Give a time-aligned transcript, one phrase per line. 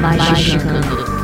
[0.00, 1.19] Magicando.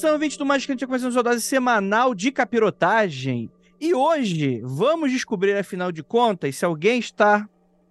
[0.00, 3.50] Atenção, 20 do Mais que a começando sua dose semanal de capirotagem.
[3.78, 7.46] E hoje vamos descobrir, afinal de contas, se alguém está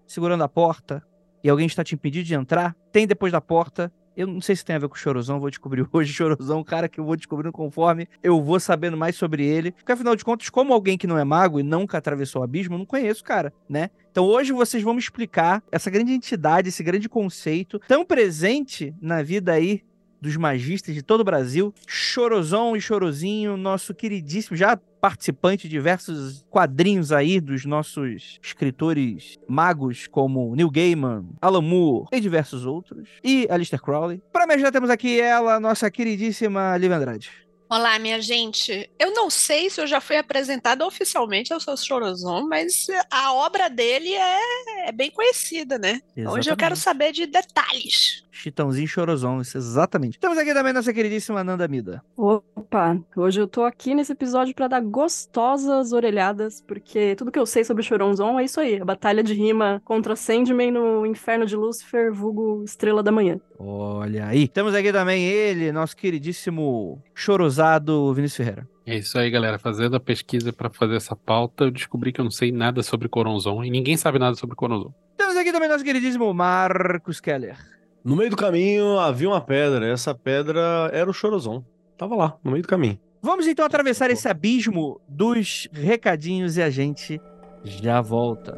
[0.08, 1.04] segurando a porta
[1.44, 2.76] e alguém está te impedindo de entrar.
[2.92, 3.94] Tem depois da porta.
[4.18, 6.12] Eu não sei se tem a ver com o Chorozão, vou descobrir hoje.
[6.12, 9.72] Chorozão, cara que eu vou descobrindo conforme eu vou sabendo mais sobre ele.
[9.72, 12.74] Porque afinal de contas, como alguém que não é mago e nunca atravessou o abismo,
[12.74, 13.92] eu não conheço cara, né?
[14.10, 19.22] Então hoje vocês vão me explicar essa grande entidade, esse grande conceito tão presente na
[19.22, 19.84] vida aí
[20.22, 26.46] dos magistas de todo o Brasil, Chorozão e Chorozinho, nosso queridíssimo, já participante de diversos
[26.50, 33.48] quadrinhos aí dos nossos escritores magos, como Neil Gaiman, Alan Moore e diversos outros, e
[33.50, 34.22] Alistair Crowley.
[34.32, 37.49] Para me ajudar, temos aqui ela, nossa queridíssima Liv Andrade.
[37.72, 38.90] Olá, minha gente.
[38.98, 43.70] Eu não sei se eu já fui apresentada oficialmente ao seu Chorozão, mas a obra
[43.70, 46.02] dele é, é bem conhecida, né?
[46.18, 46.28] Exatamente.
[46.28, 48.24] Hoje eu quero saber de detalhes.
[48.32, 50.18] Chitãozinho Chorozão, isso exatamente.
[50.18, 52.04] Temos aqui também nossa queridíssima Nanda Mida.
[52.18, 57.46] Opa, hoje eu tô aqui nesse episódio para dar gostosas orelhadas, porque tudo que eu
[57.46, 61.56] sei sobre Chorozão é isso aí, a batalha de rima contra Sandman no Inferno de
[61.56, 63.40] Lúcifer, vulgo Estrela da Manhã.
[63.62, 64.48] Olha aí.
[64.48, 68.68] Temos aqui também ele, nosso queridíssimo chorosado Vinícius Ferreira.
[68.86, 69.60] É isso aí, galera.
[69.60, 73.10] Fazendo a pesquisa para fazer essa pauta, eu descobri que eu não sei nada sobre
[73.10, 74.94] Coronzon e ninguém sabe nada sobre Coronzon.
[75.18, 77.58] Temos aqui também nosso queridíssimo Marcos Keller.
[78.02, 79.86] No meio do caminho havia uma pedra.
[79.86, 81.62] Essa pedra era o Chorozon.
[81.98, 82.98] Tava lá, no meio do caminho.
[83.22, 87.20] Vamos então atravessar esse abismo dos recadinhos e a gente
[87.66, 88.58] já volta.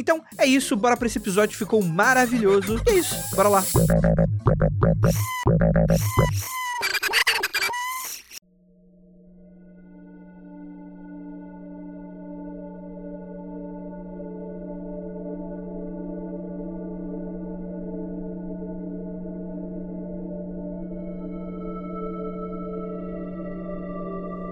[0.01, 2.81] Então é isso, bora pra esse episódio, ficou maravilhoso.
[2.87, 3.63] E é isso, bora lá.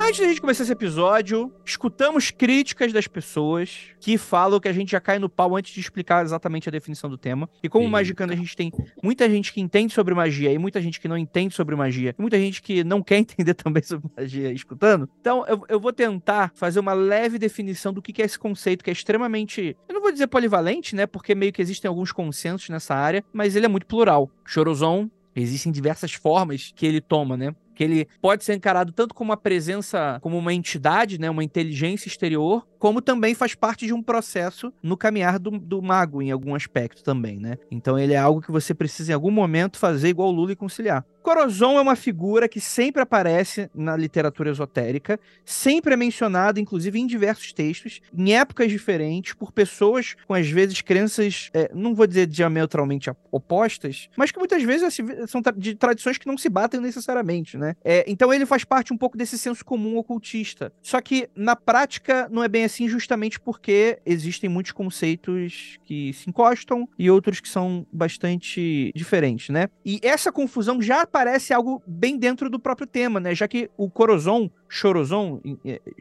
[0.09, 4.89] Antes da gente começar esse episódio, escutamos críticas das pessoas que falam que a gente
[4.91, 7.47] já cai no pau antes de explicar exatamente a definição do tema.
[7.61, 8.71] E como Magicando a gente tem
[9.03, 12.21] muita gente que entende sobre magia e muita gente que não entende sobre magia, e
[12.23, 15.07] muita gente que não quer entender também sobre magia escutando.
[15.21, 18.89] Então eu, eu vou tentar fazer uma leve definição do que é esse conceito que
[18.89, 22.95] é extremamente, eu não vou dizer polivalente, né, porque meio que existem alguns consensos nessa
[22.95, 24.27] área, mas ele é muito plural.
[24.43, 27.55] Chorozon Existem diversas formas que ele toma, né?
[27.79, 32.09] Que ele pode ser encarado tanto como uma presença, como uma entidade, né, uma inteligência
[32.09, 36.53] exterior, como também faz parte de um processo no caminhar do, do mago em algum
[36.55, 37.55] aspecto também, né?
[37.71, 40.57] Então ele é algo que você precisa em algum momento fazer igual o Lula e
[40.57, 41.05] conciliar.
[41.29, 47.05] Corozon é uma figura que sempre aparece na literatura esotérica, sempre é mencionada, inclusive em
[47.05, 52.25] diversos textos, em épocas diferentes, por pessoas com às vezes crenças, é, não vou dizer
[52.25, 57.59] diametralmente opostas, mas que muitas vezes assim, são de tradições que não se batem necessariamente,
[57.59, 57.75] né?
[57.85, 60.73] É, então ele faz parte um pouco desse senso comum ocultista.
[60.81, 66.27] Só que na prática não é bem assim, justamente porque existem muitos conceitos que se
[66.27, 69.67] encostam e outros que são bastante diferentes, né?
[69.85, 73.35] E essa confusão já parece algo bem dentro do próprio tema, né?
[73.35, 75.41] Já que o Corozon, Chorozon,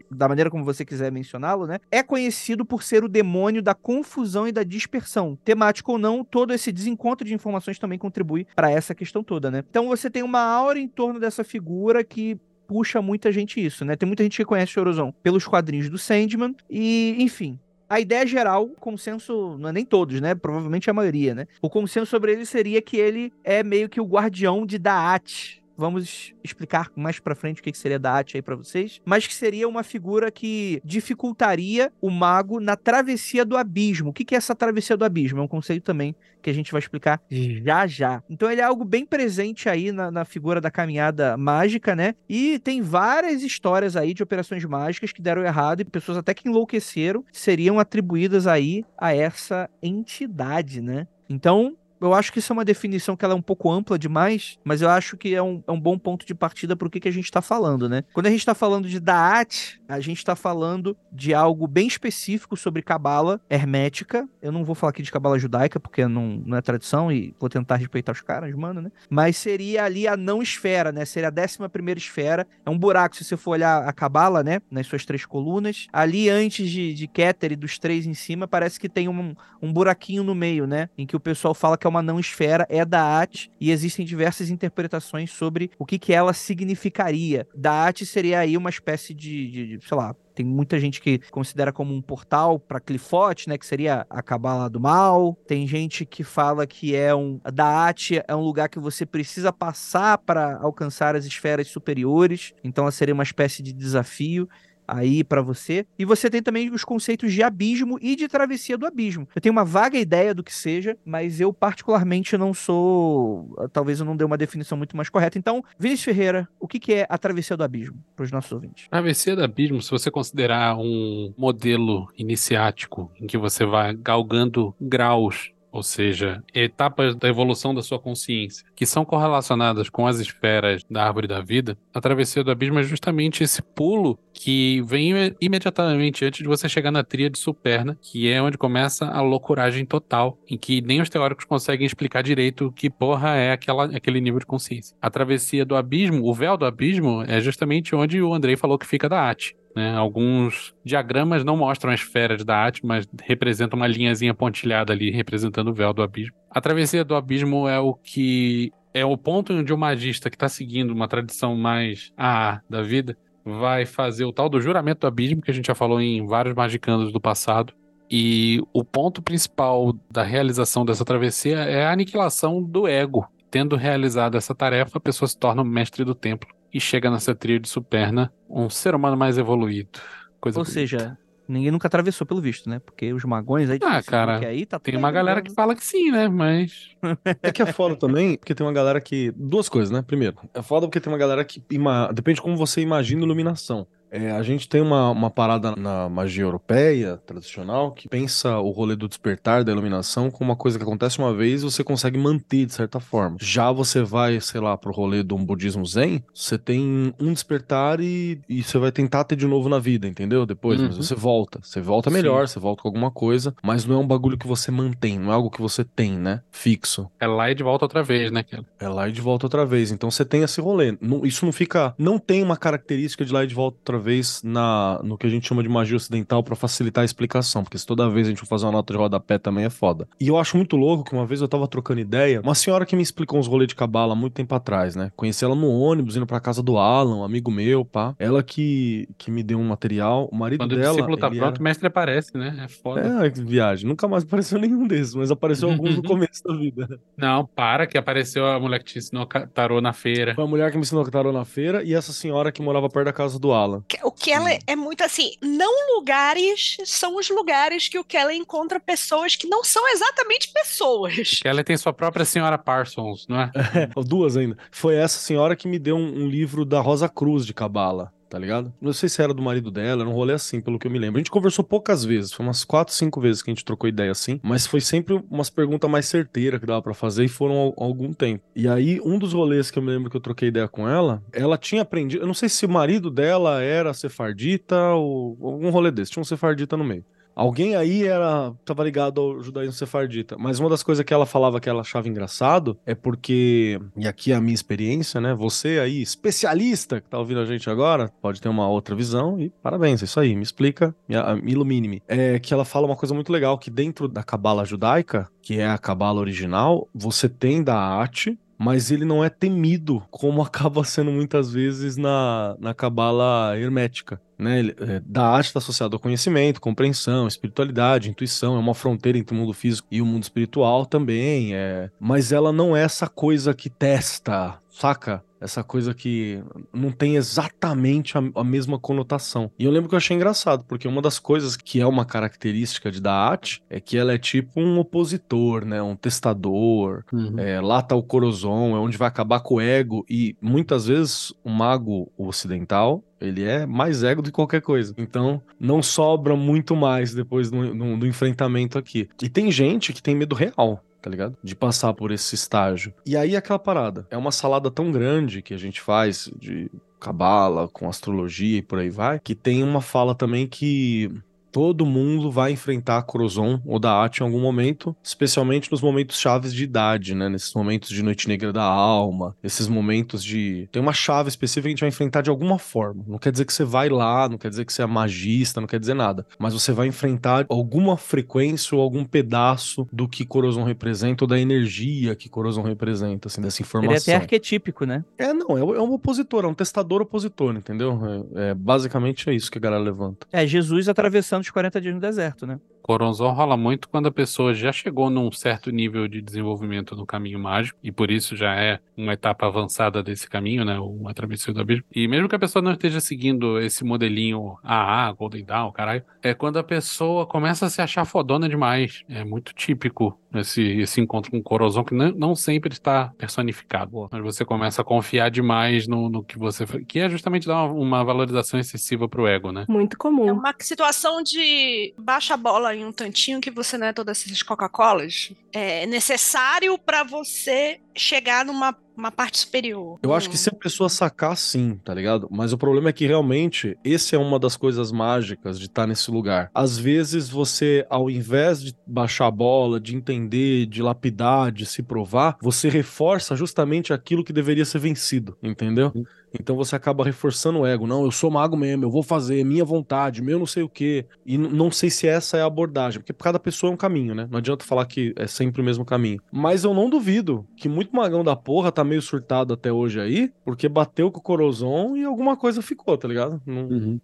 [0.08, 1.80] da maneira como você quiser mencioná-lo, né?
[1.90, 5.36] É conhecido por ser o demônio da confusão e da dispersão.
[5.44, 9.64] Temático ou não, todo esse desencontro de informações também contribui para essa questão toda, né?
[9.68, 12.38] Então você tem uma aura em torno dessa figura que
[12.68, 13.96] puxa muita gente isso, né?
[13.96, 17.58] Tem muita gente que conhece Chorozon pelos quadrinhos do Sandman e, enfim,
[17.88, 20.35] a ideia geral, o consenso, não é nem todos, né?
[20.35, 21.46] Provavelmente a maioria, né?
[21.62, 26.34] O consenso sobre ele seria que ele é meio que o guardião de Daat, Vamos
[26.42, 29.84] explicar mais para frente o que seria Daat aí para vocês, mas que seria uma
[29.84, 34.10] figura que dificultaria o mago na travessia do abismo.
[34.10, 35.38] O que é essa travessia do abismo?
[35.38, 38.22] É um conceito também que a gente vai explicar já já.
[38.28, 42.16] Então ele é algo bem presente aí na, na figura da caminhada mágica, né?
[42.28, 46.48] E tem várias histórias aí de operações mágicas que deram errado e pessoas até que
[46.48, 51.06] enlouqueceram seriam atribuídas aí a essa entidade, né?
[51.28, 54.58] Então, eu acho que isso é uma definição que ela é um pouco ampla demais,
[54.64, 57.00] mas eu acho que é um, é um bom ponto de partida para o que,
[57.00, 58.04] que a gente está falando, né?
[58.12, 62.56] Quando a gente está falando de Daat, a gente está falando de algo bem específico
[62.56, 64.29] sobre cabala hermética.
[64.43, 67.49] Eu não vou falar aqui de cabala judaica, porque não, não é tradição e vou
[67.49, 68.93] tentar respeitar os caras, mano, né?
[69.08, 71.05] Mas seria ali a não esfera, né?
[71.06, 72.46] Seria a décima primeira esfera.
[72.67, 74.61] É um buraco, se você for olhar a cabala, né?
[74.70, 75.87] Nas suas três colunas.
[75.90, 79.73] Ali, antes de, de Keter e dos três em cima, parece que tem um, um
[79.73, 80.90] buraquinho no meio, né?
[80.99, 84.50] Em que o pessoal fala que é uma não esfera, é Daat, e existem diversas
[84.50, 87.46] interpretações sobre o que, que ela significaria.
[87.55, 91.92] Daat seria aí uma espécie de, de, sei lá, tem muita gente que considera como
[91.92, 95.36] um portal para Clifote, né, que seria a cabala do mal.
[95.46, 100.19] Tem gente que fala que é um Daat é um lugar que você precisa passar
[100.19, 104.48] para alcançar as esferas superiores, então ela seria uma espécie de desafio
[104.88, 105.87] aí para você.
[105.99, 109.29] E você tem também os conceitos de abismo e de travessia do abismo.
[109.35, 114.06] Eu tenho uma vaga ideia do que seja, mas eu particularmente não sou, talvez eu
[114.06, 115.38] não dê uma definição muito mais correta.
[115.38, 118.88] Então, Vinícius Ferreira, o que, que é a travessia do abismo para os nossos ouvintes?
[118.88, 125.52] Travessia do abismo, se você considerar um modelo iniciático em que você vai galgando graus
[125.70, 131.04] ou seja, etapas da evolução da sua consciência, que são correlacionadas com as esferas da
[131.04, 136.38] árvore da vida, a travessia do abismo é justamente esse pulo que vem imediatamente antes
[136.40, 140.80] de você chegar na tríade superna, que é onde começa a loucuragem total, em que
[140.80, 144.96] nem os teóricos conseguem explicar direito que porra é aquela, aquele nível de consciência.
[145.00, 148.86] A travessia do abismo, o véu do abismo, é justamente onde o Andrei falou que
[148.86, 149.56] fica da arte.
[149.78, 149.94] Né?
[149.94, 155.68] Alguns diagramas não mostram as esferas da arte, mas representam uma linhazinha pontilhada ali, representando
[155.68, 156.35] o véu do abismo.
[156.50, 160.49] A travessia do abismo é o que é o ponto onde o magista que está
[160.49, 165.40] seguindo uma tradição mais A da vida vai fazer o tal do juramento do abismo,
[165.40, 167.73] que a gente já falou em vários magicandos do passado.
[168.11, 173.28] E o ponto principal da realização dessa travessia é a aniquilação do ego.
[173.49, 177.34] Tendo realizado essa tarefa, a pessoa se torna o mestre do templo e chega nessa
[177.34, 179.98] tríade superna um ser humano mais evoluído.
[180.40, 180.80] Coisa Ou bonita.
[180.80, 182.78] seja, ninguém nunca atravessou pelo visto, né?
[182.78, 183.78] Porque os magões aí...
[183.82, 186.28] Ah, cara, aí tá tem uma galera que fala que sim, né?
[186.28, 186.90] Mas...
[187.42, 189.32] É que é foda também, porque tem uma galera que...
[189.34, 190.02] Duas coisas, né?
[190.02, 191.62] Primeiro, é foda porque tem uma galera que...
[191.70, 192.10] Ima...
[192.12, 193.87] Depende de como você imagina iluminação.
[194.10, 198.96] É, a gente tem uma, uma parada na magia europeia, tradicional, que pensa o rolê
[198.96, 202.66] do despertar, da iluminação, como uma coisa que acontece uma vez e você consegue manter
[202.66, 203.36] de certa forma.
[203.40, 208.00] Já você vai, sei lá, pro rolê de um budismo zen, você tem um despertar
[208.00, 210.46] e, e você vai tentar ter de novo na vida, entendeu?
[210.46, 210.86] Depois, uhum.
[210.86, 211.60] mas você volta.
[211.62, 212.54] Você volta melhor, Sim.
[212.54, 215.34] você volta com alguma coisa, mas não é um bagulho que você mantém, não é
[215.34, 216.42] algo que você tem, né?
[216.50, 217.10] Fixo.
[217.20, 218.66] É lá e de volta outra vez, né, Kelly?
[218.78, 219.90] É lá e de volta outra vez.
[219.90, 220.96] Então você tem esse rolê.
[221.00, 221.94] Não, isso não fica.
[221.98, 225.26] Não tem uma característica de lá e de volta outra outra vez na, no que
[225.26, 228.31] a gente chama de magia ocidental para facilitar a explicação, porque se toda vez a
[228.31, 230.09] gente for fazer uma nota de rodapé também é foda.
[230.21, 232.97] E eu acho muito louco que uma vez eu tava trocando ideia, uma senhora que
[232.97, 235.11] me explicou uns rolês de cabala muito tempo atrás, né?
[235.17, 238.14] Conheci ela no ônibus, indo pra casa do Alan, um amigo meu, pá.
[238.19, 240.93] Ela que, que me deu um material, o marido Quando dela...
[240.93, 241.61] o discípulo tá pronto, era...
[241.61, 242.62] o mestre aparece, né?
[242.64, 243.00] É foda.
[243.00, 243.88] É, viagem.
[243.88, 247.00] Nunca mais apareceu nenhum desses, mas apareceu alguns no começo da vida.
[247.17, 250.35] Não, para que apareceu a mulher que te ensinou tarô na feira.
[250.35, 253.07] Foi a mulher que me ensinou tarô na feira e essa senhora que morava perto
[253.07, 253.83] da casa do Alan.
[254.02, 258.78] O que ela é muito assim, não lugares são os lugares que o Kelly encontra
[258.78, 261.40] pessoas que não são exatamente pessoas.
[261.42, 263.50] Que ela tem sua própria senhora Parsons, não é?
[263.54, 264.57] é duas ainda.
[264.71, 268.38] Foi essa senhora que me deu um, um livro da Rosa Cruz de Cabala tá
[268.38, 268.73] ligado?
[268.80, 270.99] Não sei se era do marido dela, era um rolê assim, pelo que eu me
[270.99, 271.18] lembro.
[271.18, 274.11] A gente conversou poucas vezes, foi umas quatro, cinco vezes que a gente trocou ideia
[274.11, 278.12] assim, mas foi sempre umas perguntas mais certeiras que dava para fazer e foram algum
[278.12, 278.44] tempo.
[278.54, 281.23] E aí, um dos rolês que eu me lembro que eu troquei ideia com ela,
[281.32, 285.90] ela tinha aprendido, eu não sei se o marido dela era sefardita ou algum rolê
[285.90, 287.04] desse, tinha um sefardita no meio.
[287.38, 290.37] Alguém aí era tava ligado ao judaísmo sefardita.
[290.37, 294.33] Mas uma das coisas que ela falava que ela achava engraçado é porque, e aqui
[294.33, 295.35] é a minha experiência, né?
[295.35, 299.50] Você aí, especialista que tá ouvindo a gente agora, pode ter uma outra visão e
[299.62, 302.02] parabéns, é isso aí, me explica, me, me ilumine-me.
[302.09, 305.68] É que ela fala uma coisa muito legal, que dentro da cabala judaica, que é
[305.68, 311.10] a cabala original, você tem da arte, mas ele não é temido, como acaba sendo
[311.10, 314.20] muitas vezes na, na cabala hermética.
[314.38, 314.68] Né?
[314.78, 319.38] É, da arte está associado ao conhecimento, compreensão, espiritualidade, intuição, é uma fronteira entre o
[319.38, 321.90] mundo físico e o mundo espiritual também, é...
[321.98, 325.25] mas ela não é essa coisa que testa, saca?
[325.40, 326.42] Essa coisa que
[326.73, 329.50] não tem exatamente a, a, mesma conotação.
[329.56, 332.90] E eu lembro que eu achei engraçado, porque uma das coisas que é uma característica
[332.90, 335.80] de da arte é que ela é tipo um opositor, né?
[335.80, 337.04] Um testador.
[337.12, 337.38] Uhum.
[337.38, 340.04] É, lá tá o Corozon, é onde vai acabar com o ego.
[340.08, 344.94] E muitas vezes o mago ocidental ele é mais ego do que qualquer coisa.
[344.97, 349.08] Então, não sobra muito mais depois do, do, do, enfrentamento aqui.
[349.20, 351.37] E tem gente que tem medo real tá ligado?
[351.43, 352.93] De passar por esse estágio.
[353.05, 354.07] E aí aquela parada.
[354.11, 358.78] É uma salada tão grande que a gente faz de cabala, com astrologia e por
[358.78, 361.11] aí vai, que tem uma fala também que
[361.50, 366.19] todo mundo vai enfrentar a Crozon ou da At em algum momento, especialmente nos momentos
[366.19, 367.28] chaves de idade, né?
[367.28, 370.69] Nesses momentos de Noite Negra da Alma, esses momentos de.
[370.73, 373.05] Tem uma chave específica que a gente vai enfrentar de alguma forma.
[373.07, 375.69] Não quer dizer que você vai lá, não quer dizer que você é magista, não
[375.69, 376.26] quer dizer nada.
[376.38, 381.38] Mas você vai enfrentar alguma frequência ou algum pedaço do que Corozon representa ou da
[381.38, 383.93] energia que Corozon representa, assim, dessa informação.
[383.93, 385.05] Ele é até arquetípico, né?
[385.17, 387.99] É, não, é, é um opositor, é um testador opositor, entendeu?
[388.35, 390.26] É, é basicamente é isso que a galera levanta.
[390.33, 392.59] É Jesus atravessando os 40 dias no deserto, né?
[392.83, 397.38] Coronzon rola muito quando a pessoa já chegou num certo nível de desenvolvimento no caminho
[397.38, 400.78] mágico, e por isso já é uma etapa avançada desse caminho, né?
[400.78, 401.85] Uma travessia do abismo.
[401.95, 406.33] E mesmo que a pessoa não esteja seguindo esse modelinho AA, Golden Dawn, caralho, é
[406.33, 409.04] quando a pessoa começa a se achar fodona demais.
[409.07, 414.08] É muito típico esse, esse encontro com o Corozon, que não, não sempre está personificado.
[414.11, 416.66] Mas você começa a confiar demais no, no que você.
[416.87, 419.64] Que é justamente dar uma, uma valorização excessiva pro ego, né?
[419.68, 420.28] Muito comum.
[420.28, 424.42] É uma situação de baixa bola em um tantinho que você não é todas essas
[424.42, 425.32] Coca-Colas.
[425.52, 430.00] É necessário para você chegar numa uma parte superior.
[430.02, 432.26] Eu acho que se a pessoa sacar, sim, tá ligado?
[432.33, 435.87] Mas o problema é que realmente esse é uma das coisas mágicas de estar tá
[435.87, 436.50] nesse lugar.
[436.52, 441.81] Às vezes você, ao invés de baixar a bola, de entender, de lapidar, de se
[441.81, 445.93] provar, você reforça justamente aquilo que deveria ser vencido, entendeu?
[446.32, 447.87] Então você acaba reforçando o ego.
[447.87, 451.06] Não, eu sou mago mesmo, eu vou fazer, minha vontade, meu não sei o quê.
[451.25, 454.28] E não sei se essa é a abordagem, porque cada pessoa é um caminho, né?
[454.30, 456.20] Não adianta falar que é sempre o mesmo caminho.
[456.30, 460.32] Mas eu não duvido que muito magão da porra tá meio surtado até hoje aí,
[460.44, 463.40] porque bateu com o Corozon e alguma coisa ficou, tá ligado?
[463.47, 463.68] Não...
[463.68, 464.00] Uhum.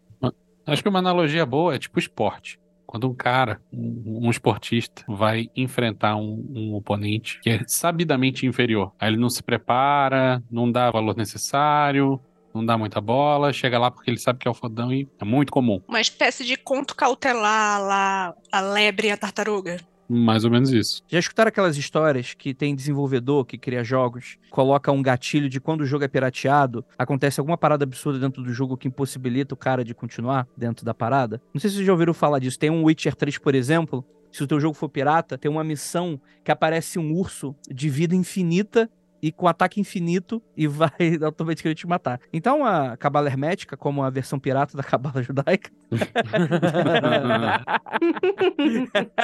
[0.66, 2.58] Acho que uma analogia boa é tipo esporte.
[2.86, 8.92] Quando um cara, um, um esportista, vai enfrentar um, um, oponente que é sabidamente inferior,
[9.00, 12.20] aí ele não se prepara, não dá o valor necessário,
[12.54, 15.24] não dá muita bola, chega lá porque ele sabe que é o fodão e é
[15.24, 15.80] muito comum.
[15.88, 19.78] Uma espécie de conto cautelar lá, a lebre e a tartaruga.
[20.08, 21.02] Mais ou menos isso.
[21.08, 25.82] Já escutaram aquelas histórias que tem desenvolvedor que cria jogos, coloca um gatilho de quando
[25.82, 29.84] o jogo é pirateado, acontece alguma parada absurda dentro do jogo que impossibilita o cara
[29.84, 31.40] de continuar dentro da parada?
[31.52, 32.58] Não sei se vocês já ouviram falar disso.
[32.58, 36.20] Tem um Witcher 3, por exemplo, se o teu jogo for pirata, tem uma missão
[36.42, 38.90] que aparece um urso de vida infinita
[39.24, 40.90] e com ataque infinito e vai
[41.24, 42.20] automaticamente te matar.
[42.30, 45.70] Então a cabala hermética, como a versão pirata da cabala judaica.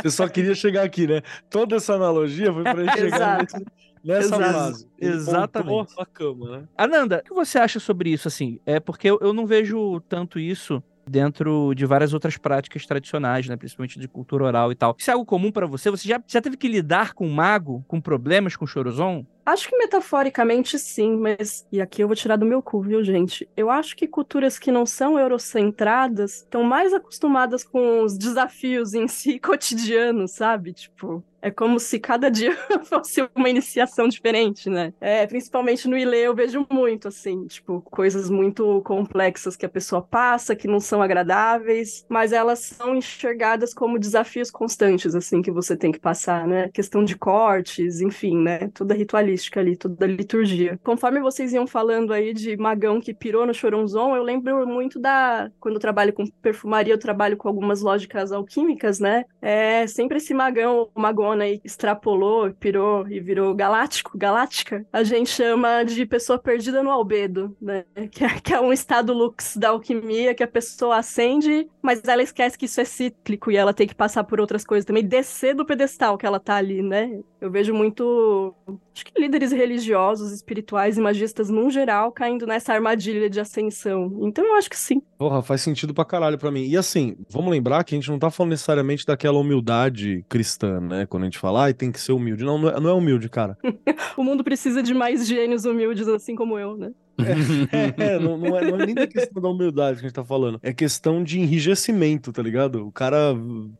[0.00, 1.20] Você só queria chegar aqui, né?
[1.50, 3.66] Toda essa analogia foi pra gente chegar nesse,
[4.02, 4.42] nessa Exato.
[4.42, 4.88] frase.
[4.98, 5.94] Ele Exatamente.
[5.98, 6.68] à cama, né?
[6.78, 8.58] Ananda, o que você acha sobre isso, assim?
[8.64, 13.56] É porque eu, eu não vejo tanto isso dentro de várias outras práticas tradicionais, né?
[13.56, 14.94] Principalmente de cultura oral e tal.
[14.96, 15.90] Isso é algo comum pra você?
[15.90, 19.26] Você já, já teve que lidar com mago, com problemas com chorozon?
[19.44, 21.66] Acho que metaforicamente sim, mas.
[21.72, 23.48] E aqui eu vou tirar do meu cu, viu, gente?
[23.56, 29.08] Eu acho que culturas que não são eurocentradas estão mais acostumadas com os desafios em
[29.08, 30.72] si cotidianos, sabe?
[30.72, 31.24] Tipo.
[31.42, 32.54] É como se cada dia
[32.84, 34.92] fosse uma iniciação diferente, né?
[35.00, 40.02] É, principalmente no Ilê eu vejo muito, assim, tipo, coisas muito complexas que a pessoa
[40.02, 45.74] passa, que não são agradáveis, mas elas são enxergadas como desafios constantes, assim, que você
[45.74, 46.68] tem que passar, né?
[46.74, 48.68] Questão de cortes, enfim, né?
[48.74, 50.78] Toda ritualística ali, toda liturgia.
[50.82, 55.50] Conforme vocês iam falando aí de magão que pirou no Choronzon, eu lembro muito da.
[55.60, 59.24] Quando eu trabalho com perfumaria, eu trabalho com algumas lógicas alquímicas, né?
[59.40, 64.86] É sempre esse magão, magona aí, extrapolou, pirou e virou galáctico, galáctica.
[64.92, 67.84] A gente chama de pessoa perdida no albedo, né?
[68.10, 72.22] Que é, que é um estado lux da alquimia que a pessoa acende, mas ela
[72.22, 75.54] esquece que isso é cíclico e ela tem que passar por outras coisas também, descer
[75.54, 77.20] do pedestal que ela tá ali, né?
[77.40, 78.54] Eu vejo muito,
[78.94, 84.18] acho que líderes religiosos, espirituais e magistas num geral caindo nessa armadilha de ascensão.
[84.22, 85.02] Então eu acho que sim.
[85.18, 86.64] Porra, faz sentido pra caralho pra mim.
[86.64, 91.06] E assim, vamos lembrar que a gente não tá falando necessariamente daquela humildade cristã, né?
[91.06, 92.44] Quando a gente fala, ai, tem que ser humilde.
[92.44, 93.56] Não, não é, não é humilde, cara.
[94.16, 96.90] o mundo precisa de mais gênios humildes assim como eu, né?
[98.00, 100.24] É, não, não, é, não é nem da questão da humildade que a gente tá
[100.24, 100.58] falando.
[100.62, 102.86] É questão de enrijecimento, tá ligado?
[102.86, 103.34] O cara,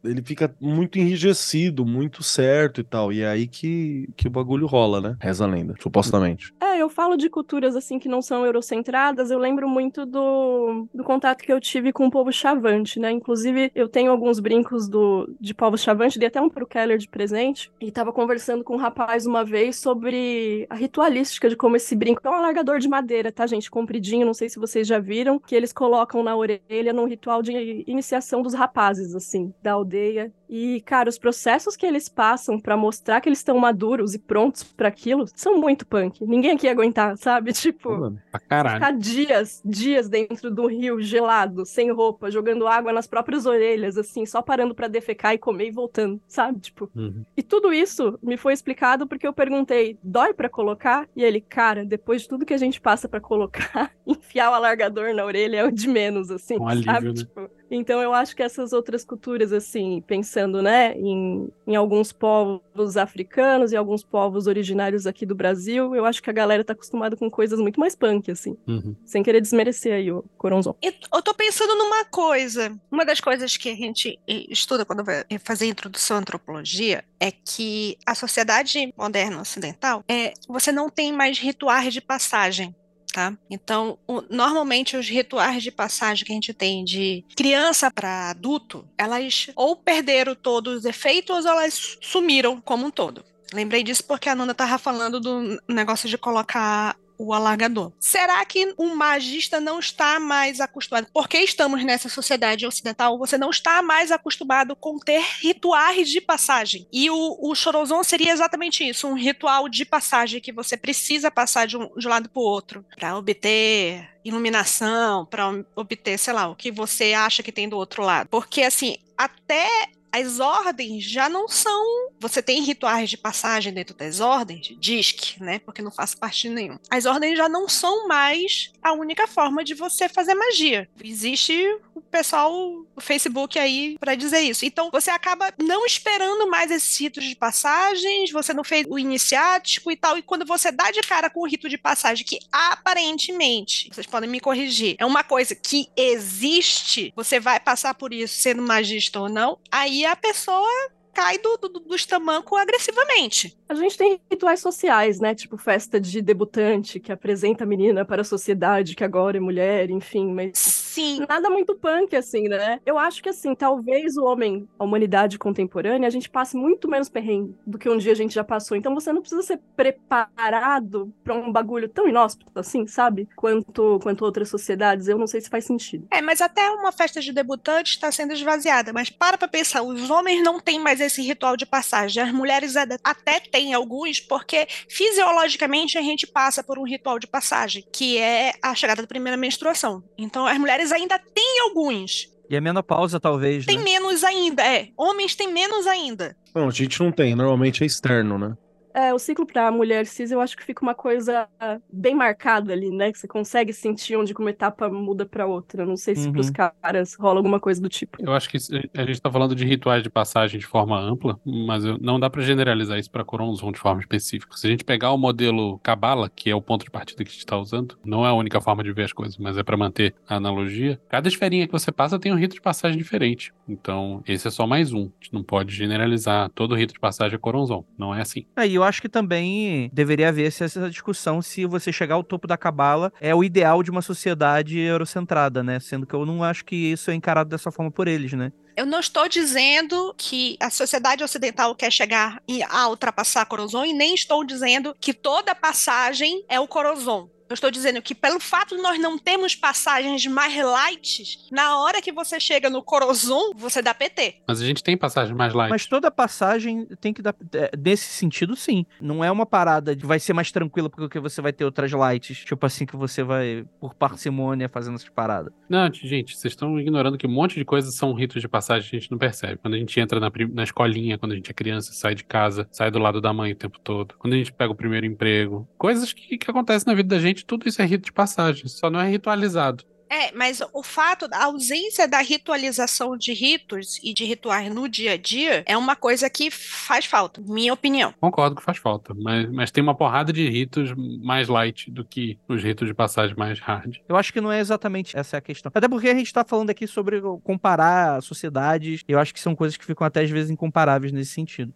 [0.04, 3.12] ele fica muito enrijecido, muito certo e tal.
[3.12, 5.16] E é aí que, que o bagulho rola, né?
[5.20, 6.52] Reza a lenda, supostamente.
[6.60, 11.04] É, eu falo de culturas assim que não são eurocentradas, eu lembro muito do, do
[11.04, 13.10] contato que eu tive com o povo chavante, né?
[13.10, 17.08] Inclusive, eu tenho alguns brincos do, de povo chavante, dei até um pro Keller de
[17.08, 21.94] presente, e tava conversando com um rapaz uma vez sobre a ritualística de como esse
[21.94, 23.70] brinco é um alargador de madeira, tá, gente?
[23.70, 27.84] Compridinho, não sei se vocês já viram, que eles colocam na orelha num ritual de
[27.86, 30.32] iniciação dos rapazes, assim, da aldeia.
[30.52, 34.64] E, cara, os processos que eles passam para mostrar que eles estão maduros e prontos
[34.64, 36.24] para aquilo são muito punk.
[36.26, 37.52] Ninguém aqui ia aguentar, sabe?
[37.60, 38.74] Tipo, pra caralho.
[38.74, 44.26] ficar dias, dias dentro do rio gelado, sem roupa, jogando água nas próprias orelhas, assim,
[44.26, 46.58] só parando para defecar e comer e voltando, sabe?
[46.58, 46.90] Tipo.
[46.96, 47.24] Uhum.
[47.36, 51.08] E tudo isso me foi explicado porque eu perguntei: dói para colocar?
[51.14, 55.14] E ele, cara, depois de tudo que a gente passa para colocar, enfiar o alargador
[55.14, 56.88] na orelha é o de menos, assim, Um sabe?
[56.88, 57.14] alívio, né?
[57.14, 62.96] Tipo, então eu acho que essas outras culturas, assim, pensando, né, em, em alguns povos
[62.96, 67.16] africanos e alguns povos originários aqui do Brasil, eu acho que a galera tá acostumada
[67.16, 68.56] com coisas muito mais punk, assim.
[68.66, 68.96] Uhum.
[69.04, 70.74] Sem querer desmerecer aí o Coronzon.
[70.82, 72.76] E Eu tô pensando numa coisa.
[72.90, 77.30] Uma das coisas que a gente estuda quando vai fazer a introdução à antropologia é
[77.30, 82.74] que a sociedade moderna ocidental é você não tem mais rituais de passagem.
[83.12, 83.36] Tá?
[83.50, 88.86] Então, o- normalmente os rituais de passagem que a gente tem de criança para adulto,
[88.96, 93.24] elas ou perderam todos os efeitos ou elas sumiram como um todo.
[93.52, 97.92] Lembrei disso porque a Nanda estava falando do negócio de colocar o alargador.
[98.00, 101.06] Será que um magista não está mais acostumado?
[101.12, 106.88] Porque estamos nessa sociedade ocidental, você não está mais acostumado com ter rituais de passagem.
[106.90, 111.66] E o, o Chorozon seria exatamente isso, um ritual de passagem que você precisa passar
[111.66, 116.48] de um, de um lado para o outro para obter iluminação, para obter, sei lá,
[116.48, 118.28] o que você acha que tem do outro lado.
[118.28, 119.68] Porque assim, até
[120.12, 122.10] as ordens já não são.
[122.18, 125.58] Você tem rituais de passagem dentro das ordens, DISC, né?
[125.60, 126.78] Porque não faço parte nenhum.
[126.90, 130.88] As ordens já não são mais a única forma de você fazer magia.
[131.02, 132.52] Existe o pessoal
[132.94, 134.64] do Facebook aí para dizer isso.
[134.64, 139.90] Então você acaba não esperando mais esses ritos de passagens, você não fez o iniciático
[139.90, 140.18] e tal.
[140.18, 144.28] E quando você dá de cara com o rito de passagem, que aparentemente, vocês podem
[144.28, 149.28] me corrigir, é uma coisa que existe, você vai passar por isso sendo magista ou
[149.28, 150.68] não, aí a pessoa
[151.12, 153.59] cai do, do, dos tamancos agressivamente.
[153.70, 155.32] A gente tem rituais sociais, né?
[155.32, 159.90] Tipo festa de debutante, que apresenta a menina para a sociedade, que agora é mulher,
[159.90, 161.24] enfim, mas Sim.
[161.28, 162.80] nada muito punk, assim, né?
[162.84, 167.08] Eu acho que, assim, talvez o homem, a humanidade contemporânea, a gente passe muito menos
[167.08, 168.76] perrengue do que um dia a gente já passou.
[168.76, 173.28] Então você não precisa ser preparado para um bagulho tão inóspito, assim, sabe?
[173.36, 175.06] Quanto, quanto outras sociedades.
[175.06, 176.08] Eu não sei se faz sentido.
[176.10, 178.92] É, mas até uma festa de debutante está sendo esvaziada.
[178.92, 182.20] Mas para pra pensar, os homens não têm mais esse ritual de passagem.
[182.20, 187.84] As mulheres até têm alguns, porque fisiologicamente a gente passa por um ritual de passagem,
[187.92, 190.02] que é a chegada da primeira menstruação.
[190.16, 192.28] Então as mulheres ainda têm alguns.
[192.48, 193.84] E a menopausa, talvez, Tem né?
[193.84, 194.88] menos ainda, é.
[194.96, 196.36] Homens têm menos ainda.
[196.52, 198.56] Não, a gente não tem, normalmente é externo, né?
[198.94, 201.48] É, o ciclo pra mulher cis, eu acho que fica uma coisa
[201.92, 203.12] bem marcada ali, né?
[203.12, 205.84] Que você consegue sentir onde uma etapa muda pra outra.
[205.84, 206.32] Não sei se Uhum.
[206.32, 208.16] pros caras rola alguma coisa do tipo.
[208.20, 208.56] Eu acho que
[208.96, 212.28] a gente tá falando de rituais de passagem de forma ampla, mas eu- não dá
[212.30, 214.56] pra generalizar isso pra Coronzon de forma específica.
[214.56, 217.32] Se a gente pegar o modelo Cabala, que é o ponto de partida que a
[217.32, 219.76] gente tá usando, não é a única forma de ver as coisas, mas é pra
[219.76, 221.00] manter a analogia.
[221.08, 223.52] Cada esferinha que você passa tem um rito de passagem diferente.
[223.68, 225.02] Então, esse é só mais um.
[225.02, 227.84] A gente não pode generalizar todo rito de passagem é Coronzon.
[227.98, 228.46] Não é assim.
[228.56, 232.56] Aí eu acho que também deveria haver essa- discussão se você chegar ao topo da
[232.56, 235.78] cabala é o ideal de uma sociedade eurocentrada, né?
[235.80, 238.52] Sendo que eu não acho que isso é encarado dessa forma por eles, né?
[238.76, 242.40] Eu não estou dizendo que a sociedade ocidental quer chegar
[242.70, 247.28] a ultrapassar a Corozon e nem estou dizendo que toda passagem é o Corozon.
[247.50, 252.00] Eu estou dizendo que pelo fato de nós não termos passagens mais light, na hora
[252.00, 254.36] que você chega no Corozon, você dá PT.
[254.46, 255.68] Mas a gente tem passagem mais light.
[255.68, 257.34] Mas toda passagem tem que dar.
[257.54, 258.86] é, Nesse sentido, sim.
[259.00, 262.44] Não é uma parada de vai ser mais tranquila porque você vai ter outras lights.
[262.44, 265.52] Tipo assim, que você vai, por parcimônia, fazendo essas paradas.
[265.68, 268.96] Não, gente, vocês estão ignorando que um monte de coisas são ritos de passagem que
[268.96, 269.58] a gente não percebe.
[269.60, 272.68] Quando a gente entra na, na escolinha, quando a gente é criança, sai de casa,
[272.70, 274.14] sai do lado da mãe o tempo todo.
[274.20, 275.68] Quando a gente pega o primeiro emprego.
[275.76, 278.90] Coisas que, que acontecem na vida da gente, tudo isso é rito de passagem, só
[278.90, 279.84] não é ritualizado.
[280.10, 285.12] É, mas o fato da ausência da ritualização de ritos e de rituais no dia
[285.12, 288.12] a dia é uma coisa que faz falta, minha opinião.
[288.20, 292.36] Concordo que faz falta, mas, mas tem uma porrada de ritos mais light do que
[292.48, 293.98] os ritos de passagem mais hard.
[294.08, 295.70] Eu acho que não é exatamente essa a questão.
[295.72, 299.04] Até porque a gente tá falando aqui sobre comparar sociedades.
[299.06, 301.72] Eu acho que são coisas que ficam até às vezes incomparáveis nesse sentido.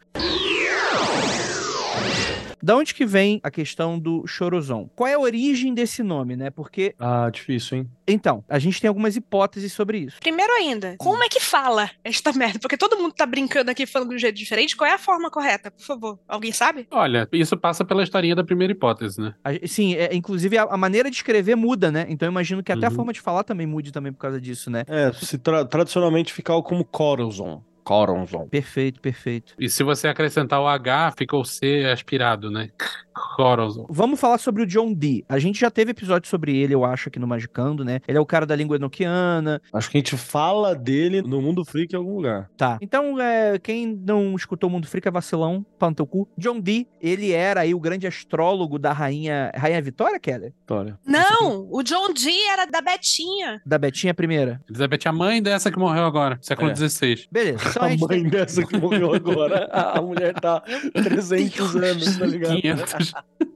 [2.65, 4.89] Da onde que vem a questão do Chorozon?
[4.97, 6.49] Qual é a origem desse nome, né?
[6.49, 7.91] Porque, Ah, difícil, hein?
[8.09, 10.17] então, a gente tem algumas hipóteses sobre isso.
[10.19, 12.59] Primeiro ainda, como é que fala esta merda?
[12.59, 14.75] Porque todo mundo tá brincando aqui falando de um jeito diferente.
[14.79, 16.19] Qual é a forma correta, por favor?
[16.27, 16.89] Alguém sabe?
[16.91, 19.35] Olha, isso passa pela historinha da primeira hipótese, né?
[19.45, 22.07] A- sim, é, inclusive a, a maneira de escrever muda, né?
[22.09, 22.95] Então eu imagino que até a Uhum.
[22.97, 24.85] forma de falar também mude também por causa disso, né?
[24.89, 27.63] É, se tra- tradicionalmente ficava como Coronzon.
[27.85, 28.49] Coronzon.
[28.49, 29.55] Perfeito, perfeito.
[29.59, 32.71] E se você acrescentar o H, fica o C aspirado, né?
[33.15, 33.87] Coronzon.
[33.89, 35.25] Vamos falar sobre o John Dee.
[35.29, 38.01] A gente já teve episódio sobre ele, eu acho, aqui no Magicando, né?
[38.09, 41.65] Ele é o cara da língua enoquiana, Acho que a gente fala dele no Mundo
[41.65, 42.51] Freak em algum lugar.
[42.57, 42.79] Tá.
[42.81, 46.29] Então, é, quem não escutou o Mundo Freak é vacilão, pau no teu cu.
[46.37, 49.51] John Dee, ele era aí o grande astrólogo da rainha...
[49.57, 50.53] Rainha Vitória, Keller?
[50.61, 50.99] Vitória.
[51.07, 53.61] Não, o John Dee era da Betinha.
[53.65, 54.61] Da Betinha primeira.
[54.69, 56.75] Elizabeth, a mãe dessa que morreu agora, século É.
[56.75, 57.27] XVI.
[57.31, 57.59] Beleza.
[57.69, 58.29] Então a A mãe tem...
[58.29, 59.69] dessa que morreu agora.
[59.73, 62.57] A mulher tá 300 anos, tá ligado?
[62.61, 63.04] 500.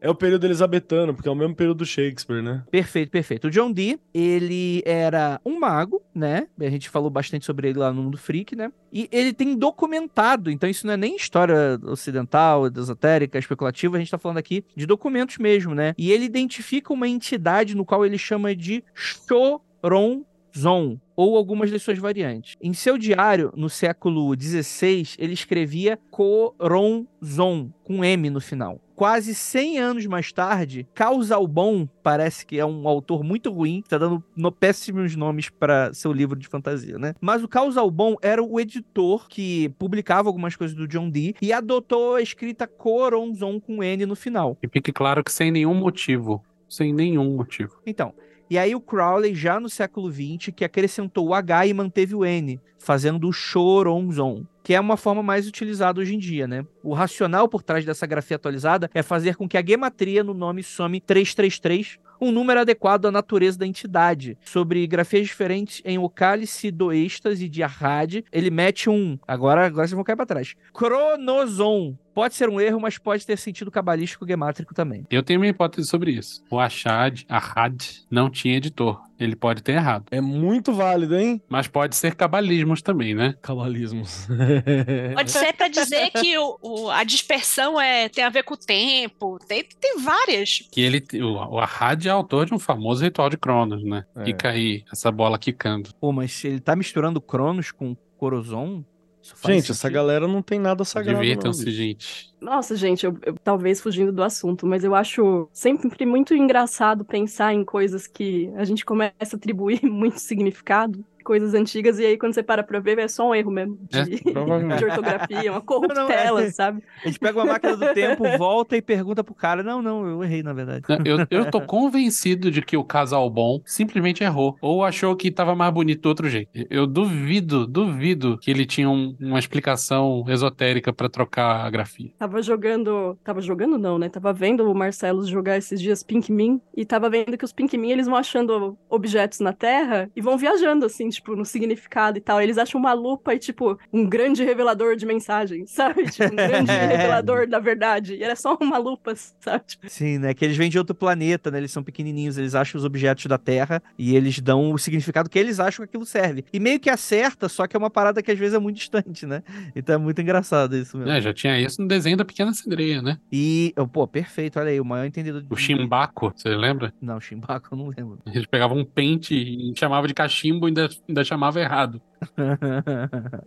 [0.00, 2.64] É o período elisabetano, porque é o mesmo período do Shakespeare, né?
[2.70, 3.48] Perfeito, perfeito.
[3.48, 6.48] O John Dee, ele era um mago, né?
[6.58, 8.72] A gente falou bastante sobre ele lá no Mundo Freak, né?
[8.92, 14.10] E ele tem documentado, então isso não é nem história ocidental, esotérica, especulativa, a gente
[14.10, 15.94] tá falando aqui de documentos mesmo, né?
[15.96, 21.98] E ele identifica uma entidade no qual ele chama de Choronzon, ou algumas de suas
[21.98, 22.54] variantes.
[22.62, 28.80] Em seu diário, no século XVI, ele escrevia Coronzon, com M no final.
[28.94, 33.98] Quase 100 anos mais tarde, Causalbon parece que é um autor muito ruim, que tá
[33.98, 37.14] dando no- péssimos nomes para seu livro de fantasia, né?
[37.20, 42.14] Mas o Causalbon era o editor que publicava algumas coisas do John Dee e adotou
[42.14, 44.56] a escrita Coronzon com N no final.
[44.62, 46.44] E fique claro que sem nenhum motivo.
[46.68, 47.80] Sem nenhum motivo.
[47.86, 48.12] Então,
[48.50, 52.24] e aí o Crowley, já no século XX, que acrescentou o H e manteve o
[52.24, 56.64] N, fazendo o Choronzon, que é uma forma mais utilizada hoje em dia, né?
[56.82, 60.62] O racional por trás dessa grafia atualizada é fazer com que a gematria no nome
[60.62, 64.36] some 333, um número adequado à natureza da entidade.
[64.44, 69.18] Sobre grafias diferentes em o cálice do êxtase de Arrad, ele mete um.
[69.26, 70.54] Agora, agora vocês vão cair pra trás.
[70.72, 71.96] Cronozon.
[72.14, 75.06] Pode ser um erro, mas pode ter sentido cabalístico gemátrico também.
[75.08, 76.42] Eu tenho minha hipótese sobre isso.
[76.50, 79.00] O Achad, Ahad, não tinha editor.
[79.20, 80.04] Ele pode ter errado.
[80.10, 81.40] É muito válido, hein?
[81.48, 83.34] Mas pode ser cabalismos também, né?
[83.42, 84.26] Cabalismos.
[85.14, 88.56] Pode ser para dizer que o, o- a dispersão é, tem a ver com o
[88.56, 89.38] tempo.
[89.46, 90.60] Tem, tem várias.
[90.70, 94.04] Que ele, o, o Ahad é autor de um famoso ritual de Cronos, né?
[94.16, 94.24] É.
[94.24, 95.90] Fica aí, essa bola quicando.
[96.00, 98.82] Pô, mas se ele tá misturando Cronos com Corozon.
[99.22, 99.94] isso faz Gente, essa sentido.
[99.94, 101.20] galera não tem nada sagrado.
[101.20, 102.30] Divirtam-se, gente.
[102.40, 107.52] Nossa, gente, eu, eu- talvez fugindo do assunto, mas eu acho sempre muito engraçado pensar
[107.54, 111.04] em coisas que a gente começa a atribuir muito significado.
[111.28, 113.98] Coisas antigas, e aí quando você para pra ver, é só um erro mesmo de,
[113.98, 116.50] É, de ortografia, uma Não, corruptela, é.
[116.50, 116.82] sabe?
[117.04, 119.62] A gente pega uma máquina do tempo, volta e pergunta pro cara.
[119.62, 120.84] Não, não, eu errei, na verdade.
[121.04, 124.56] Eu, eu tô convencido de que o casal bom simplesmente errou.
[124.62, 126.48] Ou achou que tava mais bonito do outro jeito.
[126.70, 132.10] Eu duvido, duvido que ele tinha um- uma explicação esotérica pra trocar a grafia.
[132.18, 133.18] Tava jogando.
[133.22, 134.08] Tava jogando, não, né?
[134.08, 138.06] Tava vendo o Marcelo jogar esses dias Pinkmin e tava vendo que os Pinkmin eles
[138.06, 142.40] vão achando objetos na Terra e vão viajando, assim, tipo, no significado e tal.
[142.40, 146.04] Eles acham uma lupa e, tipo, um grande revelador de mensagens, sabe?
[146.10, 148.14] Tipo, um grande revelador da verdade.
[148.14, 149.64] E era só uma lupa, sabe?
[149.66, 150.34] Tipo, Sim, né?
[150.34, 151.58] Que eles vêm de outro planeta, né?
[151.58, 155.38] Eles são pequenininhos, eles acham os objetos da Terra e eles dão o significado que
[155.38, 156.44] eles acham que aquilo serve.
[156.52, 159.26] E meio que acerta, só que é uma parada que às vezes é muito distante,
[159.26, 159.42] né?
[159.74, 161.12] Então é muito engraçado isso mesmo.
[161.12, 163.18] É, já tinha isso no desenho da Pequena Sereia, né?
[163.30, 165.48] E, oh, pô, perfeito, olha aí, o maior entendedor de...
[165.50, 166.92] O Chimbaco, você lembra?
[167.00, 168.18] Não, Chimbaco eu não lembro.
[168.26, 172.00] Eles pegavam um pente e chamava de cachimbo e ainda, ainda chamava errado.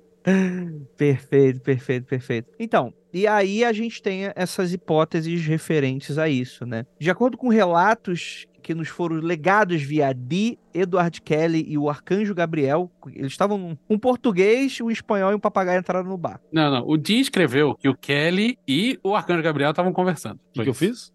[0.98, 2.52] perfeito, perfeito, perfeito.
[2.60, 6.86] Então, e aí a gente tem essas hipóteses referentes a isso, né?
[7.00, 12.36] De acordo com relatos que nos foram legados via Dee, Edward Kelly e o Arcanjo
[12.36, 16.40] Gabriel, eles estavam um português, um espanhol e um papagaio entraram no bar.
[16.52, 16.88] Não, não.
[16.88, 20.36] O Di escreveu que o Kelly e o Arcanjo Gabriel estavam conversando.
[20.36, 21.12] O que, que eu fiz?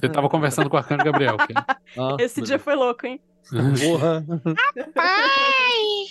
[0.00, 1.36] Você tava conversando com o Arcanjo Gabriel.
[1.36, 1.54] Kelly.
[1.98, 3.18] Ah, esse dia foi louco, hein?
[3.50, 4.24] Porra.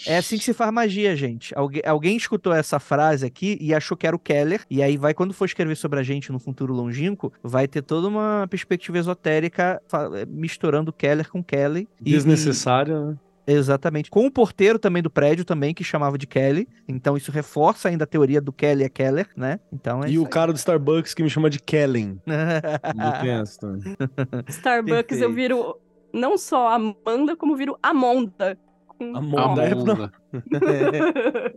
[0.07, 1.53] É assim que se faz magia, gente.
[1.57, 5.13] Algu alguém escutou essa frase aqui e achou que era o Keller, e aí vai,
[5.13, 9.81] quando for escrever sobre a gente no futuro longínquo, vai ter toda uma perspectiva esotérica
[9.87, 11.87] fa- misturando Keller com Kelly.
[12.01, 13.15] E- Desnecessária, né?
[13.47, 14.09] Exatamente.
[14.09, 16.67] Com o porteiro também do prédio também, que chamava de Kelly.
[16.87, 19.59] Então isso reforça ainda a teoria do Kelly é Keller, né?
[19.71, 22.19] Então é E o cara do Starbucks que me chama de Kellen.
[24.47, 25.33] Starbucks eu Perfeito.
[25.33, 25.77] viro
[26.15, 28.57] não só Amanda, como viro Amonda.
[28.99, 29.61] Amanda.
[29.61, 30.11] A é- Amanda.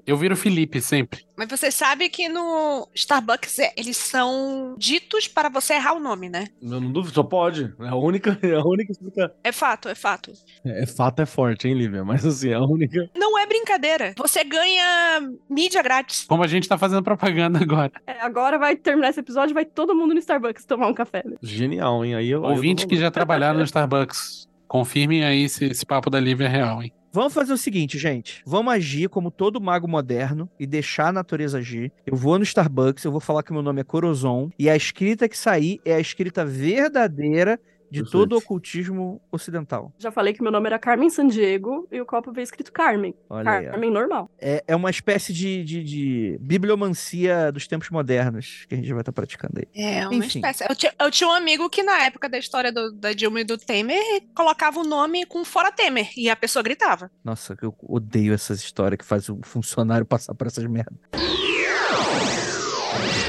[0.07, 1.25] Eu viro Felipe sempre.
[1.37, 6.29] Mas você sabe que no Starbucks é- eles são ditos para você errar o nome,
[6.29, 6.47] né?
[6.61, 7.75] Eu não duvido, só pode.
[7.81, 9.31] É a única, é a única explicação.
[9.43, 10.33] É fato, é fato.
[10.65, 12.05] É, fato é forte, hein, Lívia?
[12.05, 13.09] Mas assim, é a única.
[13.17, 14.15] Não é brincadeira.
[14.17, 16.25] Você ganha mídia grátis.
[16.25, 17.93] Como a gente tá fazendo propaganda agora.
[18.07, 21.23] É, agora vai terminar esse episódio, vai todo mundo no Starbucks tomar um café.
[21.25, 21.37] né?
[21.43, 22.15] Genial, hein?
[22.15, 22.47] Aí eu.
[22.47, 24.48] aí eu que já trabalharam no Starbucks.
[24.69, 26.93] Confirmem aí se esse papo da Lívia é real, hein?
[27.11, 28.43] Vamos fazer o seguinte, gente.
[28.47, 31.91] Vamos agir como todo mago moderno e deixar a natureza agir.
[32.07, 35.27] Eu vou no Starbucks, eu vou falar que meu nome é Corozon e a escrita
[35.27, 37.59] que sair é a escrita verdadeira
[37.91, 38.11] de Perfeito.
[38.11, 39.93] todo o ocultismo ocidental.
[39.99, 43.15] Já falei que meu nome era Carmen Sandiego e o copo veio escrito Carmen.
[43.31, 43.67] Olha aí.
[43.67, 44.31] Carmen normal.
[44.39, 49.01] É, é uma espécie de, de, de bibliomancia dos tempos modernos que a gente vai
[49.01, 49.67] estar praticando aí.
[49.75, 50.39] É, uma Enfim.
[50.39, 50.65] espécie.
[50.69, 53.45] Eu tinha, eu tinha um amigo que, na época da história do- da Dilma e
[53.45, 54.03] do Temer,
[54.35, 57.11] colocava o nome com fora Temer e a pessoa gritava.
[57.25, 60.99] Nossa, eu odeio essas histórias que faz o funcionário passar por essas merdas.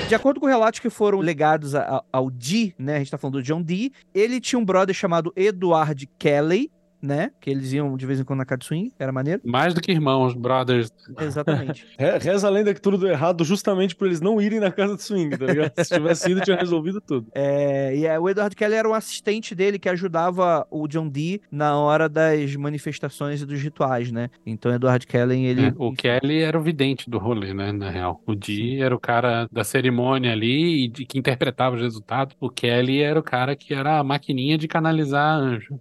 [0.09, 2.95] De acordo com relatos que foram legados a- a- ao Dee, né?
[2.95, 3.91] A gente tá falando do John Dee.
[4.11, 7.31] Ele tinha um brother chamado Edward Kelly, né?
[7.39, 9.41] Que eles iam de vez em quando na Katsuin, era maneiro.
[9.45, 10.89] Mais do que irmãos, brothers.
[11.19, 11.85] Exatamente.
[11.97, 14.95] Re- Reza a lenda que tudo deu errado justamente por eles não irem na casa
[14.95, 15.71] de swing, tá ligado?
[15.83, 17.27] Se tivesse ido, tinha resolvido tudo.
[17.41, 21.41] É, e é, o Edward Kelly era um assistente dele que ajudava o John Dee
[21.51, 24.29] na hora das manifestações e dos rituais, né?
[24.45, 25.67] Então, Edward Kelly, ele.
[25.67, 27.71] É, o Kelly era o vidente do rolê, né?
[27.71, 28.21] Na real.
[28.25, 32.35] O Di era o cara da cerimônia ali e de, que interpretava os resultados.
[32.39, 35.79] O Kelly era o cara que era a maquininha de canalizar anjo.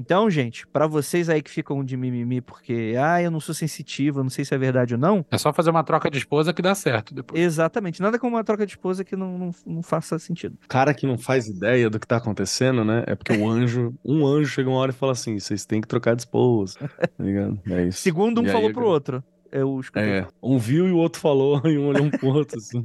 [0.00, 4.20] Então, gente, pra vocês aí que ficam de mimimi porque, ah, eu não sou sensitivo,
[4.20, 5.24] eu não sei se é verdade ou não.
[5.30, 7.38] É só fazer uma troca de esposa que dá certo depois.
[7.38, 10.56] Exatamente, nada como uma troca de esposa que não, não, não faça sentido.
[10.68, 13.04] Cara que não faz ideia do que tá acontecendo, né?
[13.06, 15.88] É porque o anjo, um anjo chega uma hora e fala assim: vocês têm que
[15.88, 16.78] trocar de esposa.
[16.78, 17.60] Tá ligado?
[17.70, 18.00] É isso.
[18.00, 19.22] Segundo um E aí, falou eu- pro outro.
[19.52, 20.18] Eu escutei.
[20.20, 22.58] É, um viu e o outro falou, e um olhou um pro outro.
[22.58, 22.80] Assim.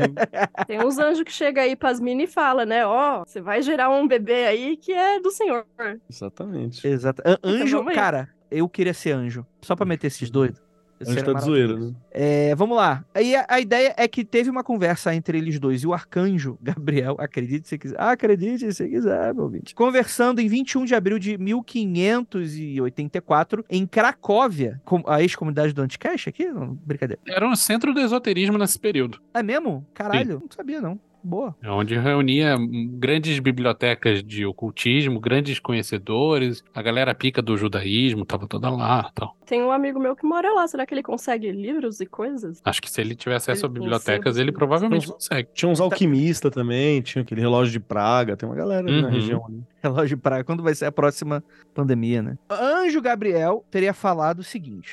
[0.67, 2.85] Tem uns anjos que chegam aí pras minas e fala, né?
[2.85, 5.65] Ó, você vai gerar um bebê aí que é do senhor.
[6.09, 6.85] Exatamente.
[6.87, 7.21] Exato.
[7.25, 7.95] An- Anjo, aí.
[7.95, 9.45] cara, eu queria ser anjo.
[9.61, 10.61] Só pra meter esses doidos.
[11.01, 11.93] Anjo era tá de zoeira, né?
[12.11, 13.03] É, vamos lá.
[13.13, 16.57] Aí a, a ideia é que teve uma conversa entre eles dois e o arcanjo
[16.61, 21.37] Gabriel, acredite se quiser, acredite se quiser, meu ouvinte, conversando em 21 de abril de
[21.37, 26.45] 1584 em Cracóvia, com a ex-comunidade do Anticast aqui?
[26.45, 27.21] Não, brincadeira.
[27.27, 29.19] Era um centro do esoterismo nesse período.
[29.33, 29.85] É mesmo?
[29.93, 30.97] Caralho, não sabia não.
[31.25, 31.55] Boa.
[31.63, 32.55] É Onde reunia
[32.99, 39.35] grandes bibliotecas de ocultismo, grandes conhecedores, a galera pica do judaísmo, tava toda lá tal.
[39.43, 40.67] Tem um amigo meu que mora lá.
[40.67, 42.61] Será que ele consegue livros e coisas?
[42.63, 45.49] Acho que se ele tiver acesso Ele a bibliotecas, ele provavelmente Então, consegue.
[45.53, 49.13] Tinha uns alquimistas também, tinha aquele relógio de praga, tem uma galera ali na Uhum.
[49.13, 49.63] região ali.
[49.81, 50.43] Relógio de praia.
[50.43, 52.37] Quando vai ser a próxima pandemia, né?
[52.49, 54.91] Anjo Gabriel teria falado o seguinte.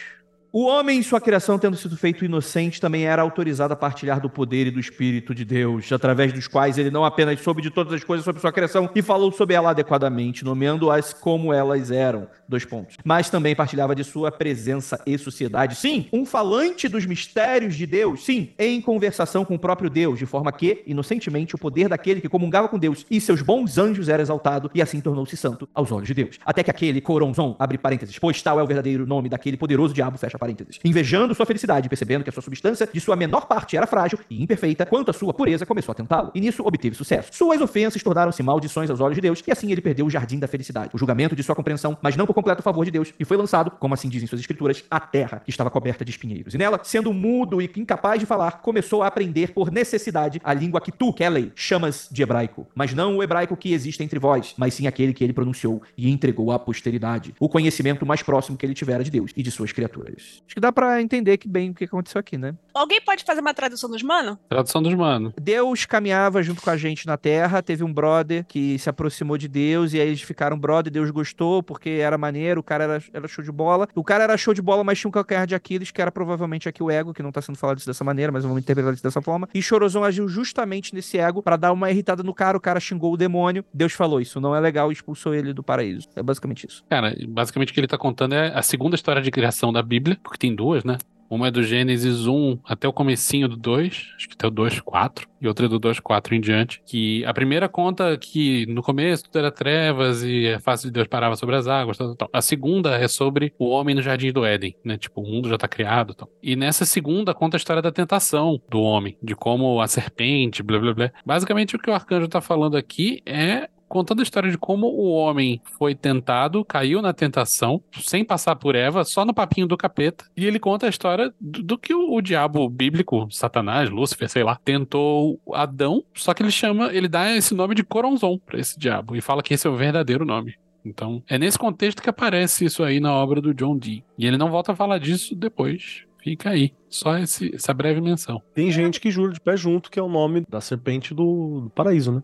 [0.54, 4.28] O homem, em sua criação, tendo sido feito inocente, também era autorizado a partilhar do
[4.28, 7.94] poder e do Espírito de Deus, através dos quais ele não apenas soube de todas
[7.94, 12.66] as coisas sobre sua criação e falou sobre ela adequadamente, nomeando-as como elas eram, dois
[12.66, 15.74] pontos, mas também partilhava de sua presença e sociedade.
[15.74, 20.26] Sim, um falante dos mistérios de Deus, sim, em conversação com o próprio Deus, de
[20.26, 24.20] forma que, inocentemente, o poder daquele que comungava com Deus e seus bons anjos era
[24.20, 26.38] exaltado e assim tornou-se santo aos olhos de Deus.
[26.44, 30.18] Até que aquele Coronzon, abre parênteses, pois tal é o verdadeiro nome daquele poderoso diabo,
[30.18, 30.80] fecha parênteses.
[30.84, 34.42] Invejando sua felicidade, percebendo que a sua substância de sua menor parte era frágil e
[34.42, 36.32] imperfeita, quanto a sua pureza começou a tentá-lo.
[36.34, 37.30] E nisso obteve sucesso.
[37.32, 40.48] Suas ofensas tornaram-se maldições aos olhos de Deus, e assim ele perdeu o jardim da
[40.48, 43.36] felicidade, o julgamento de sua compreensão, mas não por completo favor de Deus, e foi
[43.36, 46.54] lançado, como assim dizem suas escrituras, à terra, que estava coberta de espinheiros.
[46.54, 50.80] E nela, sendo mudo e incapaz de falar, começou a aprender por necessidade a língua
[50.80, 52.66] que tu, Kelly, chamas de hebraico.
[52.74, 56.10] Mas não o hebraico que existe entre vós, mas sim aquele que ele pronunciou e
[56.10, 57.34] entregou à posteridade.
[57.38, 60.31] O conhecimento mais próximo que ele tivera de Deus e de suas criaturas.
[60.46, 62.54] Acho que dá pra entender que bem o que aconteceu aqui, né?
[62.74, 64.38] Alguém pode fazer uma tradução dos mano?
[64.48, 65.32] Tradução dos manos.
[65.40, 69.48] Deus caminhava junto com a gente na Terra, teve um brother que se aproximou de
[69.48, 73.28] Deus e aí eles ficaram brother, Deus gostou porque era maneiro, o cara era, era
[73.28, 73.88] show de bola.
[73.94, 76.68] O cara era show de bola, mas tinha um calcanhar de Aquiles, que era provavelmente
[76.68, 79.02] aqui o ego, que não tá sendo falado isso dessa maneira, mas vamos interpretar isso
[79.02, 79.48] dessa forma.
[79.52, 83.12] E Chorozão agiu justamente nesse ego pra dar uma irritada no cara, o cara xingou
[83.12, 83.64] o demônio.
[83.72, 86.08] Deus falou: Isso não é legal e expulsou ele do paraíso.
[86.16, 86.84] É basicamente isso.
[86.88, 90.18] Cara, basicamente o que ele tá contando é a segunda história de criação da Bíblia,
[90.22, 90.96] porque tem duas, né?
[91.32, 94.80] Uma é do Gênesis 1 até o comecinho do 2, acho que até o 2,
[94.80, 96.82] 4, e outra é do 2, 4 em diante.
[96.84, 101.08] Que a primeira conta que no começo tudo era trevas e a face de Deus
[101.08, 102.30] parava sobre as águas, tal, tal, tal.
[102.34, 104.98] A segunda é sobre o homem no jardim do Éden, né?
[104.98, 106.28] Tipo, o mundo já tá criado, tal.
[106.42, 110.78] E nessa segunda conta a história da tentação do homem, de como a serpente, blá
[110.78, 111.10] blá blá.
[111.24, 115.10] Basicamente o que o arcanjo tá falando aqui é contando a história de como o
[115.12, 120.24] homem foi tentado, caiu na tentação, sem passar por Eva, só no papinho do capeta.
[120.34, 124.42] E ele conta a história do, do que o, o diabo bíblico, Satanás, Lúcifer, sei
[124.42, 128.78] lá, tentou Adão, só que ele chama, ele dá esse nome de Coronzon pra esse
[128.78, 130.54] diabo e fala que esse é o verdadeiro nome.
[130.84, 134.02] Então, é nesse contexto que aparece isso aí na obra do John Dee.
[134.18, 136.04] E ele não volta a falar disso depois.
[136.18, 136.72] Fica aí.
[136.88, 138.40] Só esse- essa breve menção.
[138.54, 141.70] Tem gente que jura de pé junto que é o nome da serpente do, do
[141.70, 142.22] paraíso, né?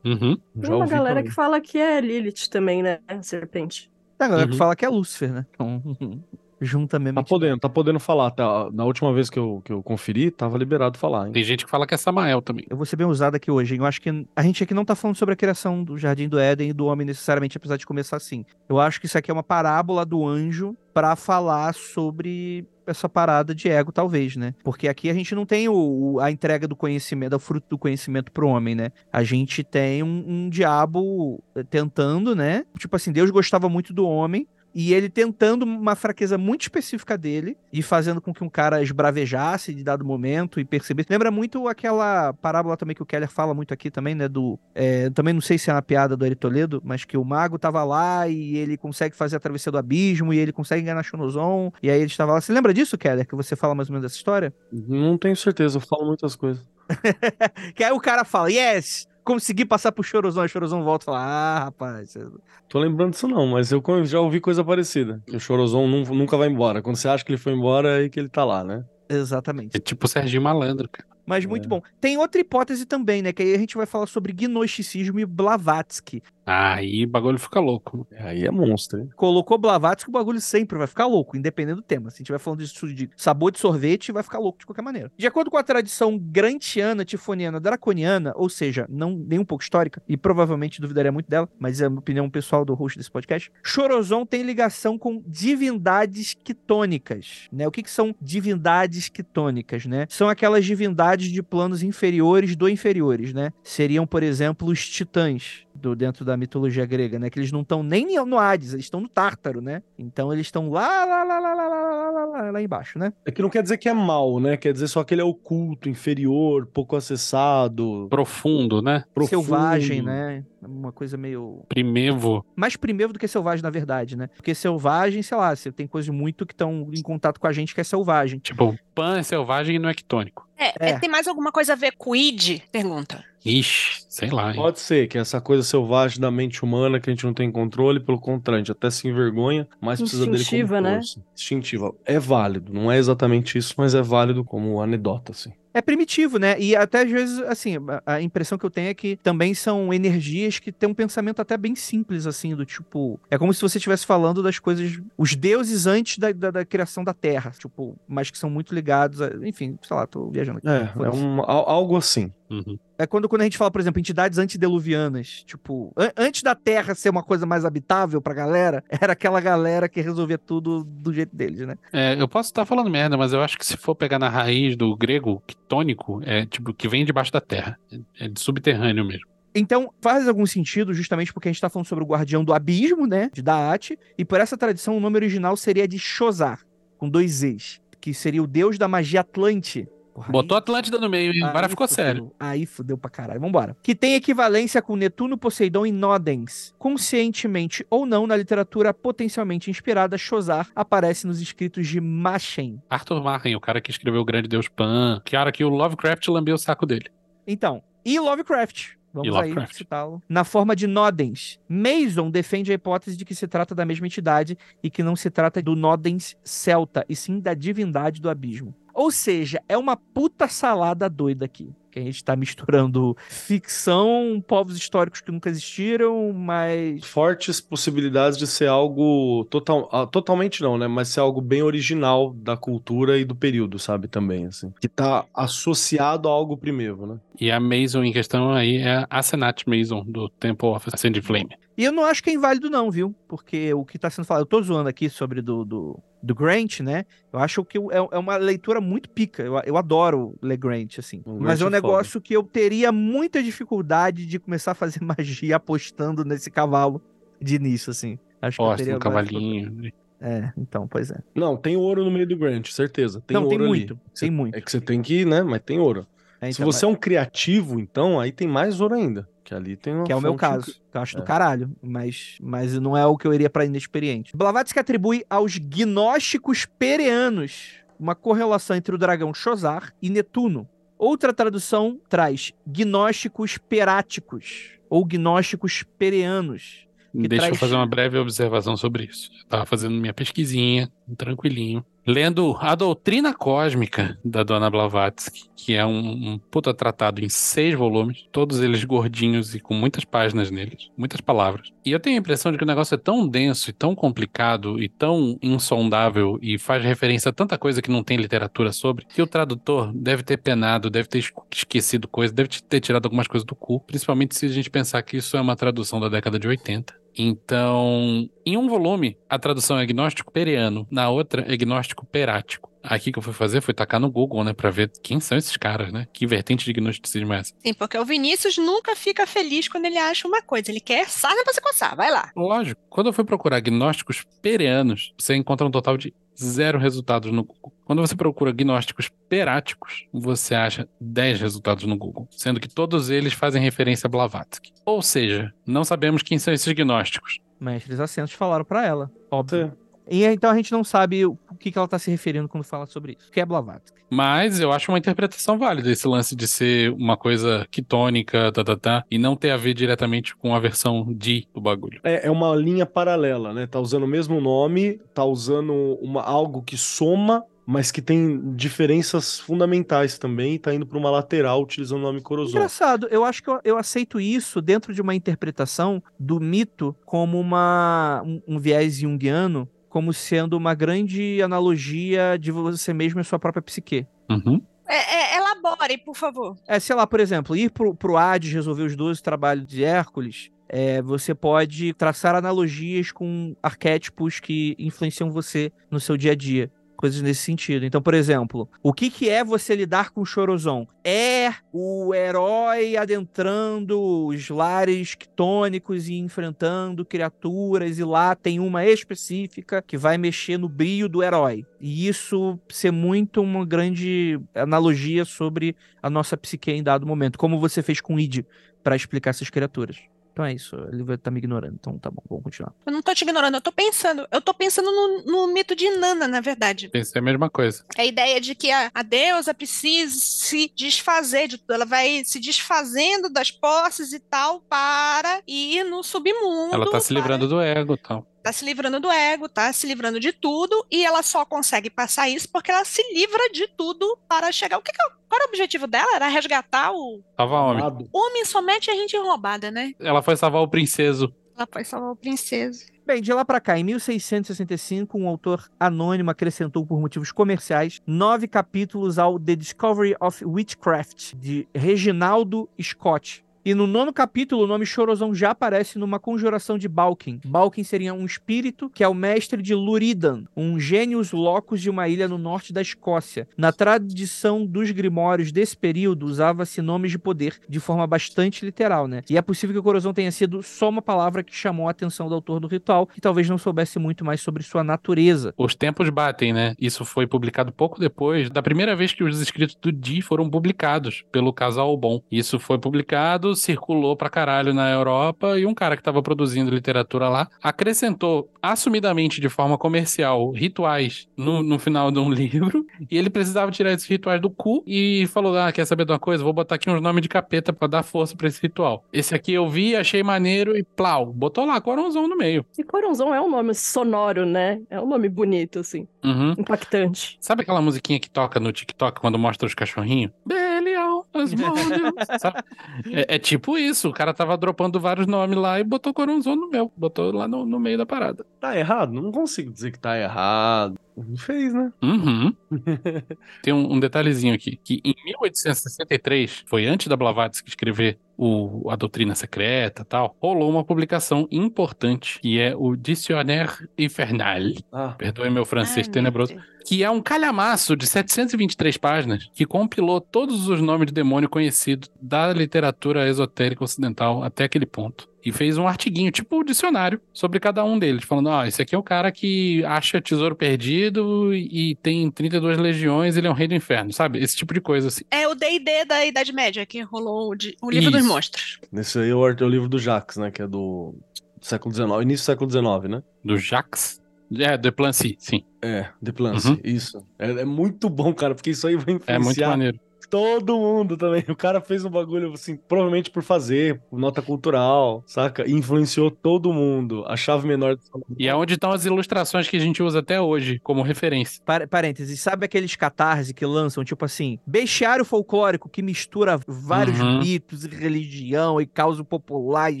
[0.06, 0.36] Uhum.
[0.60, 3.00] Tem uma galera que fala que é Lilith também, né?
[3.08, 3.90] A serpente.
[4.18, 4.52] Tem a galera Uhum.
[4.52, 5.46] que fala que é Lúcifer, né?
[5.52, 5.82] Então,
[6.60, 7.16] junta mesmo.
[7.16, 8.30] Tá podendo, tá podendo falar.
[8.30, 11.32] Tá, na última vez que eu, que eu conferi, tava liberado falar, hein?
[11.32, 12.64] Tem gente que fala que é Samael também.
[12.70, 13.80] Eu vou ser bem usado aqui hoje, hein?
[13.80, 16.38] Eu acho que a gente aqui não tá falando sobre a criação do Jardim do
[16.38, 18.44] Éden e do homem necessariamente, apesar de começar assim.
[18.68, 23.54] Eu acho que isso aqui é uma parábola do anjo pra falar sobre essa parada
[23.54, 24.54] de ego, talvez, né?
[24.62, 25.74] Porque aqui a gente não tem o,
[26.14, 28.90] o- a entrega do conhecimento, o fruto do conhecimento pro homem, né?
[29.12, 32.64] A gente tem um, um diabo tentando, né?
[32.78, 34.46] Tipo assim, Deus gostava muito do homem,
[34.78, 39.72] e ele tentando uma fraqueza muito específica dele e fazendo com que um cara esbravejasse
[39.72, 41.08] de dado momento e percebesse.
[41.10, 44.28] Lembra muito aquela parábola também que o Keller fala muito aqui também, né?
[44.28, 44.58] Do.
[44.74, 47.58] é, também não sei se é uma piada do Eri Toledo, mas que o mago
[47.58, 51.72] tava lá e ele consegue fazer a travessia do abismo e ele consegue enganar Shonozon.
[51.82, 52.40] E aí ele estava lá.
[52.42, 53.26] Você lembra disso, Keller?
[53.26, 54.52] Que você fala mais ou menos dessa história?
[54.70, 56.62] Não tenho certeza, eu falo muitas coisas.
[57.74, 59.08] Que aí o cara fala, yes!
[59.26, 62.26] Consegui passar pro Chorozão, e o Chorozão volta e fala: Ah, rapaz, você-
[62.68, 65.20] Tô lembrando disso não, mas eu já ouvi coisa parecida.
[65.26, 66.80] Que o Chorozão nun- nunca vai embora.
[66.80, 68.84] Quando você acha que ele foi embora, é aí que ele tá lá, né?
[69.08, 69.76] exatamente.
[69.76, 71.08] É tipo o Serginho Malandro, cara.
[71.24, 71.82] Mas muito bom.
[72.00, 73.32] Tem outra hipótese também, né?
[73.32, 76.22] Que aí a gente vai falar sobre gnosticismo e Blavatsky.
[76.46, 78.06] Aí o bagulho fica louco.
[78.18, 79.10] Aí é monstro, hein?
[79.16, 82.08] Colocou Blavatsky, o bagulho sempre vai ficar louco, independente do tema.
[82.10, 84.82] Se a gente vai falando disso de sabor de sorvete, vai ficar louco de qualquer
[84.82, 85.10] maneira.
[85.16, 90.00] De acordo com a tradição grantiana, tifoniana, draconiana, ou seja, não nem um pouco histórica,
[90.08, 94.24] e provavelmente duvidaria muito dela, mas é a opinião pessoal do host desse podcast, Chorozon
[94.24, 97.66] tem ligação com divindades quitônicas, né?
[97.66, 100.06] O que, que são divindades quitônicas, né?
[100.08, 103.52] São aquelas divindades de planos inferiores do inferiores, né?
[103.64, 107.30] Seriam, por exemplo, os titãs, do dentro da mitologia grega, né?
[107.30, 109.82] Que eles não estão nem no Hades, eles estão no Tártaro, né?
[109.98, 113.12] Então eles estão lá, lá, lá, lá, lá, lá, lá, lá, lá, lá embaixo, né?
[113.24, 114.56] É que não quer dizer que é mal, né?
[114.56, 119.04] Quer dizer só que ele é oculto, inferior, pouco acessado, Profundo, né?
[119.14, 119.42] profundo.
[119.42, 120.44] Selvagem, né?
[120.66, 122.44] Uma coisa meio Primevo.
[122.54, 124.28] mais primeiro do que selvagem, na verdade, né?
[124.36, 127.74] Porque selvagem, sei lá, você tem coisas muito que estão em contato com a gente
[127.74, 128.38] que é selvagem.
[128.38, 130.46] Tipo, pan é selvagem e não é quitônico.
[130.58, 130.90] É, É.
[130.90, 132.62] é, tem mais alguma coisa a ver com o id?
[132.72, 133.22] Pergunta.
[133.44, 134.56] Ixi, sei lá, hein?
[134.56, 138.00] Pode ser que essa coisa selvagem da mente humana que a gente não tem controle,
[138.00, 140.94] pelo contrário, a gente até se envergonha, mas precisa dele como Instintiva, né?
[140.94, 141.22] força.
[141.34, 141.94] Instintiva.
[142.04, 145.52] É válido, não é exatamente isso, mas é válido como anedota, assim.
[145.76, 146.58] É primitivo, né?
[146.58, 147.74] E até às vezes, assim,
[148.06, 151.54] a, impressão que eu tenho é que também são energias que têm um pensamento até
[151.58, 153.20] bem simples, assim, do tipo.
[153.30, 154.98] É como se você estivesse falando das coisas.
[155.18, 159.20] Os deuses antes da, da, da criação da Terra, tipo, mas que são muito ligados
[159.20, 159.28] a.
[159.46, 160.68] Enfim, sei lá, tô viajando aqui.
[160.68, 162.32] É, é um, al- algo assim.
[162.48, 162.78] Uhum.
[162.98, 165.42] É quando, quando a gente fala, por exemplo, entidades antediluvianas.
[165.46, 169.88] Tipo, an- antes da Terra ser uma coisa mais habitável pra galera, era aquela galera
[169.88, 171.76] que resolvia tudo do jeito deles, né?
[171.92, 174.76] É, eu posso estar falando merda, mas eu acho que se for pegar na raiz
[174.76, 177.78] do grego, quitônico, é tipo que vem debaixo da terra.
[178.18, 179.26] É de subterrâneo mesmo.
[179.54, 183.06] Então, faz algum sentido, justamente porque a gente tá falando sobre o guardião do abismo,
[183.06, 183.30] né?
[183.32, 183.98] De Daat.
[184.18, 186.60] E por essa tradição, o nome original seria de Shozar,
[186.98, 187.80] com dois Z's.
[187.98, 189.88] Que seria o deus da magia Atlante.
[190.16, 191.42] Porra, Botou aí- Atlântida no meio, hein?
[191.44, 192.04] Agora ficou fudeu.
[192.04, 192.32] sério.
[192.40, 193.38] Aí fudeu pra caralho.
[193.38, 193.76] Vambora.
[193.82, 196.74] Que tem equivalência com Netuno, Poseidon e Nodens.
[196.78, 202.80] Conscientemente ou não, na literatura potencialmente inspirada, Shozar aparece nos escritos de Machen.
[202.88, 206.26] Arthur Marren, o cara que escreveu o Grande Deus Pan, que cara que o Lovecraft
[206.28, 207.10] lambeu o saco dele.
[207.46, 208.96] Então, e Lovecraft.
[209.12, 210.22] Vamos aí citá-lo.
[210.28, 211.58] Na forma de Nodens.
[211.68, 215.30] Mason defende a hipótese de que se trata da mesma entidade e que não se
[215.30, 218.74] trata do Nodens celta, e sim da divindade do abismo.
[218.96, 221.70] Ou seja, é uma puta salada doida aqui.
[221.90, 227.04] Que a gente tá misturando ficção, povos históricos que nunca existiram, mas.
[227.04, 230.86] Fortes possibilidades de ser algo total, ah, totalmente não, né?
[230.86, 234.08] Mas ser algo bem original da cultura e do período, sabe?
[234.08, 234.72] Também, assim.
[234.80, 237.20] Que tá associado a algo primeiro, né?
[237.38, 241.50] E a Mason em questão aí é a Senat Mason, do Temple of Ascended Flame.
[241.76, 243.14] E eu não acho que é inválido, não, viu?
[243.28, 244.42] Porque o que tá sendo falado.
[244.42, 247.04] Eu tô zoando aqui sobre do, do, do Grant, né?
[247.32, 249.42] Eu acho que é, é uma leitura muito pica.
[249.42, 251.22] Eu, eu adoro ler Grant, assim.
[251.24, 251.70] O Mas Grant é um é foda.
[251.70, 257.00] negócio que eu teria muita dificuldade de começar a fazer magia apostando nesse cavalo
[257.40, 258.18] de início, assim.
[258.42, 259.92] Acho que eu teria no várias cavalinho.
[260.20, 261.18] É, então, pois é.
[261.34, 263.22] Não, tem ouro no meio do Grant, certeza.
[263.26, 263.68] Tem não, ouro tem ali.
[263.68, 264.00] muito.
[264.18, 264.56] Tem muito.
[264.56, 265.42] É que você tem que, né?
[265.42, 266.06] Mas tem ouro.
[266.40, 269.28] É, Se então, você é um criativo, então, aí tem mais ouro ainda.
[269.46, 270.58] Que ali tem uma Que é o meu caso.
[270.62, 270.80] incrível.
[270.90, 271.24] Que eu acho do É.
[271.24, 271.70] caralho.
[271.80, 274.36] Mas, mas não é o que eu iria pra inexperiente.
[274.36, 280.68] Blavatsky atribui aos gnósticos pereanos uma correlação entre o dragão Shozar e Netuno.
[280.98, 286.84] Outra tradução traz gnósticos peráticos ou gnósticos pereanos.
[287.12, 289.30] Que Deixa eu traz- fazer uma breve observação sobre isso.
[289.40, 291.84] Eu tava fazendo minha pesquisinha, tranquilinho.
[292.08, 297.74] Lendo A Doutrina Cósmica, da Dona Blavatsky, que é um, um puta tratado em seis
[297.74, 301.72] volumes, todos eles gordinhos e com muitas páginas neles, muitas palavras.
[301.84, 304.80] E eu tenho a impressão de que o negócio é tão denso e tão complicado
[304.80, 309.20] e tão insondável e faz referência a tanta coisa que não tem literatura sobre, que
[309.20, 313.56] o tradutor deve ter penado, deve ter esquecido coisa, deve ter tirado algumas coisas do
[313.56, 317.05] cu, principalmente se a gente pensar que isso é uma tradução da década de 80.
[317.16, 322.70] Então, em um volume, a tradução é gnóstico pereano, na outra é gnóstico perático.
[322.82, 325.56] Aqui que eu fui fazer foi tacar no Google, né, pra ver quem são esses
[325.56, 326.06] caras, né?
[326.12, 327.52] Que vertente de gnosticismo é essa?
[327.58, 330.70] Sim, porque o Vinícius nunca fica feliz quando ele acha uma coisa.
[330.70, 331.96] Ele quer sarna pra se coçar.
[331.96, 332.30] Vai lá.
[332.36, 337.44] Lógico, quando eu fui procurar gnósticos pereanos, você encontra um total de zero resultados no
[337.44, 337.72] Google.
[337.84, 343.32] Quando você procura gnósticos peráticos, você acha 10 resultados no Google, sendo que todos eles
[343.32, 344.72] fazem referência a Blavatsky.
[344.84, 347.38] Ou seja, não sabemos quem são esses gnósticos.
[347.60, 349.68] Mestres assentos falaram pra ela, óbvio.
[349.68, 352.64] Você- E então a gente não sabe o que, que ela tá se referindo quando
[352.64, 353.30] fala sobre isso.
[353.30, 353.96] Que é Blavatsky.
[354.08, 358.76] Mas eu acho uma interpretação válida esse lance de ser uma coisa quitônica, tá, tá,
[358.76, 362.00] tá, e não ter a ver diretamente com a versão de do bagulho.
[362.04, 363.66] É, é uma linha paralela, né?
[363.66, 369.40] Tá usando o mesmo nome, tá usando uma, algo que soma, mas que tem diferenças
[369.40, 372.56] fundamentais também, e tá indo pra uma lateral utilizando o nome Corozon.
[372.56, 377.40] Engraçado, eu acho que eu, eu aceito isso dentro de uma interpretação do mito como
[377.40, 383.38] uma, um, um viés junguiano, como sendo uma grande analogia de você mesmo e sua
[383.38, 384.06] própria psique.
[384.30, 384.60] Uhum.
[384.86, 386.54] É, é, elabore, por favor.
[386.68, 390.50] É, sei lá, por exemplo, ir pro, pro Hades resolver os 12 trabalhos de Hércules,
[390.68, 396.70] é, você pode traçar analogias com arquétipos que influenciam você no seu dia a dia.
[396.96, 397.84] Coisas nesse sentido.
[397.84, 400.86] Então, por exemplo, o que, que é você lidar com o Chorozon?
[401.04, 409.82] É o herói adentrando os lares quitônicos e enfrentando criaturas, e lá tem uma específica
[409.82, 411.64] que vai mexer no brilho do herói.
[411.80, 417.60] E isso ser muito uma grande analogia sobre a nossa psique em dado momento, como
[417.60, 418.44] você fez com Id
[418.82, 419.98] para explicar essas criaturas.
[420.36, 421.76] Então é isso, ele vai estar me ignorando.
[421.80, 422.70] Então tá bom, vamos continuar.
[422.84, 424.28] Eu não tô te ignorando, eu tô pensando.
[424.30, 426.90] Eu tô pensando no, no mito de Nana, na verdade.
[426.90, 427.82] Pensei a mesma coisa.
[427.96, 431.72] É a ideia de que a, a deusa precisa se desfazer de tudo.
[431.72, 436.74] Ela vai se desfazendo das posses e tal para ir no submundo.
[436.74, 438.26] Ela tá se para- livrando do ego e tal.
[438.46, 442.28] Tá se livrando do ego, tá se livrando de tudo, e ela só consegue passar
[442.28, 444.78] isso porque ela se livra de tudo para chegar.
[444.78, 446.14] O que, que é- qual era o objetivo dela?
[446.14, 448.08] Era resgatar o Tava homem.
[448.12, 449.92] Homem somente a gente roubada, né?
[449.98, 451.34] Ela foi salvar o princeso.
[451.56, 452.84] Ela foi salvar o princesa.
[453.04, 458.46] Bem, de lá pra cá, em 1665, um autor anônimo acrescentou por motivos comerciais nove
[458.46, 463.44] capítulos ao The Discovery of Witchcraft, de Reginaldo Scott.
[463.66, 467.40] E no nono capítulo, o nome Chorozão já aparece numa conjuração de Balkin.
[467.44, 472.06] Balkin seria um espírito que é o mestre de Luridan, um gênios locus de uma
[472.06, 473.48] ilha no norte da Escócia.
[473.58, 479.22] Na tradição dos grimórios desse período, usava-se nomes de poder de forma bastante literal, né?
[479.28, 482.28] E é possível que o Corozão tenha sido só uma palavra que chamou a atenção
[482.28, 485.52] do autor do ritual, que talvez não soubesse muito mais sobre sua natureza.
[485.58, 486.76] Os tempos batem, né?
[486.80, 491.24] Isso foi publicado pouco depois da primeira vez que os escritos do Di foram publicados
[491.32, 492.22] pelo Casal Bom.
[492.30, 497.28] Isso foi publicado, circulou pra caralho na Europa e um cara que estava produzindo literatura
[497.28, 503.30] lá acrescentou assumidamente de forma comercial rituais no, no final de um livro e ele
[503.30, 506.44] precisava tirar esses rituais do cu e falou: Ah, quer saber de uma coisa?
[506.44, 509.04] Vou botar aqui uns nomes de capeta pra dar força pra esse ritual.
[509.12, 512.64] Esse aqui eu vi, achei maneiro e plau, botou lá Coronzão no meio.
[512.78, 514.80] E Coronzão é um nome sonoro, né?
[514.90, 516.06] É um nome bonito, assim.
[516.24, 516.54] Uhum.
[516.58, 517.36] Impactante.
[517.40, 520.32] Sabe aquela musiquinha que toca no TikTok quando mostra os cachorrinhos?
[520.48, 520.95] Sabe?
[523.12, 526.68] É, é tipo isso, o cara tava dropando vários nomes lá e botou Coronzão no
[526.68, 528.44] meu, botou lá no, no meio da parada.
[528.66, 529.12] Tá errado?
[529.12, 530.96] Não consigo dizer que tá errado.
[531.16, 531.92] Não fez, né?
[532.02, 532.52] Uhum.
[533.62, 538.96] Tem um, um detalhezinho aqui, que em 1863, foi antes da Blavatsky escrever o, a
[538.96, 544.60] doutrina secreta e tal, rolou uma publicação importante, que é o Dictionnaire Infernal.
[544.92, 546.52] Ah, Perdoe meu francês Ai, meu tenebroso.
[546.52, 546.64] Deus.
[546.84, 552.10] que é um calhamaço de 723 páginas que compilou todos os nomes de demônio conhecidos
[552.20, 555.28] da literatura esotérica ocidental até aquele ponto.
[555.46, 558.94] E fez um artiguinho, tipo um dicionário, sobre cada um deles, falando: ó, esse aqui
[558.96, 563.68] é o cara que acha tesouro perdido e tem 32 legiões, ele é um rei
[563.68, 564.40] do inferno, sabe?
[564.40, 565.22] Esse tipo de coisa assim.
[565.30, 568.28] É o D&D da Idade Média que rolou o, de- o livro dos Isso.
[568.28, 568.78] monstros.
[568.90, 570.50] nesse aí é o, é livro do Jacques, né?
[570.50, 571.14] Que é do,
[571.62, 573.22] século XIX, início do século XIX, né?
[573.44, 574.20] Do Jacques.
[574.58, 575.64] É, de Plancy, sim.
[575.82, 576.78] É, The Plance, Uhum.
[576.84, 577.24] isso.
[577.38, 579.98] É, é muito bom, cara, porque isso aí vai É muito influenciar maneiro.
[580.30, 581.44] Todo mundo também.
[581.48, 585.68] O cara fez um bagulho, assim, provavelmente por fazer, nota cultural, saca?
[585.68, 587.24] E influenciou todo mundo.
[587.26, 588.02] A chave menor do
[588.38, 591.62] E é onde estão as ilustrações que a gente usa até hoje como referência.
[591.64, 597.38] Par- parênteses, sabe aqueles catarse que lançam, tipo assim, bestiário folclórico que mistura vários Uhum.
[597.40, 600.00] mitos e religião e causa popular e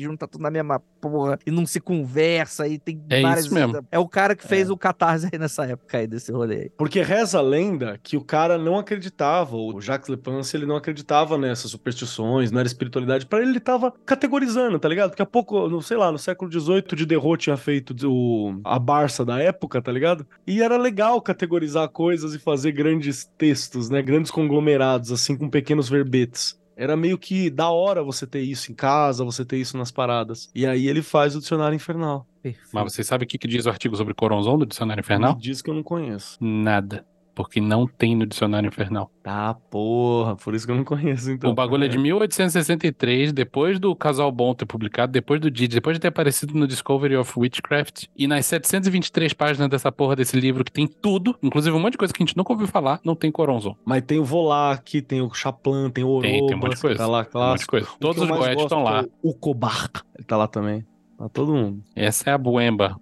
[0.00, 3.46] junta tudo na mesma porra e não se conversa e tem É várias.
[3.46, 3.86] isso mesmo.
[3.90, 6.70] É o cara que fez o catarse aí nessa época aí desse rolê aí.
[6.76, 11.36] Porque reza a lenda que o cara não acreditava, o Jacques Lepance, ele não acreditava
[11.38, 13.26] nessas superstições, não era espiritualidade.
[13.26, 15.10] Pra ele, ele tava categorizando, tá ligado?
[15.10, 18.78] Daqui a pouco, no, sei lá, no século XVIII, de Derrot tinha feito o, a
[18.78, 20.26] Barça da época, tá ligado?
[20.46, 24.02] E era legal categorizar coisas e fazer grandes textos, né?
[24.02, 26.58] Grandes conglomerados, assim, com pequenos verbetes.
[26.76, 30.50] Era meio que da hora você ter isso em casa, você ter isso nas paradas.
[30.54, 32.26] E aí ele faz o dicionário infernal.
[32.42, 32.68] Perfeito.
[32.72, 35.34] Mas você sabe o que, que diz o artigo sobre Coronzão do Dicionário Infernal?
[35.34, 36.36] Me diz que eu não conheço.
[36.40, 37.04] Nada.
[37.36, 39.10] Porque não tem no Dicionário Infernal.
[39.22, 41.50] Tá, porra, por isso que eu não conheço, então.
[41.50, 45.96] o bagulho é de 1863, depois do Casal Bom ter publicado, depois do Didi, depois
[45.96, 48.06] de ter aparecido no Discovery of Witchcraft.
[48.16, 51.98] E nas 723 páginas dessa porra desse livro, que tem tudo, inclusive um monte de
[51.98, 53.76] coisa que a gente nunca ouviu falar, não tem Coronzon.
[53.84, 56.80] Mas tem o Volac, tem o Chaplan, tem o Orobas, Tem, tem um monte de
[56.80, 56.96] coisa.
[56.96, 57.70] tá lá, Um monte de clássico.
[57.70, 57.88] coisa.
[58.00, 59.02] Todos os goetes estão lá.
[59.02, 60.86] é O Kobar, ele tá lá também.
[61.18, 61.82] Tá todo mundo.
[61.94, 62.96] Essa é a Buemba.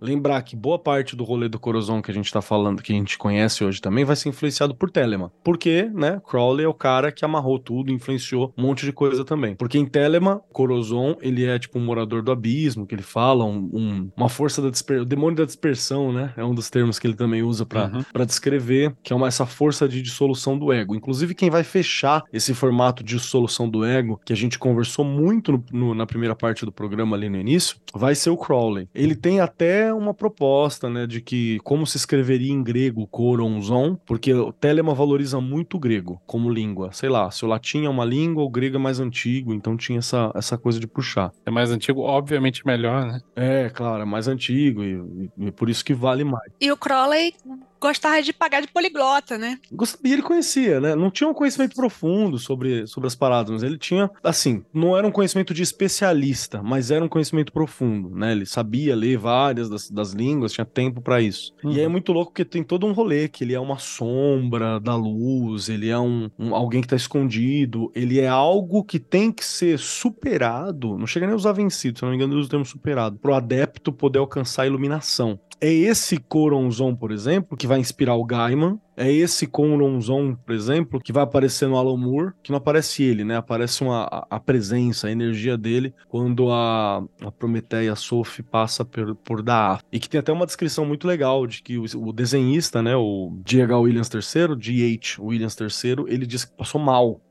[0.00, 2.96] Lembrar que boa parte do rolê do Corozon que a gente tá falando, que a
[2.96, 5.32] gente conhece hoje também, vai ser influenciado por Telema.
[5.44, 9.54] Porque, né, Crowley é o cara que amarrou tudo, influenciou um monte de coisa também.
[9.54, 13.70] Porque em Telema, Corozon, ele é tipo um morador do abismo, que ele fala, um,
[13.72, 17.06] um- uma força da dispersão, o demônio da dispersão, né, é um dos termos que
[17.06, 18.02] ele também usa pra, Uhum.
[18.12, 20.94] pra descrever, que é uma, essa força de dissolução do ego.
[20.94, 25.52] Inclusive, quem vai fechar esse formato de dissolução do ego, que a gente conversou muito
[25.52, 28.88] no- no- na primeira parte do programa ali no início, vai ser o Crowley.
[28.94, 34.32] Ele tem até uma proposta, né, de que como se escreveria em grego coronzon, porque
[34.34, 36.90] o Telema valoriza muito o grego como língua.
[36.92, 39.98] Sei lá, se o latim é uma língua, o grego é mais antigo, então tinha
[39.98, 41.32] essa, essa coisa de puxar.
[41.46, 43.20] É mais antigo, obviamente melhor, né?
[43.36, 44.94] É, claro, é mais antigo e,
[45.38, 46.50] e- e por isso que vale mais.
[46.60, 47.34] E o Crowley
[47.80, 49.58] gostava de pagar de poliglota, né?
[50.04, 50.94] E ele conhecia, né?
[50.94, 55.06] Não tinha um conhecimento profundo sobre, sobre as paradas, mas ele tinha, assim, não era
[55.06, 58.32] um conhecimento de especialista, mas era um conhecimento profundo, né?
[58.32, 61.52] Ele sabia ler várias das, das línguas, tinha tempo pra isso.
[61.64, 61.72] Uhum.
[61.72, 64.78] E aí é muito louco porque tem todo um rolê, que ele é uma sombra
[64.80, 69.32] da luz, ele é um, um- alguém que tá escondido, ele é algo que tem
[69.32, 72.40] que ser superado, não chega nem a usar vencido, se eu não me engano ele
[72.40, 75.38] usa o termo superado, pro adepto poder alcançar a iluminação.
[75.60, 78.80] É esse Coronzon, por exemplo, que vai inspirar o Gaiman.
[79.00, 83.24] É esse Coronzon, por exemplo, que vai aparecer no Alan Moore, que não aparece ele,
[83.24, 83.34] né?
[83.34, 89.14] Aparece uma, a, a presença, a energia dele quando a, a Prometeia Sophie passa por,
[89.14, 89.42] por.
[89.90, 92.94] E que tem até uma descrição muito legal de que o, o desenhista, né?
[92.94, 93.78] O G.H.
[93.78, 95.16] Williams III, G.H.
[95.18, 97.22] Williams III, ele disse que passou mal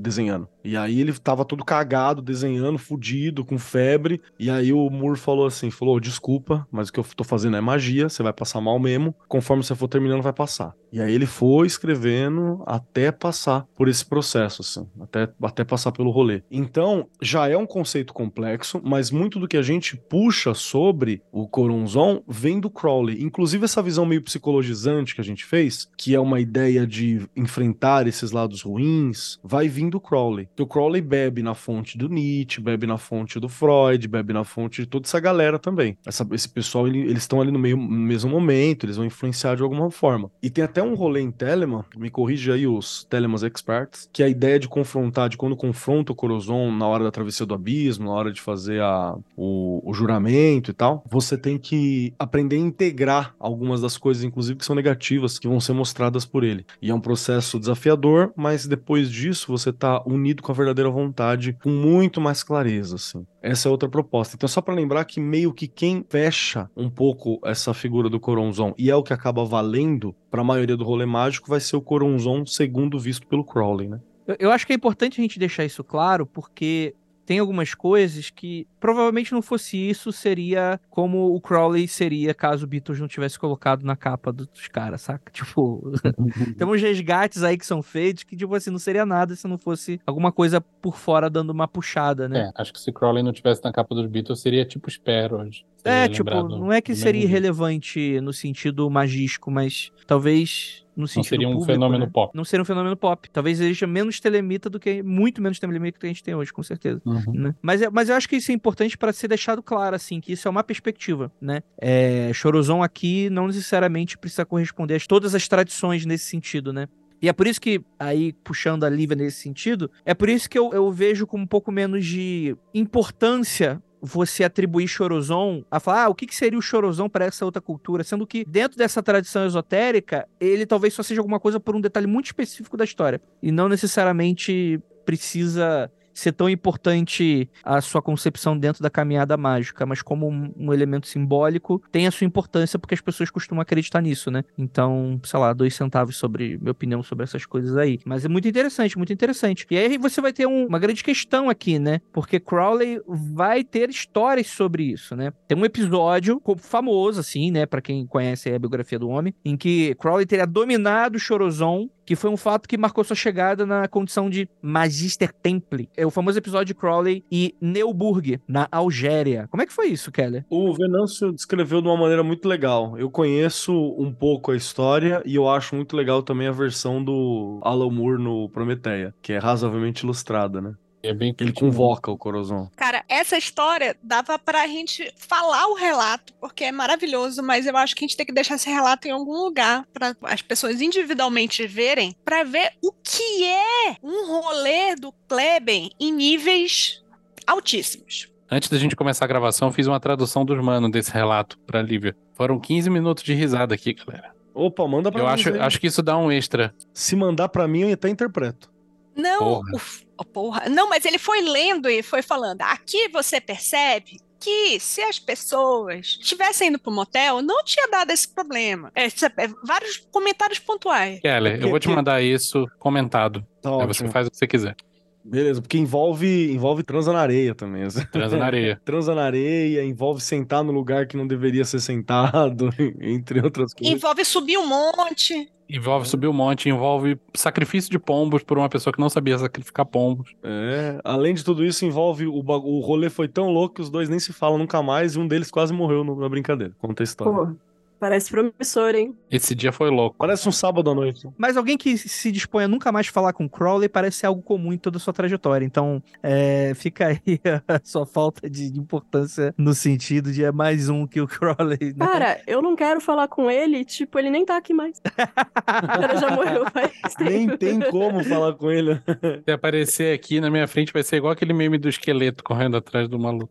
[0.00, 0.48] desenhando.
[0.64, 4.22] E aí ele tava todo cagado, desenhando, fudido, com febre.
[4.38, 7.60] E aí o Moore falou assim: falou, desculpa, mas o que eu tô fazendo é
[7.60, 9.14] magia, você vai passar mal mesmo.
[9.28, 10.74] Conforme você for terminando, vai passar.
[10.90, 16.10] E aí ele foi escrevendo até passar por esse processo, assim, até, até passar pelo
[16.10, 16.42] rolê.
[16.50, 21.48] Então, já é um conceito complexo, mas muito do que a gente puxa sobre o
[21.48, 23.22] Coronzon vem do Crowley.
[23.22, 28.06] Inclusive, essa visão meio psicologizante que a gente fez, que é uma ideia de enfrentar
[28.06, 30.46] esses lados ruins, vai vir do Crowley.
[30.46, 34.44] Porque o Crowley bebe na fonte do Nietzsche, bebe na fonte do Freud, bebe na
[34.44, 35.96] fonte de toda essa galera também.
[36.06, 39.56] Essa- esse pessoal, ele- eles estão ali no, meio, no mesmo momento, eles vão influenciar
[39.56, 40.30] de alguma forma.
[40.42, 44.26] E tem até um rolê em Telemann, me corrige aí os Telemans Experts, que é
[44.26, 48.06] a ideia de confrontar, de quando confronta o Corozon na hora da travessia do abismo,
[48.06, 52.60] na hora de fazer a, o, o juramento e tal, você tem que aprender a
[52.60, 56.66] integrar algumas das coisas, inclusive que são negativas, que vão ser mostradas por ele.
[56.82, 61.56] E é um processo desafiador, mas depois disso você tá unido com a verdadeira vontade,
[61.62, 63.26] com muito mais clareza, assim.
[63.42, 64.34] Essa é outra proposta.
[64.36, 68.74] Então, só pra lembrar que meio que quem fecha um pouco essa figura do Coronzon
[68.76, 72.44] e é o que acaba valendo pra maioria do rolê mágico vai ser o Coronzon
[72.44, 74.00] segundo visto pelo Crowley, né?
[74.38, 76.94] Eu acho que é importante a gente deixar isso claro, porque
[77.28, 82.66] tem algumas coisas que provavelmente não fosse isso, seria como o Crowley seria caso o
[82.66, 85.28] Beatles não tivesse colocado na capa do- dos caras, saca?
[85.30, 85.92] Tipo,
[86.56, 89.58] tem uns resgates aí que são feitos que, tipo assim, não seria nada se não
[89.58, 92.50] fosse alguma coisa por fora dando uma puxada, né?
[92.56, 95.66] É, acho que se Crowley não tivesse na capa dos Beatles, seria tipo Spero hoje.
[95.84, 101.28] É, tipo, não é que seria irrelevante no sentido magístico, mas talvez no Não sentido
[101.30, 102.10] seria um público, fenômeno né?
[102.12, 102.36] pop.
[102.36, 103.30] Não seria um fenômeno pop.
[103.30, 106.62] Talvez seja menos telemita do que, muito menos telemita que a gente tem hoje, com
[106.62, 107.00] certeza.
[107.06, 107.22] Uhum.
[107.32, 107.54] né?
[107.62, 110.32] Mas, é- mas eu acho que isso é importante para ser deixado claro, assim, que
[110.32, 111.62] isso é uma perspectiva, né?
[111.80, 116.88] É, Chorozon aqui não necessariamente precisa corresponder a todas as tradições nesse sentido, né?
[117.22, 120.58] E é por isso que, aí, puxando a Lívia nesse sentido, é por isso que
[120.58, 126.08] eu, eu vejo com um pouco menos de importância você atribuir Chorozon a falar, ah,
[126.08, 128.04] o que, que seria o Chorozon para essa outra cultura?
[128.04, 132.06] Sendo que, dentro dessa tradição esotérica, ele talvez só seja alguma coisa por um detalhe
[132.06, 133.20] muito específico da história.
[133.42, 140.02] E não necessariamente precisa ser tão importante a sua concepção dentro da caminhada mágica, mas
[140.02, 144.30] como um, um elemento simbólico, tem a sua importância porque as pessoas costumam acreditar nisso,
[144.30, 144.42] né?
[144.56, 147.98] Então, sei lá, dois centavos sobre minha opinião sobre essas coisas aí.
[148.04, 149.66] Mas é muito interessante, muito interessante.
[149.70, 152.00] E aí você vai ter um- uma grande questão aqui, né?
[152.12, 155.32] Porque Crowley vai ter histórias sobre isso, né?
[155.46, 157.66] Tem um episódio famoso, assim, né?
[157.66, 162.30] Pra quem conhece a biografia do homem, em que Crowley teria dominado Chorozon, que foi
[162.30, 165.90] um fato que marcou sua chegada na condição de Magister Temple.
[165.94, 169.46] É o famoso episódio de Crowley e Neuburg, na Algéria.
[169.50, 170.42] Como é que foi isso, Keller?
[170.48, 172.96] O Venâncio descreveu de uma maneira muito legal.
[172.96, 177.60] Eu conheço um pouco a história e eu acho muito legal também a versão do
[177.62, 180.72] Alan Moore no Prometeia, que é razoavelmente ilustrada, né?
[181.02, 182.68] É bem Ele convoca o Corozon.
[182.76, 187.94] Cara, essa história dava pra gente falar o relato, porque é maravilhoso, mas eu acho
[187.94, 191.66] que a gente tem que deixar esse relato em algum lugar para as pessoas individualmente
[191.66, 197.02] verem, pra ver o que é um rolê do Kleben em níveis
[197.46, 198.28] altíssimos.
[198.50, 201.82] Antes da gente começar a gravação, eu fiz uma tradução dos manos desse relato pra
[201.82, 202.16] Lívia.
[202.34, 204.32] Foram 15 minutos de risada aqui, galera.
[204.54, 205.32] Opa, manda pra Eu mim.
[205.32, 205.60] acho, aí.
[205.60, 206.74] acho que isso dá um extra.
[206.92, 208.70] Se mandar pra mim, eu até interpreto.
[209.18, 209.70] Não, Porra.
[209.74, 210.68] uf, oh, porra.
[210.68, 212.62] Não, mas ele foi lendo e foi falando.
[212.62, 218.28] Aqui você percebe que se as pessoas tivessem ido pro motel, não tinha dado esse
[218.28, 218.92] problema.
[218.94, 221.20] É, sabe, é, vários comentários pontuais.
[221.20, 223.44] Keller, eu vou te mandar isso comentado.
[223.60, 223.94] Tá Aí ótimo.
[223.94, 224.76] você faz o que você quiser.
[225.24, 227.86] Beleza, porque envolve, envolve transa na areia também.
[228.10, 228.80] Transa na areia.
[228.82, 233.94] transa na areia, envolve sentar no lugar que não deveria ser sentado, entre outras coisas.
[233.94, 235.50] Envolve subir um monte.
[235.68, 239.84] Envolve subir o monte, envolve sacrifício de pombos por uma pessoa que não sabia sacrificar
[239.84, 240.34] pombos.
[240.42, 244.08] É, além de tudo isso, envolve o, o rolê foi tão louco que os dois
[244.08, 246.72] nem se falam nunca mais e um deles quase morreu no- na brincadeira.
[246.78, 247.32] Conta a história.
[247.32, 247.56] Pô,
[247.98, 249.16] Parece promissor, hein?
[249.30, 250.16] Esse dia foi louco.
[250.18, 251.28] Parece um sábado à noite.
[251.36, 254.72] Mas alguém que se dispõe a nunca mais falar com Crowley parece ser algo comum
[254.72, 255.64] em toda a sua trajetória.
[255.64, 257.20] Então, é, fica aí
[257.66, 261.94] a sua falta de importância no sentido de é mais um que o Crowley.
[261.96, 262.06] Né?
[262.06, 264.98] Cara, eu não quero falar com ele, tipo, ele nem tá aqui mais.
[265.04, 267.58] o cara já morreu faz Nem tempo.
[267.58, 269.00] tem como falar com ele.
[269.44, 273.08] Se aparecer aqui na minha frente, vai ser igual aquele meme do esqueleto correndo atrás
[273.08, 273.50] do maluco.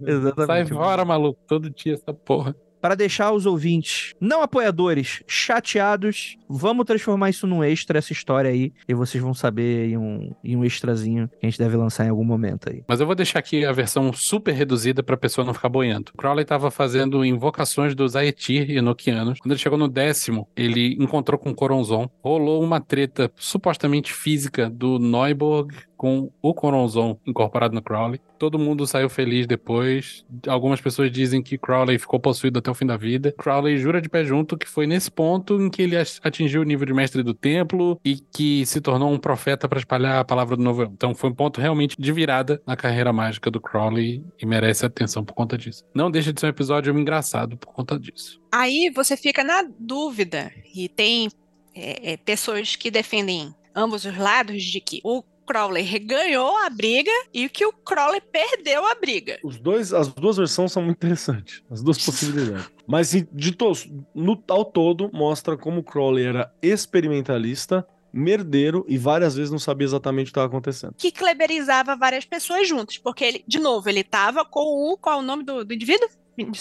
[0.00, 0.46] Exatamente.
[0.46, 1.40] Sai fora, maluco.
[1.46, 2.54] Todo dia essa porra.
[2.86, 8.72] Para deixar os ouvintes não apoiadores chateados, vamos transformar isso num extra, essa história aí.
[8.88, 12.10] E vocês vão saber em um, em um extrazinho que a gente deve lançar em
[12.10, 12.84] algum momento aí.
[12.86, 16.12] Mas eu vou deixar aqui a versão super reduzida pra pessoa não ficar boiando.
[16.14, 19.40] O Crowley tava fazendo invocações dos Aetir e Enochianos.
[19.40, 22.08] Quando ele chegou no décimo, ele encontrou com Coronzon.
[22.22, 28.20] Rolou uma treta supostamente física do Neuburg com o Coronzon incorporado no Crowley.
[28.38, 30.24] Todo mundo saiu feliz depois.
[30.46, 33.32] Algumas pessoas dizem que Crowley ficou possuído até o fim da vida.
[33.32, 36.86] Crowley jura de pé junto que foi nesse ponto em que ele atingiu o nível
[36.86, 40.62] de mestre do templo e que se tornou um profeta para espalhar a palavra do
[40.62, 40.82] novo.
[40.82, 45.24] Então foi um ponto realmente de virada na carreira mágica do Crowley e merece atenção
[45.24, 45.84] por conta disso.
[45.94, 48.40] Não deixa de ser um episódio engraçado por conta disso.
[48.52, 51.28] Aí você fica na dúvida, e tem
[51.74, 57.10] é, é, pessoas que defendem ambos os lados de que o Crowley ganhou a briga
[57.32, 59.38] e que o Crowley perdeu a briga.
[59.42, 61.62] Os dois, as duas versões são muito interessantes.
[61.70, 62.68] As duas possibilidades.
[62.86, 69.34] Mas de todos, no ao todo, mostra como o Crowley era experimentalista, merdeiro e várias
[69.34, 70.94] vezes não sabia exatamente o que estava acontecendo.
[70.96, 74.96] Que kleberizava várias pessoas juntas, porque ele, de novo, ele tava com o.
[74.96, 76.08] Qual é o nome do, do indivíduo?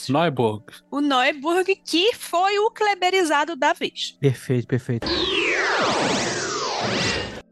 [0.09, 0.63] Neuburg.
[0.89, 4.17] O Neuburg, que foi o kleberizado da vez.
[4.19, 5.07] Perfeito, perfeito.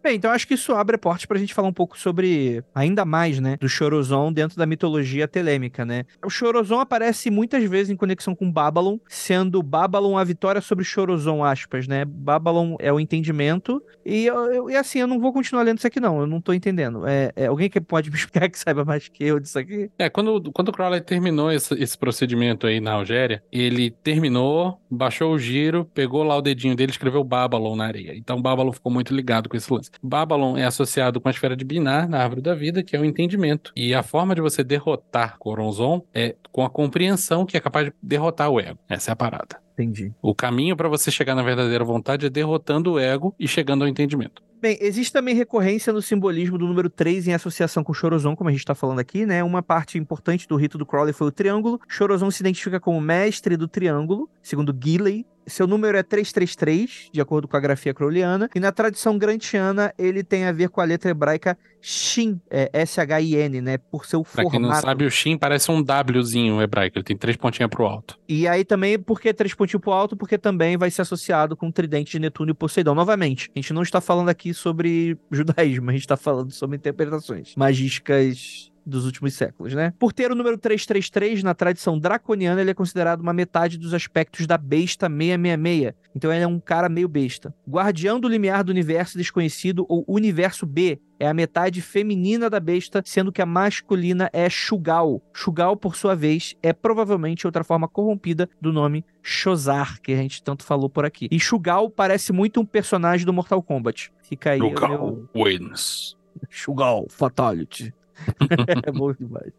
[0.04, 3.39] Bem, então acho que isso abre portas pra gente falar um pouco sobre, ainda mais,
[3.39, 6.04] né, do Chorozon dentro da mitologia telêmica, né?
[6.26, 11.41] O Chorozon aparece muitas vezes em conexão com Babylon, sendo Babylon a vitória sobre Chorozon,
[11.43, 12.04] aspas, né?
[12.04, 16.01] Babylon é o entendimento, e, eu- e assim, eu não vou continuar lendo isso aqui
[16.01, 17.08] não, eu não tô entendendo.
[17.08, 19.89] É, é alguém que pode me explicar que saiba mais que eu disso aqui?
[19.97, 25.32] É, quando, quando o Crowley terminou esse, esse procedimento aí na Algéria, ele terminou, baixou
[25.34, 28.14] o giro, pegou lá o dedinho dele e escreveu Babylon na areia.
[28.18, 29.92] Então Babylon ficou muito ligado com esse lance.
[30.01, 33.05] Babylon é associado com a esfera de Binar na árvore da vida, que é o
[33.05, 33.71] entendimento.
[33.75, 37.93] E a forma de você derrotar Coronzon é com a compreensão que é capaz de
[38.01, 38.79] derrotar o ego.
[38.89, 39.61] Essa é a parada.
[39.73, 40.13] Entendi.
[40.21, 43.87] O caminho para você chegar na verdadeira vontade é derrotando o ego e chegando ao
[43.87, 44.41] entendimento.
[44.63, 48.49] Bem, existe também recorrência no simbolismo do número 3 em associação com o Chorozon, como
[48.49, 49.43] a gente tá falando aqui, né?
[49.43, 51.81] Uma parte importante do rito do Crowley foi o triângulo.
[51.85, 55.25] Chorozon se identifica como mestre do triângulo, segundo Gilley.
[55.45, 58.49] Seu número é 333, de acordo com a grafia crowleyana.
[58.53, 63.59] E na tradição grantiana, ele tem a ver com a letra hebraica Shin, é, S-H-I-N,
[63.61, 63.77] né?
[63.77, 64.81] Por seu Pra quem não formato.
[64.81, 66.97] sabe, o Shin parece um Wzinho hebraico.
[66.97, 68.17] Ele tem três pontinhas pro alto.
[68.27, 70.15] E aí também, por que três pontinhos pro alto?
[70.15, 72.95] Porque também vai ser associado com o tridente de Netuno e Poseidon.
[72.95, 77.53] Novamente, a gente não está falando aqui sobre judaísmo, a gente está falando sobre interpretações
[77.57, 79.93] magísticas dos últimos séculos, né?
[79.97, 84.45] Por ter o número 333 na tradição draconiana, ele é considerado uma metade dos aspectos
[84.45, 85.93] da besta 666.
[86.15, 87.53] Então ele é um cara meio besta.
[87.67, 93.01] Guardião do limiar do universo desconhecido ou universo B é a metade feminina da besta,
[93.05, 95.21] sendo que a masculina é Shugal.
[95.34, 100.43] Shugal, por sua vez, é provavelmente outra forma corrompida do nome Shozar, que a gente
[100.43, 101.27] tanto falou por aqui.
[101.31, 104.11] E Shugal parece muito um personagem do Mortal Kombat.
[104.21, 105.29] Fica aí o meu...
[105.34, 106.17] Wins.
[106.49, 107.93] Shugal Fatality.
[108.86, 109.51] é bom demais.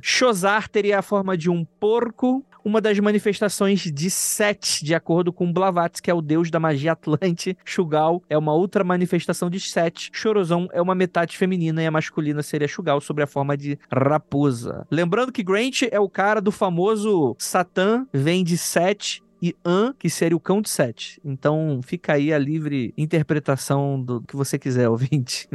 [0.00, 5.52] Shozar teria a forma de um porco, uma das manifestações de Set, de acordo com
[5.52, 7.56] Blavatsky, que é o deus da magia atlante.
[7.64, 10.10] Shugal é uma outra manifestação de Set.
[10.12, 14.86] Chorozon é uma metade feminina e a masculina seria Shugal, sobre a forma de raposa.
[14.90, 20.08] Lembrando que Grant é o cara do famoso Satã, vem de Set e An, que
[20.08, 21.20] seria o cão de Sete.
[21.24, 25.48] Então fica aí a livre interpretação do que você quiser, ouvinte.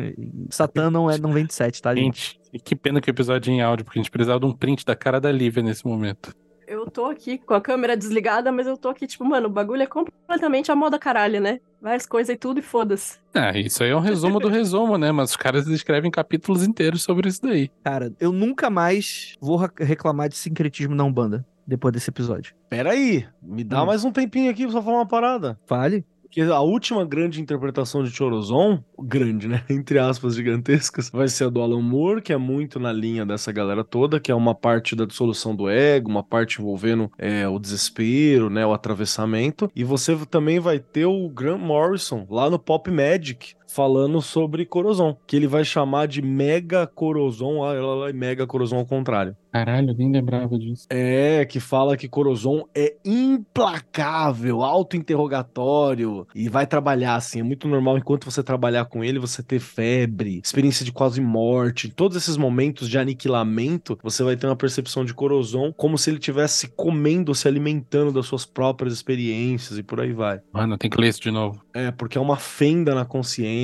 [0.50, 2.38] Satã não, é, não vem de Sete, tá, gente?
[2.52, 4.52] Gente, que pena que o episódio é em áudio, porque a gente precisava de um
[4.52, 6.36] print da cara da Lívia nesse momento.
[6.68, 9.84] Eu tô aqui com a câmera desligada, mas eu tô aqui, tipo, mano, o bagulho
[9.84, 11.62] é completamente a moda caralho, né?
[11.82, 13.20] Várias coisas e tudo e foda-se.
[13.34, 15.10] Ah, isso aí é um resumo do resumo, né?
[15.14, 17.72] Mas os caras escrevem capítulos inteiros sobre isso daí.
[17.86, 22.56] Cara, eu nunca mais vou reclamar de sincretismo na Umbanda depois desse episódio.
[22.70, 23.86] Pera aí, me dá Hum.
[23.88, 25.60] mais um tempinho aqui pra só falar uma parada.
[25.66, 26.06] Fale.
[26.24, 29.64] Porque a última grande interpretação de Chorozon, grande, né?
[29.70, 33.50] Entre aspas, gigantescas, vai ser a do Alan Moore, que é muito na linha dessa
[33.50, 37.58] galera toda, que é uma parte da dissolução do ego, uma parte envolvendo é, o
[37.58, 38.66] desespero, né?
[38.66, 39.72] O atravessamento.
[39.74, 45.16] E você também vai ter o Grant Morrison lá no Pop Magic, falando sobre Corozon,
[45.28, 49.36] que ele vai chamar de Mega Corozon, olha lá, Mega Corozon ao contrário.
[49.52, 50.86] Caralho, nem lembrava disso.
[50.90, 57.40] É, que fala que Corozon é implacável, auto-interrogatório e vai trabalhar assim.
[57.40, 61.90] É muito normal enquanto você trabalhar com ele, você ter febre, experiência de quase morte.
[61.90, 66.18] Todos esses momentos de aniquilamento, você vai ter uma percepção de Corozon como se ele
[66.18, 70.40] estivesse comendo, se alimentando das suas próprias experiências e por aí vai.
[70.54, 71.62] Mano, tem que ler isso de novo.
[71.74, 73.57] É, porque é uma fenda na consciência.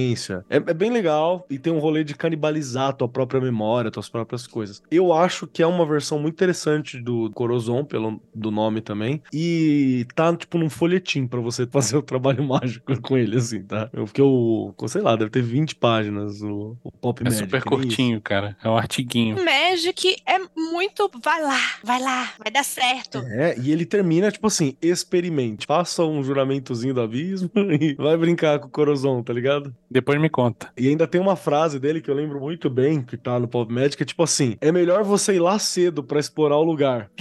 [0.49, 4.09] É, é bem legal e tem um rolê de canibalizar a tua própria memória, tuas
[4.09, 4.81] próprias coisas.
[4.89, 9.21] Eu acho que é uma versão muito interessante do Corozon, pelo do nome também.
[9.31, 13.89] E tá, tipo, num folhetim pra você fazer o trabalho mágico com ele, assim, tá?
[13.93, 14.73] Eu fiquei o.
[14.87, 17.43] Sei lá, deve ter 20 páginas o, o Pop É Magic.
[17.43, 18.55] super nem curtinho, cara.
[18.63, 19.37] É um artiguinho.
[19.43, 21.09] Magic é muito.
[21.23, 23.19] Vai lá, vai lá, vai dar certo.
[23.19, 25.65] É, e ele termina, tipo assim, experimente.
[25.65, 29.75] Faça um juramentozinho do abismo e vai brincar com o Corozon, tá ligado?
[29.93, 30.69] Depois me conta.
[30.75, 33.71] E ainda tem uma frase dele que eu lembro muito bem, que tá no Pop
[33.71, 37.11] Magic, que é tipo assim: é melhor você ir lá cedo pra explorar o lugar.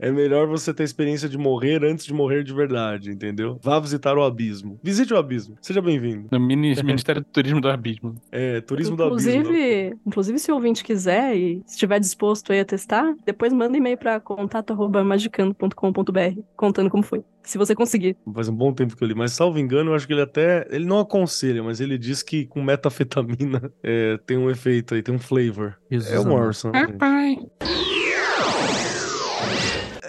[0.00, 3.58] é melhor você ter a experiência de morrer antes de morrer de verdade, entendeu?
[3.62, 4.78] Vá visitar o abismo.
[4.82, 5.56] Visite o abismo.
[5.62, 6.26] Seja bem-vindo.
[6.32, 8.16] No Mini- Ministério do Turismo do Abismo.
[8.32, 9.30] É, turismo do abismo.
[9.30, 13.96] Inclusive, inclusive, se o ouvinte quiser e estiver disposto aí a testar, depois manda e-mail
[13.96, 17.22] para contato@magicando.com.br contando como foi.
[17.44, 18.16] Se você conseguir.
[18.32, 20.66] Faz um bom tempo que eu li, mas salvo engano, eu acho que ele até.
[20.70, 25.14] Ele não aconselha, mas ele diz que com metafetamina é, tem um efeito aí, tem
[25.14, 25.78] um flavor.
[25.90, 26.72] É o Morrison.
[26.72, 27.36] Papai.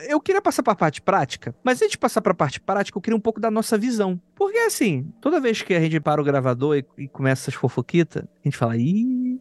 [0.07, 3.17] eu queria passar pra parte prática, mas antes de passar pra parte prática, eu queria
[3.17, 4.19] um pouco da nossa visão.
[4.33, 8.23] Porque assim, toda vez que a gente para o gravador e, e começa essas fofoquitas,
[8.23, 9.39] a gente fala, ih,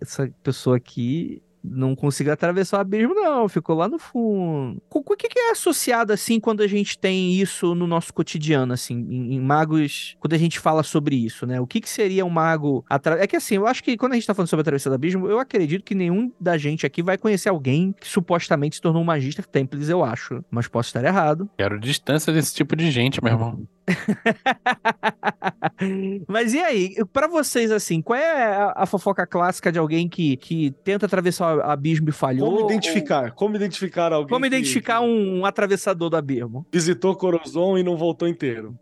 [0.00, 4.82] essa pessoa aqui não conseguiu atravessar o abismo, não, ficou lá no fundo.
[4.90, 8.94] O o que, é associado, assim, quando a gente tem isso no nosso cotidiano, assim,
[8.94, 11.60] em, em magos, quando a gente fala sobre isso, né?
[11.60, 12.84] O que, que seria um mago...
[12.90, 13.22] Atra...
[13.22, 14.94] É que, assim, eu acho que quando a gente tá falando sobre a travessia do
[14.94, 19.02] abismo, eu acredito que nenhum da gente aqui vai conhecer alguém que supostamente se tornou
[19.02, 20.44] um magista Templis, eu acho.
[20.50, 21.48] Mas posso estar errado.
[21.56, 23.66] Quero distância desse tipo de gente, meu irmão.
[26.28, 30.36] Mas e aí, pra vocês, assim, qual é a, a fofoca clássica de alguém que,
[30.36, 32.50] que tenta atravessar o abismo e falhou?
[32.50, 33.32] Como identificar?
[33.32, 36.66] Como identificar alguém Como que identificar um, um atravessador do abismo?
[36.72, 38.78] visitou Corozon e não voltou inteiro?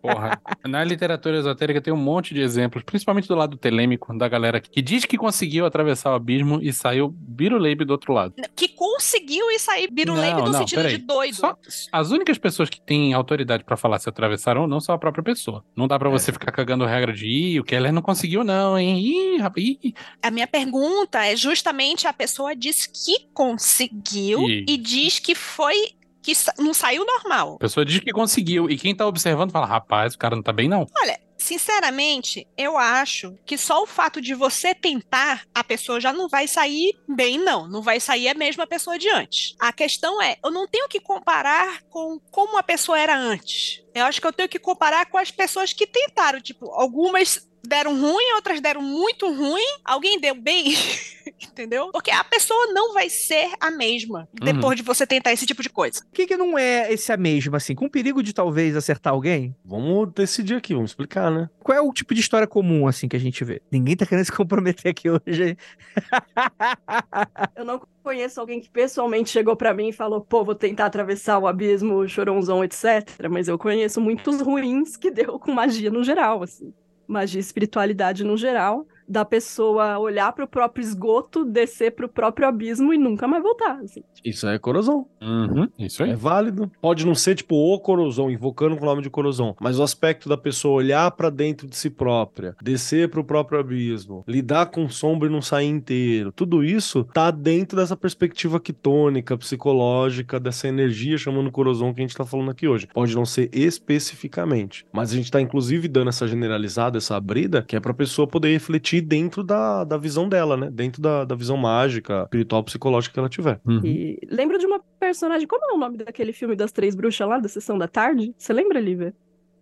[0.00, 0.40] Porra.
[0.66, 4.80] Na literatura esotérica tem um monte de exemplos, principalmente do lado telêmico, da galera que
[4.82, 8.34] diz que conseguiu atravessar o abismo e saiu biruleibe do outro lado.
[8.54, 10.98] Que conseguiu e sair biruleibe no não, sentido peraí.
[10.98, 11.34] de doido.
[11.34, 11.56] Só-
[11.92, 15.22] as únicas pessoas que têm autoridade pra falar se atravessaram ou não são a própria
[15.24, 15.64] pessoa.
[15.76, 18.98] Não dá pra você ficar cagando regra de ih, o Keller não conseguiu não, hein?
[18.98, 19.94] Ih, rapaz, ih.
[20.22, 25.90] A minha pergunta é justamente a pessoa diz que conseguiu E- e diz que foi
[26.26, 27.54] que não saiu normal.
[27.54, 30.52] A pessoa diz que conseguiu e quem tá observando fala, rapaz, o cara não tá
[30.52, 30.84] bem não.
[31.00, 36.28] Olha, sinceramente, eu acho que só o fato de você tentar, a pessoa já não
[36.28, 37.68] vai sair bem, não.
[37.68, 39.54] Não vai sair a mesma pessoa de antes.
[39.60, 43.84] A questão é, eu não tenho que comparar com como a pessoa era antes.
[43.94, 46.40] Eu acho que eu tenho que comparar com as pessoas que tentaram.
[46.40, 49.64] Tipo, algumas deram ruim, outras deram muito ruim.
[49.84, 50.74] Alguém deu bem,
[51.42, 51.90] entendeu?
[51.92, 55.68] Porque a pessoa não vai ser a mesma depois de você tentar esse tipo de
[55.68, 56.00] coisa.
[56.00, 57.74] O que, que não é esse a mesma, assim?
[57.74, 59.54] Com perigo de talvez acertar alguém?
[59.64, 61.48] Vamos decidir aqui, vamos explicar, né?
[61.60, 63.60] Qual é o tipo de história comum, assim, que a gente vê?
[63.70, 65.56] Ninguém tá querendo se comprometer aqui hoje, hein?
[67.56, 71.38] Eu não conheço alguém que pessoalmente chegou pra mim e falou, pô, vou tentar atravessar
[71.38, 73.28] o abismo, o choronzão, etc.
[73.28, 76.72] Mas eu conheço muitos ruins que deu com magia no geral, assim.
[77.06, 82.92] Magia e espiritualidade no geral, da pessoa olhar pro próprio esgoto, descer pro próprio abismo
[82.92, 84.02] e nunca mais voltar, assim.
[84.24, 85.06] Isso é Corozon.
[85.20, 86.10] Uhum, isso aí.
[86.10, 86.70] É válido.
[86.80, 90.28] Pode não ser tipo o Corozon, invocando com o nome de Corozon, mas o aspecto
[90.28, 95.28] da pessoa olhar pra dentro de si própria, descer pro próprio abismo, lidar com sombra
[95.28, 96.32] e não sair inteiro.
[96.32, 102.16] Tudo isso tá dentro dessa perspectiva quitônica, psicológica, dessa energia chamando Corozon que a gente
[102.16, 102.88] tá falando aqui hoje.
[102.92, 107.76] Pode não ser especificamente, mas a gente tá inclusive dando essa generalizada, essa abrida, que
[107.76, 110.70] é pra pessoa poder refletir dentro da, da visão dela, né?
[110.70, 113.60] Dentro da, da visão mágica, espiritual, psicológica que ela tiver.
[113.64, 113.80] Uhum.
[113.84, 117.38] E lembro de uma personagem, como é o nome daquele filme das três bruxas lá,
[117.38, 118.34] da Sessão da Tarde?
[118.36, 119.14] Você lembra, Lívia?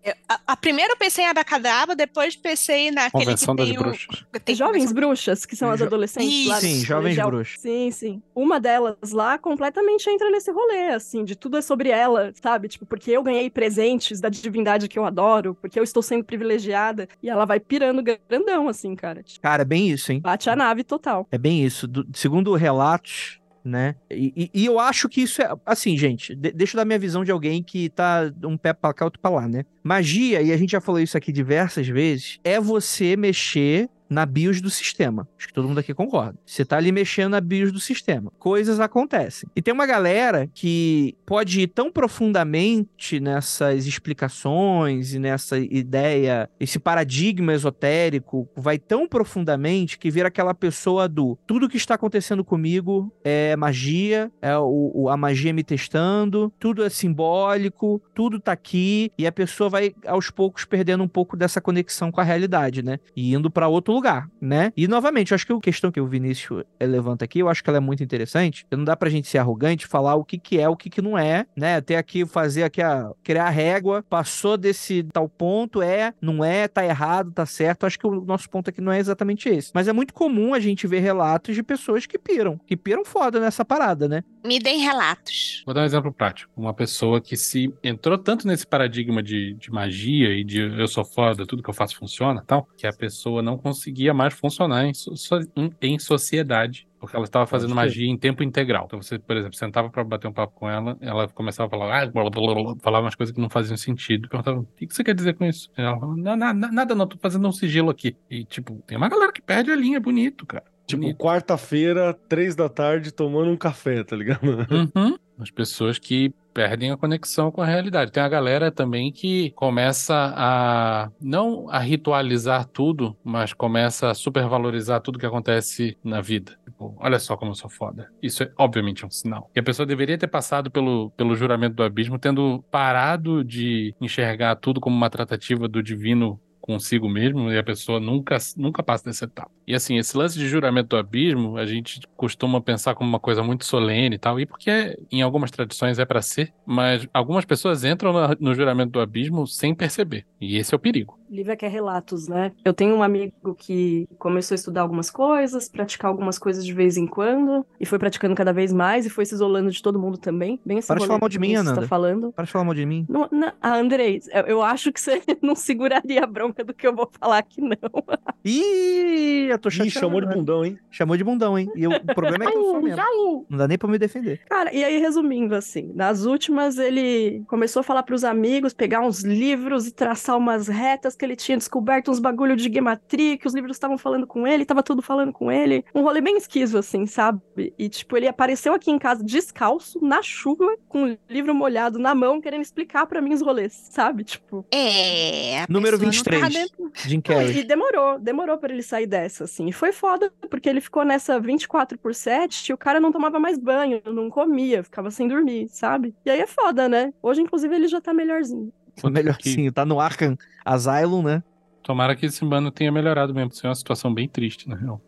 [0.05, 3.79] Eu- a, a primeira eu pensei em Abacadabra, depois pensei naquele Convenção que das o-
[3.79, 4.25] bruxas.
[4.45, 7.31] tem Jovens convenção- bruxas, que são as Jo- adolescentes lá do Sim, jovens colegial.
[7.31, 7.61] bruxas.
[7.61, 8.23] Sim, sim.
[8.35, 12.69] Uma delas lá completamente entra nesse rolê, assim, de tudo é sobre ela, sabe?
[12.69, 17.09] Tipo, porque eu ganhei presentes da divindade que eu adoro, porque eu estou sendo privilegiada,
[17.23, 19.23] e ela vai pirando grandão, assim, cara.
[19.23, 20.21] Tipo, Cara, é bem isso, hein?
[20.21, 21.27] Bate a nave total.
[21.31, 21.87] É bem isso.
[21.89, 23.95] Do- segundo relatos, né?
[24.11, 25.49] E, e- e eu acho que isso é.
[25.65, 28.93] Assim, gente, de- deixa eu dar minha visão de alguém que tá um pé pra
[28.93, 29.65] cá, outro pra lá, né?
[29.83, 34.61] Magia, e a gente já falou isso aqui diversas vezes, é você mexer na BIOS
[34.61, 35.29] do sistema.
[35.39, 36.39] Acho que todo mundo aqui concorda.
[36.47, 38.33] Você tá ali mexendo na BIOS do sistema.
[38.39, 39.49] Coisas acontecem.
[39.55, 46.79] E tem uma galera que pode ir tão profundamente nessas explicações e nessa ideia, esse
[46.79, 53.13] paradigma esotérico, vai tão profundamente que vira aquela pessoa do tudo que está acontecendo comigo
[53.23, 59.11] é magia, é o, o- a magia me testando, tudo é simbólico, tudo tá aqui,
[59.19, 62.99] e a pessoa vai aos poucos perdendo um pouco dessa conexão com a realidade, né?
[63.17, 64.04] E indo pra outro lugar,
[64.41, 64.73] né?
[64.77, 67.63] E novamente, eu acho que a questão que o Vinícius eh, levanta aqui, eu acho
[67.63, 68.67] que ela é muito interessante.
[68.71, 71.19] Não dá pra gente ser arrogante, falar o que que é, o que que não
[71.19, 71.77] é, né?
[71.77, 76.85] Até aqui fazer aqui a criar régua, passou desse tal ponto, é, não é, tá
[76.85, 77.87] errado, tá certo.
[77.87, 79.71] Acho que o nosso ponto aqui não é exatamente esse.
[79.75, 83.41] Mas é muito comum a gente ver relatos de pessoas que piram, que piram foda
[83.41, 84.23] nessa parada, né?
[84.45, 85.63] Me deem relatos.
[85.65, 86.53] Vou dar um exemplo prático.
[86.55, 91.05] Uma pessoa que se entrou tanto nesse paradigma de, de magia e de eu sou
[91.05, 94.85] foda, tudo que eu faço funciona e tal, que a pessoa não conseguia mais funcionar
[94.87, 95.15] em, so-
[95.57, 96.87] em- em sociedade.
[97.01, 98.85] Porque ela estava fazendo magia em tempo integral.
[98.87, 102.03] Então você, por exemplo, sentava para bater um papo com ela, ela começava a falar,
[102.03, 104.27] ah, blá, blá, blá, blá, falava umas coisas que não faziam sentido.
[104.29, 105.71] Perguntava, o que você quer dizer com isso?
[105.77, 108.17] Ela falava, "Não, na- na- nada não, tô fazendo um sigilo aqui.
[108.31, 110.65] E, tipo, tem uma galera que perde a linha bonito, cara.
[110.87, 114.67] Tipo, quarta-feira, três da tarde, tomando um café, tá ligado?
[114.71, 115.17] Uhum.
[115.39, 118.13] As pessoas que perdem a conexão com a realidade.
[118.13, 125.01] Tem a galera também que começa a não a ritualizar tudo, mas começa a supervalorizar
[125.01, 126.57] tudo que acontece na vida.
[126.65, 128.09] Tipo, olha só como eu sou foda.
[128.23, 129.51] Isso é obviamente um sinal.
[129.55, 134.55] E a pessoa deveria ter passado pelo, pelo juramento do abismo, tendo parado de enxergar
[134.57, 139.27] tudo como uma tratativa do divino consigo mesmo e a pessoa nunca, nunca passa dessa
[139.27, 139.51] etapa.
[139.67, 143.43] E assim, esse lance de juramento do abismo, a gente costuma pensar como uma coisa
[143.43, 147.85] muito solene e tal, e porque em algumas tradições é pra ser, mas algumas pessoas
[147.85, 150.25] entram no juramento do abismo sem perceber.
[150.41, 151.19] E esse é o perigo.
[151.35, 152.53] Lívia quer relatos, né?
[152.65, 156.97] Eu tenho um amigo que começou a estudar algumas coisas, praticar algumas coisas de vez
[156.97, 160.17] em quando, e foi praticando cada vez mais, e foi se isolando de todo mundo
[160.17, 160.61] também.
[160.65, 161.83] Bem esse Para de falar mal que de mim, Vinícius Ananda.
[161.83, 162.33] tá falando.
[162.33, 163.05] Para de falar mal de mim.
[163.09, 166.95] Não, não, ah, Andrei, eu- acho que você não seguraria a bronca do que eu
[166.95, 167.77] vou falar aqui, não.
[168.45, 169.91] Ih, eu tô Ih, chateado.
[169.91, 170.39] chamou de agora.
[170.39, 170.79] bundão, hein?
[170.91, 171.71] Chamou de bundão, hein?
[171.75, 173.47] E eu- o problema é que eu sou mesmo.
[173.49, 174.41] Não dá nem pra me defender.
[174.49, 179.23] Cara, e aí, resumindo, assim, nas últimas ele começou a falar pros amigos, pegar uns
[179.23, 183.55] livros e traçar umas retas que ele tinha descoberto uns bagulho de gematria, que os
[183.55, 185.85] livros estavam falando com ele, tava tudo falando com ele.
[185.95, 187.41] Um rolê bem esquiso, assim, sabe?
[187.79, 192.15] E, tipo, ele apareceu aqui em casa descalço, na chuva, com o livro molhado na
[192.15, 194.25] mão, querendo explicar pra mim os rolês, sabe?
[194.25, 194.65] Tipo.
[194.73, 195.65] É.
[195.69, 196.53] Número pessoa não tá 23.
[196.53, 197.59] dentro- Jim Carrey.
[197.61, 199.67] e demorou, demorou pra ele sair dessa, assim.
[199.69, 203.39] E foi foda, porque ele ficou nessa 24 por 7 e o cara não tomava
[203.39, 206.15] mais banho, não comia, ficava sem dormir, sabe?
[206.25, 207.13] E aí é foda, né?
[207.23, 208.73] Hoje, inclusive, ele já tá melhorzinho.
[209.11, 211.43] Melhorzinho, tá no Arkham Asylum, né?
[211.83, 213.51] Tomara que esse mano tenha melhorado mesmo.
[213.51, 215.01] Isso é uma situação bem triste, na real.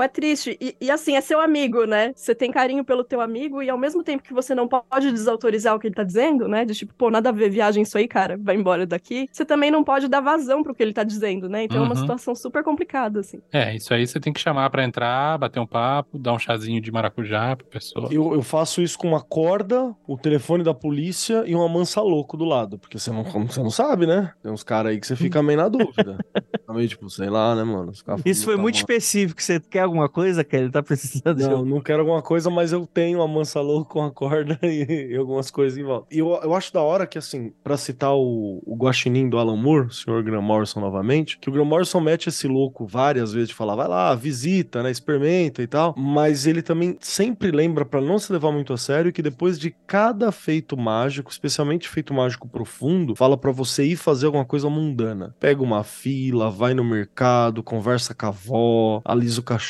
[0.00, 0.56] Não, é triste.
[0.60, 2.12] E, e, assim, é seu amigo, né?
[2.16, 5.74] Você tem carinho pelo teu amigo e ao mesmo tempo que você não pode desautorizar
[5.74, 6.64] o que ele tá dizendo, né?
[6.64, 9.28] De tipo, pô, nada a ver, viagem isso aí, cara, vai embora daqui.
[9.30, 11.64] Você também não pode dar vazão pro que ele tá dizendo, né?
[11.64, 11.96] Então é uma Uhum.
[12.00, 13.40] situação super complicada, assim.
[13.52, 16.80] É, isso aí você tem que chamar pra entrar, bater um papo, dar um chazinho
[16.80, 18.08] de maracujá pra pessoa.
[18.10, 22.36] Eu, eu faço isso com uma corda, o telefone da polícia e uma mansa louco
[22.36, 22.78] do lado.
[22.78, 24.32] Porque você não, você não sabe, né?
[24.42, 26.16] Tem uns caras aí que você fica meio na dúvida.
[26.70, 27.90] Meio tipo, sei lá, né, mano?
[28.24, 29.42] Isso foi falam, muito "Tá específico.
[29.42, 30.70] Você quer alguma coisa, Kelly?
[30.70, 34.02] Tá precisando de Não, não quero alguma coisa, mas eu tenho a mansa louca com
[34.02, 36.06] a corda e, e algumas coisas em volta.
[36.10, 39.56] E eu, eu acho da hora que, assim, pra citar o, o guaxinim do Alan
[39.56, 43.48] Moore, o senhor Graham Morrison novamente, que o Graham Morrison mete esse louco várias vezes
[43.48, 48.00] de falar, vai lá, visita, né, experimenta e tal, mas ele também sempre lembra pra
[48.00, 52.48] não se levar muito a sério que depois de cada feito mágico, especialmente feito mágico
[52.48, 55.34] profundo, fala pra você ir fazer alguma coisa mundana.
[55.38, 59.69] Pega uma fila, vai no mercado, conversa com a avó, alisa o cachorro,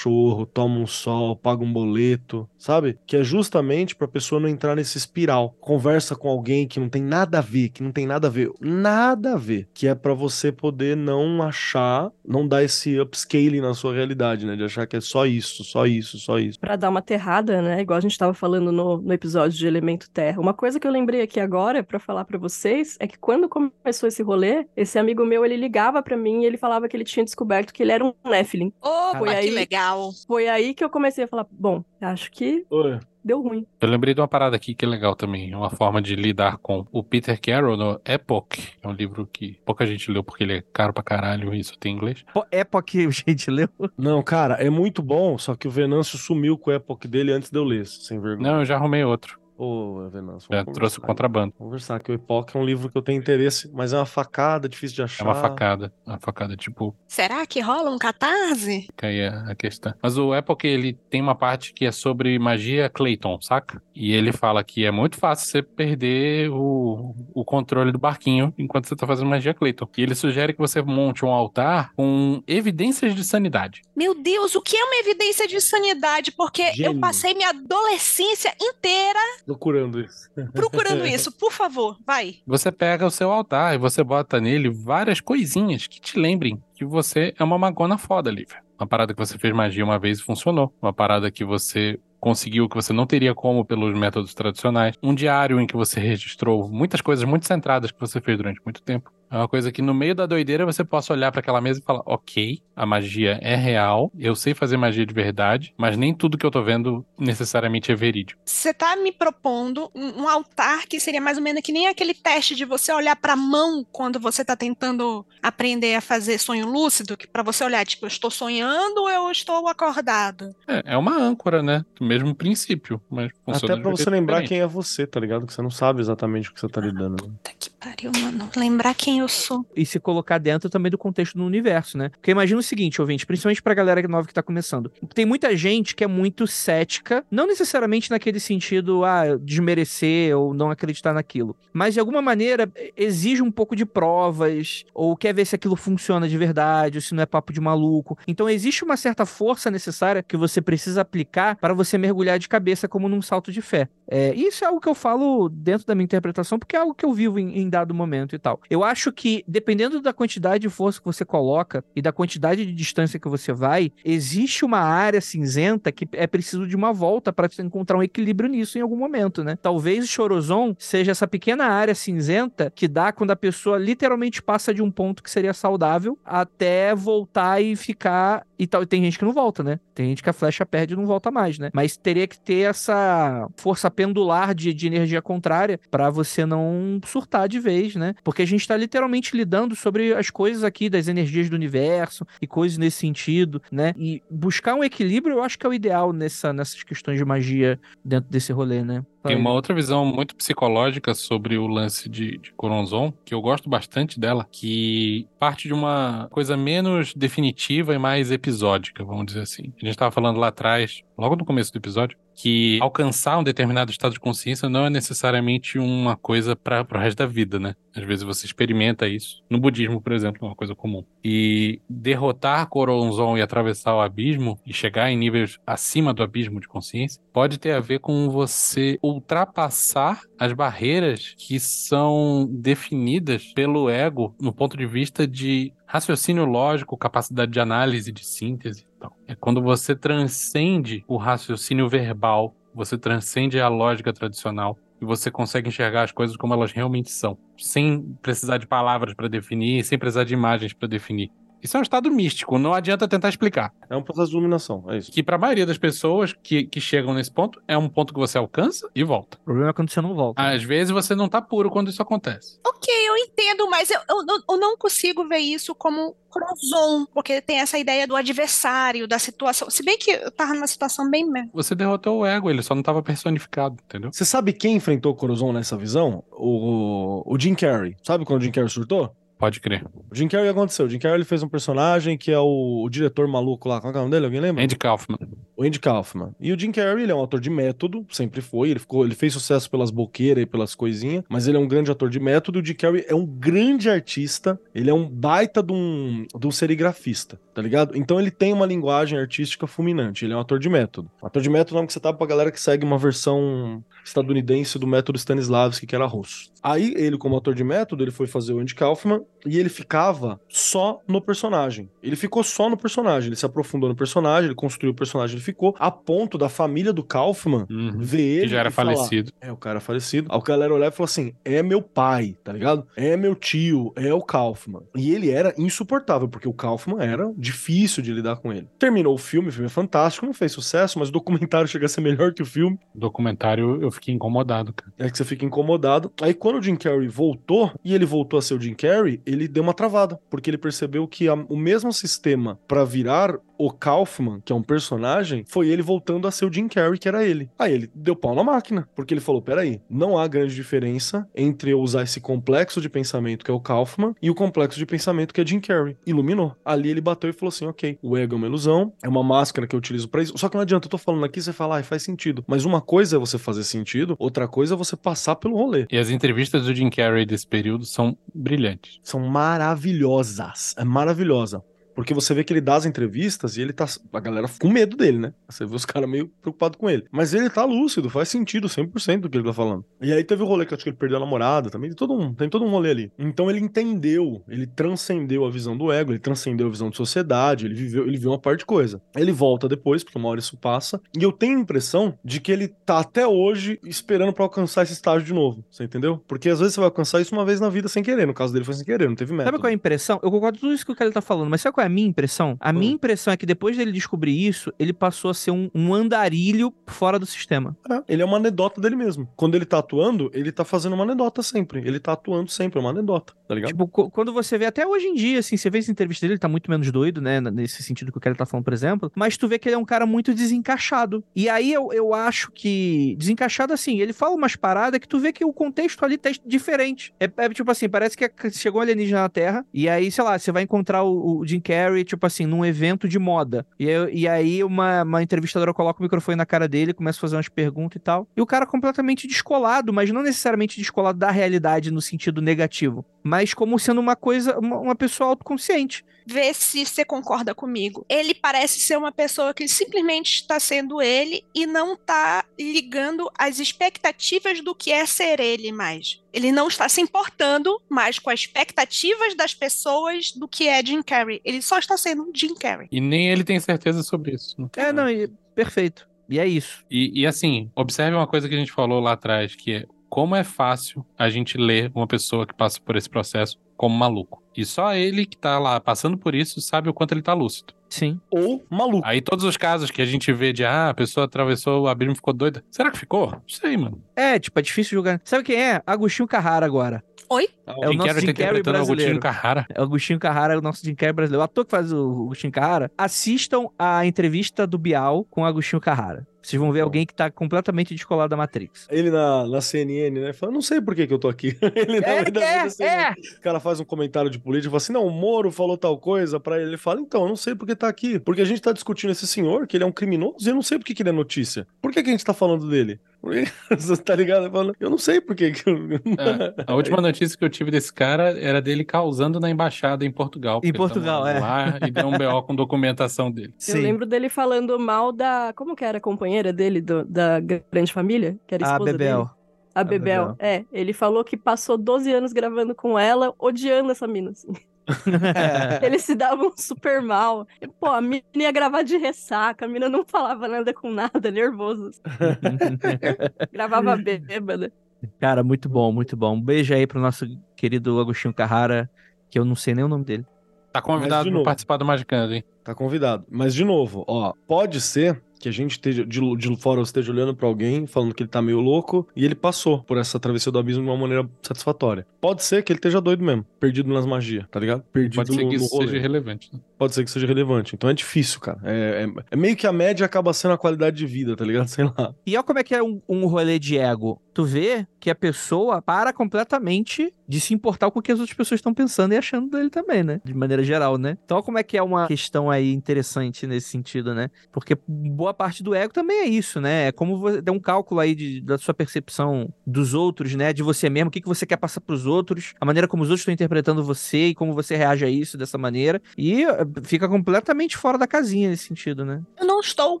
[0.46, 2.98] toma um sol, paga um boleto, sabe?
[3.06, 5.54] Que é justamente pra pessoa não entrar nesse espiral.
[5.60, 8.50] Conversa com alguém que não tem nada a ver, que não tem nada a ver,
[8.60, 13.72] nada a ver, que é pra você poder não achar, não dar esse upscaling na
[13.74, 14.56] sua realidade, né?
[14.56, 16.58] De achar que é só isso, só isso, só isso.
[16.58, 17.80] Pra dar uma terrada, né?
[17.80, 20.40] Igual a gente tava falando no, no episódio de Elemento Terra.
[20.40, 24.08] Uma coisa que eu lembrei aqui agora pra falar pra vocês é que quando começou
[24.08, 27.24] esse rolê, esse amigo meu, ele ligava pra mim e ele falava que ele tinha
[27.24, 28.72] descoberto que ele era um Nephilim.
[28.82, 30.10] Opa, Foi que aí- legal.
[30.26, 32.98] Foi aí que eu comecei a falar, bom, acho que Oi.
[33.24, 33.66] deu ruim.
[33.80, 36.86] Eu lembrei de uma parada aqui que é legal também, uma forma de lidar com
[36.92, 40.62] o Peter Carroll no Epoch, é um livro que pouca gente leu porque ele é
[40.72, 42.24] caro pra caralho e só tem em inglês.
[42.32, 43.68] Pô, Epoch, gente, leu?
[43.96, 47.50] Não, cara, é muito bom, só que o Venâncio sumiu com o época dele antes
[47.50, 48.50] de eu ler, sem vergonha.
[48.50, 49.38] Não, eu já arrumei outro.
[49.58, 51.54] Ô, Venâncio, Já trouxe o contrabando.
[51.58, 54.06] Vamos Conversar, que o Epoch é um livro que eu tenho interesse, mas é uma
[54.06, 55.24] facada, difícil de É achar.
[55.24, 55.92] uma facada.
[56.06, 58.82] Uma facada, tipo, Será que rola um catarse?
[58.82, 59.94] fica aí a, questão.
[60.02, 63.82] Mas o Epoch, ele tem uma parte que é sobre magia Clayton, saca?
[63.94, 68.86] E ele fala que é muito fácil você perder o, o controle do barquinho enquanto
[68.88, 69.88] você tá fazendo magia Clayton.
[69.96, 73.82] E ele sugere que você monte um altar com evidências de sanidade.
[73.96, 76.32] Meu Deus, o que é uma evidência de sanidade?
[76.32, 77.00] Porque eu Gênio.
[77.00, 80.28] passei minha adolescência inteira Procurando isso.
[80.52, 81.30] procurando isso.
[81.32, 82.36] Por favor, vai.
[82.46, 86.84] Você pega o seu altar e você bota nele várias coisinhas que te lembrem que
[86.84, 88.60] você é uma magona foda, Lívia.
[88.78, 90.74] Uma parada que você fez magia uma vez e funcionou.
[90.82, 94.96] Uma parada que você conseguiu que você não teria como pelos métodos tradicionais.
[95.00, 98.82] Um diário em que você registrou muitas coisas muito centradas que você fez durante muito
[98.82, 99.12] tempo.
[99.30, 101.82] É uma coisa que no meio da doideira você possa olhar pra aquela mesa e
[101.82, 106.38] falar: ok, a magia é real, eu sei fazer magia de verdade, mas nem tudo
[106.38, 108.40] que eu tô vendo necessariamente é verídico.
[108.44, 112.14] Você tá me propondo um, um altar que seria mais ou menos que nem aquele
[112.14, 117.16] teste de você olhar pra mão quando você tá tentando aprender a fazer sonho lúcido,
[117.16, 120.54] que para você olhar, tipo, eu estou sonhando ou eu estou acordado?
[120.68, 121.84] É, é uma âncora, né?
[121.98, 124.48] Do mesmo princípio, mas funciona Até pra você lembrar diferente.
[124.48, 125.46] quem é você, tá ligado?
[125.46, 127.26] Que você não sabe exatamente o que você tá lidando.
[127.26, 127.32] né?
[127.42, 128.48] Puta que pariu, mano.
[128.56, 129.64] Lembrar quem eu sou.
[129.74, 132.08] E se colocar dentro também do contexto do universo, né?
[132.10, 134.90] Porque imagina o seguinte, ouvinte, principalmente pra galera nova que tá começando.
[135.14, 140.70] Tem muita gente que é muito cética, não necessariamente naquele sentido, ah, desmerecer ou não
[140.70, 145.54] acreditar naquilo, mas de alguma maneira exige um pouco de provas, ou quer ver se
[145.54, 148.18] aquilo funciona de verdade, ou se não é papo de maluco.
[148.26, 152.88] Então existe uma certa força necessária que você precisa aplicar para você mergulhar de cabeça
[152.88, 153.88] como num salto de fé.
[154.08, 157.04] É, isso é algo que eu falo dentro da minha interpretação, porque é algo que
[157.04, 158.60] eu vivo em, em dado momento e tal.
[158.70, 162.72] Eu acho que, dependendo da quantidade de força que você coloca e da quantidade de
[162.72, 167.48] distância que você vai, existe uma área cinzenta que é preciso de uma volta para
[167.48, 169.56] você encontrar um equilíbrio nisso em algum momento, né?
[169.60, 174.72] Talvez o Chorozon seja essa pequena área cinzenta que dá quando a pessoa literalmente passa
[174.72, 178.46] de um ponto que seria saudável até voltar e ficar.
[178.58, 178.82] E tal.
[178.82, 179.78] E tem gente que não volta, né?
[179.94, 181.70] Tem gente que a flecha perde e não volta mais, né?
[181.72, 187.48] Mas teria que ter essa força pendular de, de energia contrária para você não surtar
[187.48, 188.14] de vez, né?
[188.24, 192.46] Porque a gente tá literalmente lidando sobre as coisas aqui das energias do universo e
[192.46, 193.92] coisas nesse sentido, né?
[193.96, 197.78] E buscar um equilíbrio eu acho que é o ideal nessa, nessas questões de magia
[198.04, 199.04] dentro desse rolê, né?
[199.26, 203.68] Tem uma outra visão muito psicológica sobre o lance de, de Coronzon, que eu gosto
[203.68, 209.72] bastante dela, que parte de uma coisa menos definitiva e mais episódica, vamos dizer assim.
[209.76, 213.90] A gente estava falando lá atrás, logo no começo do episódio, que alcançar um determinado
[213.90, 217.74] estado de consciência não é necessariamente uma coisa para o resto da vida, né?
[217.96, 219.42] Às vezes você experimenta isso.
[219.48, 221.02] No budismo, por exemplo, é uma coisa comum.
[221.24, 226.68] E derrotar Coronzon e atravessar o abismo e chegar em níveis acima do abismo de
[226.68, 234.34] consciência pode ter a ver com você ultrapassar as barreiras que são definidas pelo ego
[234.40, 239.12] no ponto de vista de raciocínio lógico, capacidade de análise, de síntese e tal.
[239.26, 245.68] É quando você transcende o raciocínio verbal, você transcende a lógica tradicional e você consegue
[245.68, 250.24] enxergar as coisas como elas realmente são, sem precisar de palavras para definir, sem precisar
[250.24, 251.30] de imagens para definir.
[251.62, 253.72] Isso é um estado místico, não adianta tentar explicar.
[253.90, 255.10] É um processo de iluminação, é isso.
[255.10, 258.20] Que para a maioria das pessoas que, que chegam nesse ponto, é um ponto que
[258.20, 259.38] você alcança e volta.
[259.42, 260.40] O problema é quando você não volta.
[260.42, 262.58] Às vezes você não tá puro quando isso acontece.
[262.66, 267.40] Ok, eu entendo, mas eu, eu, não- eu não consigo ver isso como Crozon, porque
[267.40, 269.68] tem essa ideia do adversário, da situação.
[269.70, 271.24] Se bem que eu tava numa situação bem.
[271.28, 271.50] merda.
[271.52, 274.12] Você derrotou o ego, ele só não tava personificado, entendeu?
[274.12, 276.22] Você sabe quem enfrentou o Corozon nessa visão?
[276.30, 277.96] O, o Jim Carrey.
[278.02, 279.14] Sabe quando o Jim Carrey surtou?
[279.38, 279.84] Pode crer.
[280.10, 280.86] O Jim Carrey aconteceu?
[280.86, 283.80] O Jim Carrey ele fez um personagem que é o, o diretor maluco lá.
[283.80, 284.24] Qual que é o nome dele?
[284.24, 284.64] Alguém lembra?
[284.64, 285.18] Andy Kaufman.
[285.54, 286.34] O Andy Kaufman.
[286.40, 288.70] E o Jim Carrey, ele é um ator de método, sempre foi.
[288.70, 291.90] Ele, ficou, ele fez sucesso pelas boqueiras e pelas coisinhas, mas ele é um grande
[291.90, 292.58] ator de método.
[292.58, 294.58] E o Jim Carrey é um grande artista.
[294.74, 297.96] Ele é um baita de um, de um serigrafista, tá ligado?
[297.96, 300.26] Então ele tem uma linguagem artística fulminante.
[300.26, 301.10] Ele é um ator de método.
[301.22, 304.78] Ator de método é nome que você tá pra galera que segue uma versão estadunidense
[304.78, 306.50] do método Stanislavski, que era russo.
[306.62, 310.40] Aí ele, como ator de método, ele foi fazer o Andy Kaufman e ele ficava
[310.48, 311.88] só no personagem.
[312.02, 313.28] Ele ficou só no personagem.
[313.28, 316.92] Ele se aprofundou no personagem, ele construiu o personagem, ele ficou a ponto da família
[316.92, 317.92] do Kaufman Uhum.
[317.98, 318.40] ver ele.
[318.42, 319.32] Que já era e falar, falecido.
[319.40, 320.28] é, o cara falecido.
[320.30, 322.86] Aí o galera olhava e falou assim: é meu pai, tá ligado?
[322.96, 324.82] É meu tio, é o Kaufman.
[324.96, 328.68] E ele era insuportável, porque o Kaufman era difícil de lidar com ele.
[328.78, 331.88] Terminou o filme, o filme é fantástico, não fez sucesso, mas o documentário chega a
[331.88, 332.78] ser melhor que o filme.
[332.94, 334.92] Documentário, eu fiquei incomodado, cara.
[334.98, 336.12] É que você fica incomodado.
[336.20, 339.35] Aí quando o Jim Carrey voltou, e ele voltou a ser o Jim Carrey, ele
[339.48, 344.40] deu uma travada, porque ele percebeu que a- o mesmo sistema pra virar o Kaufman,
[344.44, 347.48] que é um personagem, foi ele voltando a ser o Jim Carrey, que era ele.
[347.58, 351.70] Aí ele deu pau na máquina, porque ele falou: peraí, não há grande diferença entre
[351.70, 355.32] eu usar esse complexo de pensamento que é o Kaufman e o complexo de pensamento
[355.32, 355.96] que é Jim Carrey.
[356.06, 356.54] Iluminou.
[356.64, 359.66] Ali ele bateu e falou assim: ok, o ego é uma ilusão, é uma máscara
[359.66, 360.36] que eu utilizo pra isso.
[360.36, 362.44] Só que não adianta, eu tô falando aqui, você fala, ah, faz sentido.
[362.46, 365.86] Mas uma coisa é você fazer sentido, outra coisa é você passar pelo rolê.
[365.90, 369.00] E as entrevistas do Jim Carrey desse período são brilhantes.
[369.02, 370.74] São maravilhosas.
[370.76, 371.62] É maravilhosa.
[371.96, 373.86] Porque você vê que ele dá as entrevistas e ele tá.
[374.12, 375.32] A galera com medo dele, né?
[375.48, 377.04] Você vê os caras meio preocupados com ele.
[377.10, 379.84] Mas ele tá lúcido, faz sentido 100% do que ele tá falando.
[380.00, 381.88] E aí teve o rolê que eu acho que ele perdeu a namorada também.
[381.88, 383.12] Tem todo um, tem todo um rolê ali.
[383.18, 387.64] Então ele entendeu, ele transcendeu a visão do ego, ele transcendeu a visão de sociedade,
[387.64, 389.00] ele viveu, ele viu uma parte de coisa.
[389.16, 391.00] Ele volta depois, porque uma hora isso passa.
[391.18, 394.92] E eu tenho a impressão de que ele tá até hoje esperando pra alcançar esse
[394.92, 395.64] estágio de novo.
[395.70, 396.22] Você entendeu?
[396.28, 398.26] Porque às vezes você vai alcançar isso uma vez na vida sem querer.
[398.26, 399.48] No caso dele foi sem querer, não teve método.
[399.48, 400.20] Sabe qual é a impressão?
[400.22, 401.88] Eu concordo com tudo isso que o Kelly tá falando, mas sabe qual é a
[401.88, 402.56] minha impressão?
[402.60, 402.94] A minha Hum.
[402.94, 407.18] impressão é que depois dele descobrir isso, ele passou a ser um, um andarilho fora
[407.18, 407.76] do sistema.
[407.90, 409.28] É, ele é uma anedota dele mesmo.
[409.36, 411.80] Quando ele tá atuando, ele tá fazendo uma anedota sempre.
[411.80, 413.70] Ele tá atuando sempre, é uma anedota, tá ligado?
[413.70, 416.38] Tipo, quando você vê, até hoje em dia, assim, você vê essa entrevista dele, ele
[416.40, 417.40] tá muito menos doido, né?
[417.40, 419.10] Nesse sentido que o Kelly tá falando, por exemplo.
[419.14, 421.22] Mas tu vê que ele é um cara muito desencaixado.
[421.34, 423.14] E aí eu, eu acho que.
[423.18, 427.12] Desencaixado assim, ele fala umas paradas que tu vê que o contexto ali tá diferente.
[427.20, 429.64] É, é tipo assim, parece que chegou um alienígena na Terra.
[429.72, 433.08] E aí, sei lá, você vai encontrar o, o Jim Carrey, tipo assim, num evento
[433.08, 433.66] de moda.
[433.78, 437.20] E, aí- e aí uma, uma entrevistadora coloca o microfone na cara dele, começa a
[437.20, 438.28] fazer umas perguntas e tal.
[438.36, 443.54] E o cara completamente descolado, mas não necessariamente descolado da realidade no sentido negativo, mas
[443.54, 446.04] como sendo uma coisa, uma, uma pessoa autoconsciente.
[446.28, 448.04] Vê se você concorda comigo.
[448.08, 453.60] Ele parece ser uma pessoa que simplesmente está sendo ele e não está ligando as
[453.60, 456.20] expectativas do que é ser ele mais.
[456.32, 461.00] Ele não está se importando mais com as expectativas das pessoas do que é Jim
[461.02, 461.40] Carrey.
[461.44, 462.88] Ele só está sendo Jim Carrey.
[462.90, 464.54] E nem ele tem certeza sobre isso.
[464.58, 465.02] Não tem É, nada.
[465.02, 466.08] não, e- perfeito.
[466.28, 466.84] E é isso.
[466.90, 470.34] E, e assim, observe uma coisa que a gente falou lá atrás, que é como
[470.34, 474.42] é fácil a gente ler uma pessoa que passa por esse processo como maluco.
[474.56, 477.74] E só ele que tá lá passando por isso sabe o quanto ele tá lúcido.
[477.88, 478.20] Sim.
[478.30, 479.06] Ou maluco.
[479.06, 482.12] Aí todos os casos que a gente vê de ah, a pessoa atravessou o abismo
[482.12, 482.64] e ficou doida.
[482.70, 483.30] Será que ficou?
[483.30, 484.02] Não sei, mano.
[484.14, 485.20] É, tipo, é difícil julgar.
[485.24, 485.82] Sabe quem é?
[485.86, 487.02] Agostinho Carrara agora.
[487.28, 487.48] Oi?
[487.66, 489.20] É o Jim nosso Carrey Jim Carrey interpretando o Agostinho brasileiro.
[489.20, 489.66] Carrara.
[489.68, 491.40] É o Agostinho Carrara, é o nosso Jim Carrey brasileiro.
[491.40, 492.90] O ator que faz o Agostinho Carrara.
[492.96, 496.26] Assistam a entrevista do Bial com o Agostinho Carrara.
[496.46, 498.86] Vocês vão ver alguém que tá completamente descolado da Matrix.
[498.88, 500.32] Ele na, na CNN, né?
[500.32, 501.58] Fala, não sei por que, que eu tô aqui.
[501.74, 503.36] Ele na É, verdade, é, na CNN, é.
[503.36, 505.98] O cara faz um comentário de política e fala assim: não, o Moro falou tal
[505.98, 506.68] coisa pra ele.
[506.70, 508.20] Ele fala, então, eu não sei por que tá aqui.
[508.20, 510.62] Porque a gente tá discutindo esse senhor, que ele é um criminoso, e eu não
[510.62, 511.66] sei por que, que ele é notícia.
[511.82, 513.00] Por que, que a gente tá falando dele?
[513.20, 513.44] Porque,
[514.04, 514.76] tá ligado?
[514.78, 515.52] Eu não sei por que.
[515.66, 515.76] eu...
[516.16, 520.10] É, a última notícia que eu tive desse cara era dele causando na embaixada em
[520.10, 520.60] Portugal.
[520.60, 521.40] tá Portugal, é.
[521.40, 523.52] Lá e deu um BO com documentação dele.
[523.68, 525.52] Eu lembro dele falando mal da.
[525.54, 526.00] Como que era a
[526.36, 528.38] companheira dele, do- da grande família?
[528.46, 529.18] Que era a A esposa Bebel.
[529.18, 529.30] dele?
[529.74, 530.26] A Bebel.
[530.28, 530.36] Bebel.
[530.38, 534.30] É, ele falou que passou 12 anos gravando com ela, odiando essa mina.
[534.30, 534.48] assim.
[535.82, 537.46] Eles se davam super mal.
[537.60, 541.30] E, Pô, a mina ia gravar de ressaca, a mina não falava nada com nada,
[541.30, 541.90] nervoso.
[543.52, 544.72] Gravava bêbada.
[545.20, 546.34] Cara, muito bom, muito bom.
[546.34, 547.26] Um beijo aí pro nosso
[547.56, 548.88] querido Agostinho Carrara,
[549.28, 550.24] que eu não sei nem o nome dele.
[550.72, 551.44] Tá convidado novo.
[551.44, 552.44] participar do Magicando, hein?
[552.62, 553.24] Tá convidado.
[553.30, 557.32] Mas, de novo, ó, pode ser que a gente esteja, de, de fora esteja olhando
[557.32, 560.58] pra alguém, falando que ele tá meio louco, e ele passou por essa travessia do
[560.58, 562.04] abismo de uma maneira satisfatória.
[562.20, 564.82] Pode ser que ele esteja doido mesmo, perdido nas magias, tá ligado?
[564.92, 565.86] Perdido Pode ser no, que no isso rolê.
[565.88, 566.50] seja relevante.
[566.52, 566.60] né?
[566.76, 567.74] Pode ser que seja relevante.
[567.76, 568.58] Então é difícil, cara.
[568.64, 571.68] É, é- é meio que a média acaba sendo a qualidade de vida, tá ligado?
[571.68, 572.12] Sei lá.
[572.26, 574.20] E olha como é que é um, um rolê de ego.
[574.34, 578.36] Tu vê que a pessoa para completamente de se importar com o que as outras
[578.36, 580.20] pessoas estão pensando e achando dele também, né?
[580.24, 581.16] De maneira geral, né?
[581.24, 584.30] Então olha como é que é uma questão aí interessante nesse sentido, né?
[584.52, 586.88] Porque boa parte do ego também é isso, né?
[586.88, 590.52] É como você der um cálculo aí de- da sua percepção dos outros, né?
[590.52, 593.08] De você mesmo, o que, que você quer passar pros outros, a maneira como os
[593.10, 596.00] outros estão interpretando você e como você reage a isso dessa maneira.
[596.16, 599.22] E eh, fica completamente fora da casinha nesse sentido, né?
[599.38, 600.00] Eu não estou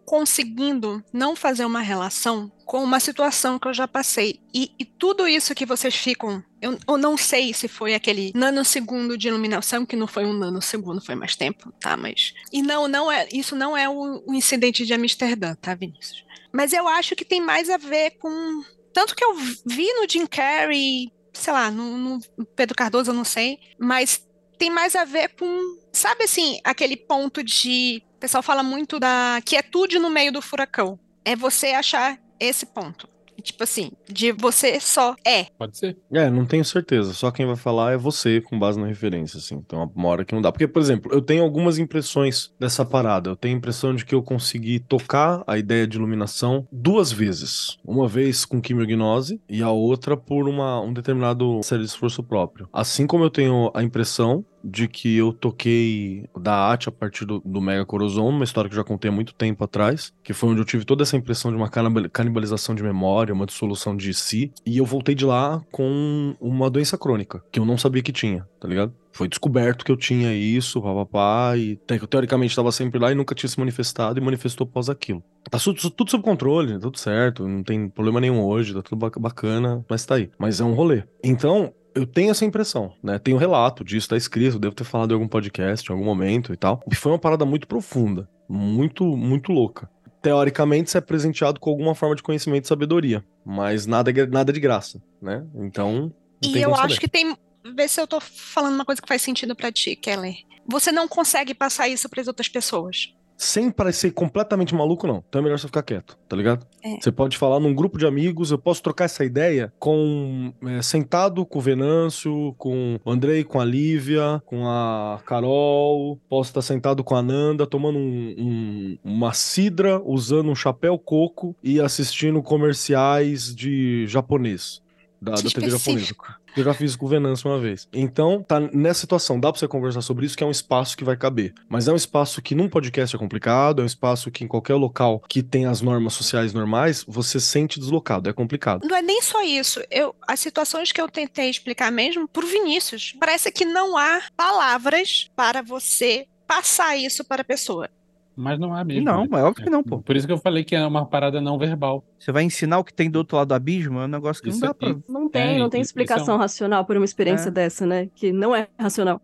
[0.00, 4.40] conseguindo não fazer uma relação com uma situação que eu já passei.
[4.52, 6.42] E, e tudo isso que vocês ficam.
[6.66, 11.00] Eu, eu não sei se foi aquele nanosegundo de iluminação, que não foi um nanosegundo,
[11.00, 11.96] foi mais tempo, tá?
[11.96, 12.34] Mas.
[12.52, 13.28] E não, não é.
[13.32, 16.24] Isso não é o, o incidente de Amsterdã, tá, Vinícius?
[16.52, 18.64] Mas eu acho que tem mais a ver com.
[18.92, 22.20] Tanto que eu vi no Jim Carrey, sei lá, no, no
[22.56, 24.26] Pedro Cardoso, eu não sei, mas
[24.58, 28.02] tem mais a ver com, sabe assim, aquele ponto de.
[28.16, 30.98] O pessoal fala muito da quietude no meio do furacão.
[31.24, 33.08] É você achar esse ponto.
[33.42, 35.44] Tipo assim, de você só é.
[35.58, 35.96] Pode ser.
[36.12, 37.12] É, não tenho certeza.
[37.12, 39.56] Só quem vai falar é você, com base na referência, assim.
[39.56, 40.50] Então, uma hora que não dá.
[40.50, 43.30] Porque, por exemplo, eu tenho algumas impressões dessa parada.
[43.30, 47.78] Eu tenho a impressão de que eu consegui tocar a ideia de iluminação duas vezes.
[47.84, 52.68] Uma vez com quimiognose e a outra por uma, um determinado série de esforço próprio.
[52.72, 57.40] Assim como eu tenho a impressão de que eu toquei da arte a partir do,
[57.44, 60.50] do Mega Corozon, uma história que eu já contei há muito tempo atrás, que foi
[60.50, 64.12] onde eu tive toda essa impressão de uma canibal- canibalização de memória, uma dissolução de
[64.12, 68.12] si, e eu voltei de lá com uma doença crônica, que eu não sabia que
[68.12, 68.92] tinha, tá ligado?
[69.12, 71.76] Foi descoberto que eu tinha isso, papapá, e
[72.10, 75.22] teoricamente estava sempre lá e nunca tinha se manifestado, e manifestou após aquilo.
[75.50, 78.98] Tá su- tudo sob controle, tá tudo certo, não tem problema nenhum hoje, tá tudo
[78.98, 80.28] bac- bacana, mas tá aí.
[80.38, 81.04] Mas é um rolê.
[81.24, 83.18] Então, eu tenho essa impressão, né?
[83.18, 86.52] Tem um relato disso, tá escrito, devo ter falado em algum podcast, em algum momento
[86.52, 86.82] e tal.
[86.90, 89.90] E foi uma parada muito profunda, muito, muito louca.
[90.20, 94.60] Teoricamente, você é presenteado com alguma forma de conhecimento e sabedoria, mas nada, nada de
[94.60, 95.46] graça, né?
[95.54, 96.12] Então.
[96.44, 97.34] E eu acho que tem.
[97.74, 100.34] Vê se eu tô falando uma coisa que faz sentido pra ti, Keller.
[100.68, 103.14] Você não consegue passar isso pras outras pessoas.
[103.38, 105.22] Sem parecer completamente maluco, não.
[105.28, 106.66] Então é melhor você ficar quieto, tá ligado?
[106.82, 106.96] É.
[107.00, 111.44] Você pode falar num grupo de amigos, eu posso trocar essa ideia com é, sentado
[111.44, 117.04] com o Venâncio, com o Andrei, com a Lívia, com a Carol, posso estar sentado
[117.04, 123.54] com a Nanda, tomando um- um- uma cidra, usando um chapéu coco e assistindo comerciais
[123.54, 124.80] de japonês.
[125.20, 126.14] Da, da TV japonesa.
[126.56, 127.86] Eu já fiz com o Venâncio uma vez.
[127.92, 131.04] Então, tá nessa situação, dá pra você conversar sobre isso, que é um espaço que
[131.04, 131.52] vai caber.
[131.68, 134.74] Mas é um espaço que num podcast é complicado, é um espaço que em qualquer
[134.74, 138.86] local que tem as normas sociais normais, você sente deslocado, é complicado.
[138.88, 139.82] Não é nem só isso.
[139.90, 145.30] Eu, as situações que eu tentei explicar mesmo por Vinícius, parece que não há palavras
[145.36, 147.90] para você passar isso para a pessoa.
[148.36, 149.04] Mas não há mesmo.
[149.04, 149.40] Não, né?
[149.40, 149.98] é óbvio que não, pô.
[150.02, 152.04] Por isso que eu falei que é uma parada não verbal.
[152.18, 154.50] Você vai ensinar o que tem do outro lado do abismo, é um negócio que
[154.50, 155.00] Isso não dá é- pra.
[155.08, 157.50] Não tem, É, não tem isso é um- explicação racional por uma experiência É.
[157.52, 158.08] dessa, né?
[158.14, 159.20] Que não é racional.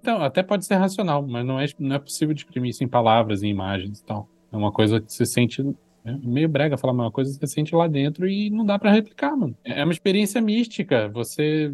[0.00, 2.88] Então, até pode ser racional, mas não é, não é possível de exprimir isso em
[2.88, 4.28] palavras, em imagens e tal.
[4.52, 5.62] É uma coisa que você sente.
[6.04, 8.64] É meio brega falar, mas é uma coisa que você sente lá dentro e não
[8.64, 9.56] dá pra replicar, mano.
[9.64, 11.08] É uma experiência mística.
[11.08, 11.72] Você.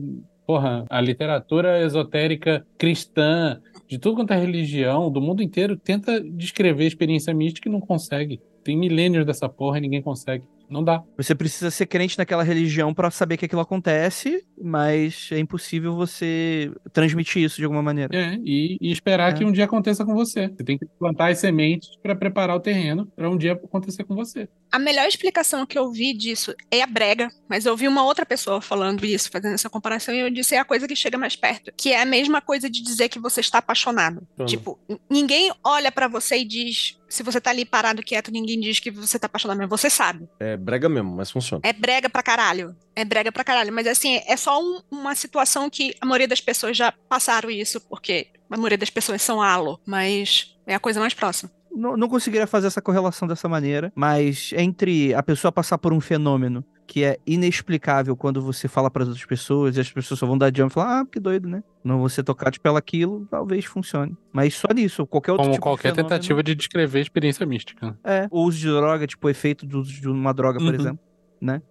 [0.53, 3.59] Porra, a literatura esotérica cristã,
[3.89, 8.39] de tudo quanto é religião, do mundo inteiro, tenta descrever experiência mística e não consegue.
[8.63, 10.45] Tem milênios dessa porra e ninguém consegue.
[10.73, 11.03] Não dá.
[11.17, 16.73] Você precisa ser crente naquela religião pra saber que aquilo acontece, mas é impossível você
[16.93, 18.17] transmitir isso de alguma maneira.
[18.17, 19.35] É, e, e esperar É.
[19.35, 20.49] que um dia aconteça com você.
[20.49, 24.15] Você tem que plantar as sementes pra preparar o terreno pra um dia acontecer com
[24.15, 24.49] você.
[24.71, 28.25] A melhor explicação que eu vi disso é a brega, mas eu vi uma outra
[28.25, 31.37] pessoa falando isso, fazendo essa comparação, e eu disse é a coisa que chega mais
[31.37, 34.27] perto, que é a mesma coisa de dizer que você está apaixonado.
[34.39, 34.47] Uhum.
[34.47, 34.79] Tipo,
[35.11, 38.91] ninguém olha pra você e diz, se você tá ali parado quieto, ninguém diz que
[38.91, 40.27] você tá apaixonado, mas você sabe.
[40.41, 41.61] É brega mesmo, mas funciona.
[41.65, 42.75] É brega pra caralho.
[42.97, 43.73] É brega pra caralho.
[43.73, 47.81] Mas assim, é só um- uma situação que a maioria das pessoas já passaram isso,
[47.83, 51.51] porque a maioria das pessoas são alo, mas é a coisa mais próxima.
[51.75, 56.01] Não, não conseguiria fazer essa correlação dessa maneira, mas entre a pessoa passar por um
[56.01, 60.37] fenômeno que é inexplicável quando você fala para outras pessoas e as pessoas só vão
[60.37, 61.63] dar jump e falar, ah, que doido, né?
[61.85, 64.17] Não você tocar de pelo aquilo, talvez funcione.
[64.33, 67.47] Mas só nisso, qualquer outro Como tipo qualquer de fenômeno, tentativa de descrever a experiência
[67.47, 67.99] mística.
[68.05, 70.75] É, o uso de droga, tipo, o efeito do uso de uma droga, por Uhum.
[70.75, 71.01] exemplo.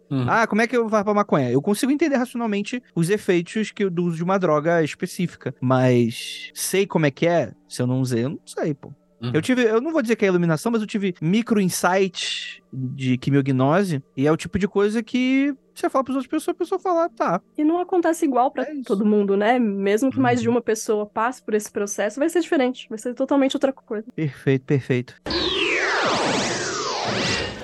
[0.10, 0.26] Uhum.
[0.28, 1.50] Ah, como é que eu vou pra maconha?
[1.50, 6.86] Eu consigo entender racionalmente os efeitos que, do uso de uma droga específica, mas sei
[6.86, 8.92] como é que é, se eu não usei, eu não sei, pô.
[9.22, 9.32] Uhum.
[9.34, 13.18] Eu tive, eu não vou dizer que é iluminação, mas eu tive micro insights de
[13.18, 16.80] quimiognose, e é o tipo de coisa que você fala para outras pessoas, a pessoa
[16.80, 17.42] fala, ah, tá.
[17.58, 19.58] E não acontece igual pra É todo mundo, né?
[19.60, 20.56] Mesmo que mais de Uhum.
[20.56, 24.06] uma pessoa passe por esse processo, vai ser diferente, vai ser totalmente outra coisa.
[24.16, 25.16] Perfeito, perfeito.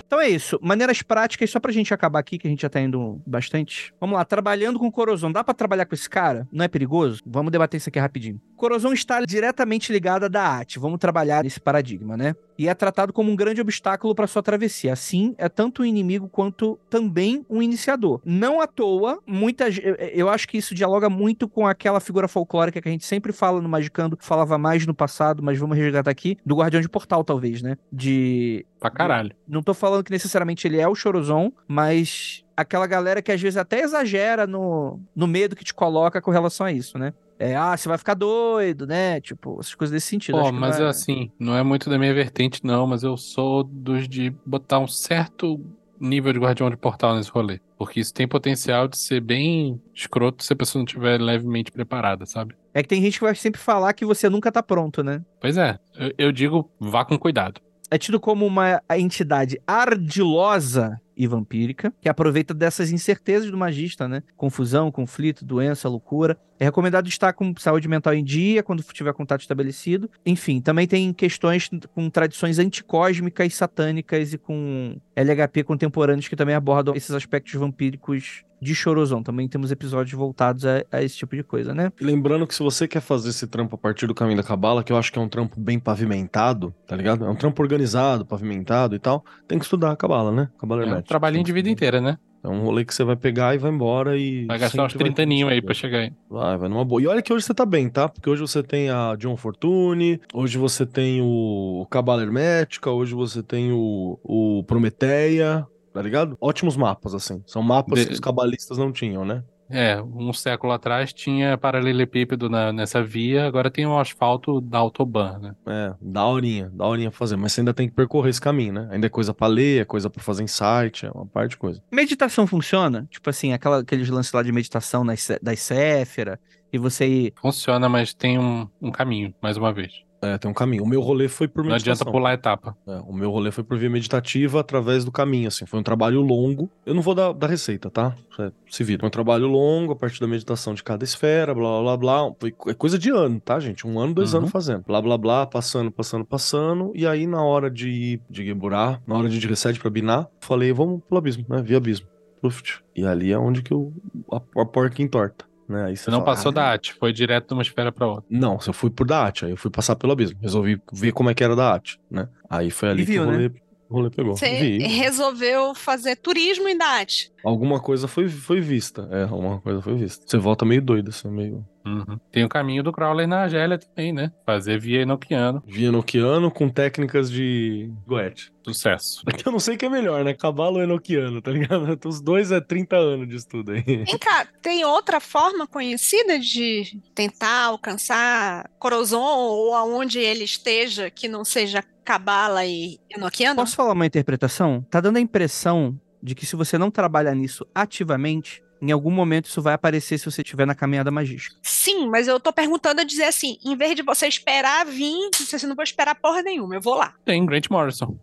[0.08, 0.58] Então é isso.
[0.62, 3.94] Maneiras práticas, só pra gente acabar aqui, que a gente já tá indo bastante.
[4.00, 5.32] Vamos lá, trabalhando com corosão.
[5.32, 6.48] Dá pra trabalhar com esse cara?
[6.50, 7.22] Não é perigoso?
[7.26, 8.42] Vamos debater isso aqui rapidinho.
[8.56, 10.80] Corosão está diretamente ligada da arte.
[10.80, 12.34] Vamos trabalhar nesse paradigma, né?
[12.58, 14.94] E é tratado como um grande obstáculo para sua travessia.
[14.94, 18.20] Assim, é tanto um inimigo quanto também um iniciador.
[18.26, 19.80] Não à toa, muitas.
[20.14, 23.62] eu- acho que isso dialoga muito com aquela figura folclórica que a gente sempre fala
[23.62, 27.62] no Magicando, falava mais no passado, mas vamos resgatar aqui, do Guardião de Portal, talvez,
[27.62, 27.78] né?
[27.92, 29.36] De Pra caralho.
[29.48, 33.58] não tô falando que necessariamente ele é o Chorozon, mas aquela galera que às vezes
[33.58, 37.14] até exagera no, no medo que te coloca com relação a isso, né?
[37.40, 39.22] É, ah, você vai ficar doido, né?
[39.22, 40.40] Tipo, essas coisas desse sentido.
[40.42, 44.08] Pô, mas é- assim, não é muito da minha vertente, não, mas eu sou dos
[44.08, 45.60] de botar um certo
[46.00, 47.60] nível de guardião de portal nesse rolê.
[47.78, 52.26] Porque isso tem potencial de ser bem escroto se a pessoa não estiver levemente preparada,
[52.26, 52.56] sabe?
[52.74, 55.22] É que tem gente que vai sempre falar que você nunca tá pronto, né?
[55.40, 57.62] Pois é, eu, eu digo, vá com cuidado.
[57.90, 64.22] É tido como uma entidade ardilosa e vampírica, que aproveita dessas incertezas do magista, né?
[64.36, 66.38] Confusão, conflito, doença, loucura.
[66.60, 70.10] É recomendado estar com saúde mental em dia quando tiver contato estabelecido.
[70.26, 76.96] Enfim, também tem questões com tradições anticósmicas, satânicas e com LHP contemporâneos que também abordam
[76.96, 79.24] esses aspectos vampíricos de Chorozão.
[79.24, 81.92] Também temos episódios voltados a, a, esse tipo de coisa, né?
[82.00, 84.84] E lembrando que se você quer fazer esse trampo a partir do caminho da cabala,
[84.84, 87.26] que eu acho que é um trampo bem pavimentado, tá ligado?
[87.26, 90.50] É um trampo organizado, pavimentado e tal, tem que estudar a cabala, né?
[90.58, 92.18] Cabala É um trabalhinho de vida inteira, né?
[92.44, 94.46] É um rolê que você vai pegar e vai embora e.
[94.46, 96.14] Vai gastar uns sempre 30 aninhos aí pra chegar aí.
[96.30, 97.02] Vai, vai numa boa.
[97.02, 98.08] E olha que hoje você tá bem, tá?
[98.08, 103.42] Porque hoje você tem a John Fortune, hoje você tem o Cabala Hermética, hoje você
[103.42, 105.68] tem o, o Prometeia,
[105.98, 106.38] tá ligado?
[106.40, 107.42] Ótimos mapas, assim.
[107.48, 109.44] São mapas De- que os cabalistas não tinham, né?
[109.70, 115.40] É, um século atrás tinha paralelepípedo na, nessa via, agora tem o asfalto da Autobahn,
[115.40, 115.56] né?
[115.66, 117.36] É, daorinha, daorinha pra fazer.
[117.36, 118.88] Mas você ainda tem que percorrer esse caminho, né?
[118.92, 121.82] Ainda é coisa pra ler, é coisa pra fazer insight, é uma parte de coisa.
[121.92, 123.08] Meditação funciona?
[123.10, 126.40] Tipo assim, aquela, aqueles lances lá de meditação das, das Séfera,
[126.72, 127.34] e você.
[127.42, 129.92] Funciona, mas tem um, um caminho, mais uma vez.
[130.22, 130.84] É, tem um caminho.
[130.84, 132.12] O meu rolê foi por Não adianta meditação.
[132.12, 132.76] pular a etapa.
[132.88, 135.66] É, o meu rolê foi por via meditativa através do caminho, assim.
[135.68, 136.70] Foi um trabalho longo.
[136.86, 138.16] Eu não vou dar, dar receita, tá?
[138.36, 139.02] Cê se vira.
[139.02, 142.32] Foi um trabalho longo, a partir da meditação de cada esfera, blá, blá, blá.
[142.40, 143.86] Foi é coisa de ano, tá, gente?
[143.86, 144.40] Um ano, dois Uhum.
[144.40, 144.84] anos fazendo.
[144.88, 146.92] Blá, blá, blá, passando, passando, passando.
[146.96, 149.90] E aí, na hora de ir de Geburá, na hora de ir de Reset pra
[149.92, 151.62] Biná, falei, vamos pro abismo, né?
[151.62, 152.08] Via abismo.
[152.42, 152.82] Pluft.
[152.96, 153.92] E ali é onde que o,
[154.32, 155.46] a, a porca entorta.
[155.68, 155.86] Né?
[155.86, 158.24] Aí Você não fala, passou "Ah, da AT, foi direto de uma esfera pra outra.
[158.30, 160.40] não, se eu fui por da AT, aí eu fui passar pelo abismo.
[160.42, 162.28] Resolvi ver como é que era da AT, né?
[162.50, 163.38] Aí foi ali E viu, que o né?
[163.38, 163.52] rolê,
[163.90, 164.36] o rolê pegou.
[164.38, 164.78] Você Vi.
[164.80, 167.32] resolveu fazer turismo em Date.
[167.44, 169.08] Alguma coisa foi, foi vista.
[169.12, 170.24] É, alguma coisa foi vista.
[170.26, 171.66] Você volta meio doido, assim, meio.
[171.88, 172.20] Uhum.
[172.32, 174.32] Tem o caminho do Crowley na Argélia também, né?
[174.46, 175.64] Fazer via Enochiano.
[175.66, 178.52] Via Enochiano com técnicas de Goethe.
[178.64, 179.24] Sucesso.
[179.46, 180.34] Eu não sei o que é melhor, né?
[180.34, 181.98] Cavalo ou Enochiano, tá ligado?
[182.06, 183.82] Os dois é 30 anos de estudo aí.
[183.82, 191.28] Vem cá, tem outra forma conhecida de tentar alcançar Corozon ou aonde ele esteja que
[191.28, 193.56] não seja Cabala e Enochiano?
[193.56, 194.86] Posso falar uma interpretação?
[194.90, 199.46] Tá dando a impressão de que se você não trabalhar nisso ativamente, em algum momento
[199.46, 201.56] isso vai aparecer se você estiver na caminhada magística.
[201.64, 205.66] Sim, mas eu tô perguntando a dizer assim, em vez de você esperar vir, você
[205.68, 207.14] não vou esperar porra nenhuma, eu vou lá.
[207.26, 208.18] Tem Grant Morrison.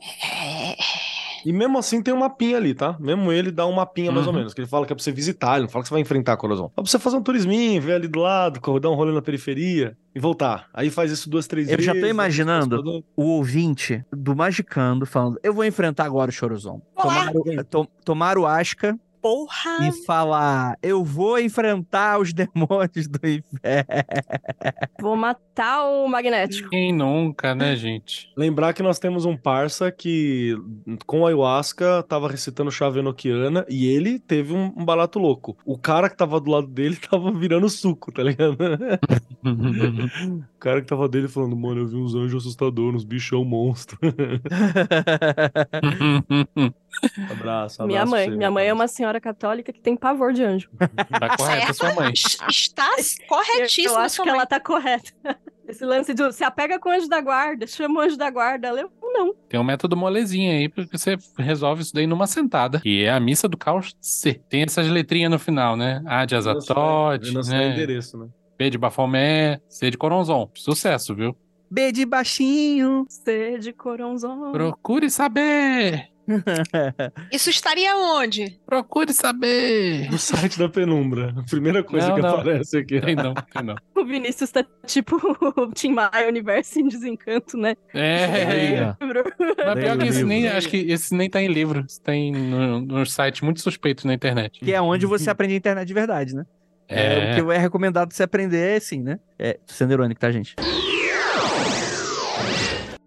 [0.00, 0.76] É,
[1.44, 2.96] E mesmo assim tem um mapinha ali, tá?
[2.98, 4.38] Mesmo ele dá um mapinha mais ou Uhum.
[4.40, 4.54] menos.
[4.54, 6.32] Que ele fala que é pra você visitar, ele não fala que você vai enfrentar
[6.32, 6.66] a Corazon.
[6.66, 9.96] É pra você fazer um turisminho, ver ali do lado, dar um rolê na periferia
[10.14, 10.68] e voltar.
[10.74, 11.86] Aí faz isso duas, três Eu vezes.
[11.86, 16.82] já tô imaginando o ouvinte do Magicando falando: Eu vou enfrentar agora o Chorozão.
[16.96, 17.30] Olá.
[17.32, 19.88] Tomar, o- to- tomar o Asca porra.
[19.88, 23.88] e falar: Eu vou enfrentar os demônios do inferno.
[25.00, 26.70] Vou matar o magnético.
[26.70, 28.30] Quem nunca, né, gente?
[28.36, 30.56] Lembrar que nós temos um parça que,
[31.06, 35.56] com ayahuasca, tava recitando chave enoquiana e ele teve um, um barato louco.
[35.64, 38.56] O cara que tava do lado dele tava virando suco, tá ligado?
[39.44, 43.98] o cara que tava dele falando, mano, eu vi uns anjos assustadores, uns bichão monstro.
[47.30, 47.86] abraço, abraço.
[47.86, 48.28] Minha mãe.
[48.30, 50.68] você, Minha mãe é uma senhora católica que tem pavor de anjo.
[51.20, 52.12] tá correta sua mãe.
[52.12, 54.38] Es- Está Eu corretíssima acho sua que mãe.
[54.38, 55.12] ela tá correta.
[55.68, 58.68] Esse lance de se apega com o anjo da guarda, chama o anjo da guarda.
[58.68, 59.34] Ela, eu não.
[59.50, 62.80] Tem um método molezinho aí, porque você resolve isso daí numa sentada.
[62.80, 64.40] Que é a missa do caos C.
[64.48, 66.02] Tem essas letrinhas no final, né?
[66.06, 67.72] A de Azatote, né?
[67.72, 68.28] endereço, né?
[68.56, 70.50] B de Bafomé, C de Coronzon.
[70.54, 71.36] Sucesso, viu?
[71.70, 73.04] B de baixinho.
[73.10, 74.50] C de coronzão.
[74.52, 76.08] Procure saber!
[77.32, 78.58] Isso estaria onde?
[78.66, 80.10] Procure saber!
[80.10, 81.34] No site da Penumbra.
[81.36, 82.30] A primeira coisa Não, que não.
[82.30, 83.00] aparece aqui.
[83.00, 83.76] Tem não, tem não.
[83.94, 85.16] O Vinícius tá tipo
[85.56, 87.74] o Tim Maia Universo em Desencanto, né?
[87.94, 88.82] É.
[88.82, 88.94] Ó.
[89.66, 91.84] Mas pior que esse nem, acho que esse nem tá em livro.
[92.02, 94.60] Tem no, no site muito suspeito na internet.
[94.60, 96.44] Que é onde você aprende a internet de verdade, né?
[96.88, 97.40] É.
[97.40, 99.18] O que é recomendado você aprender é assim, né?
[99.38, 100.54] É, tô sendo irônico, tá, gente?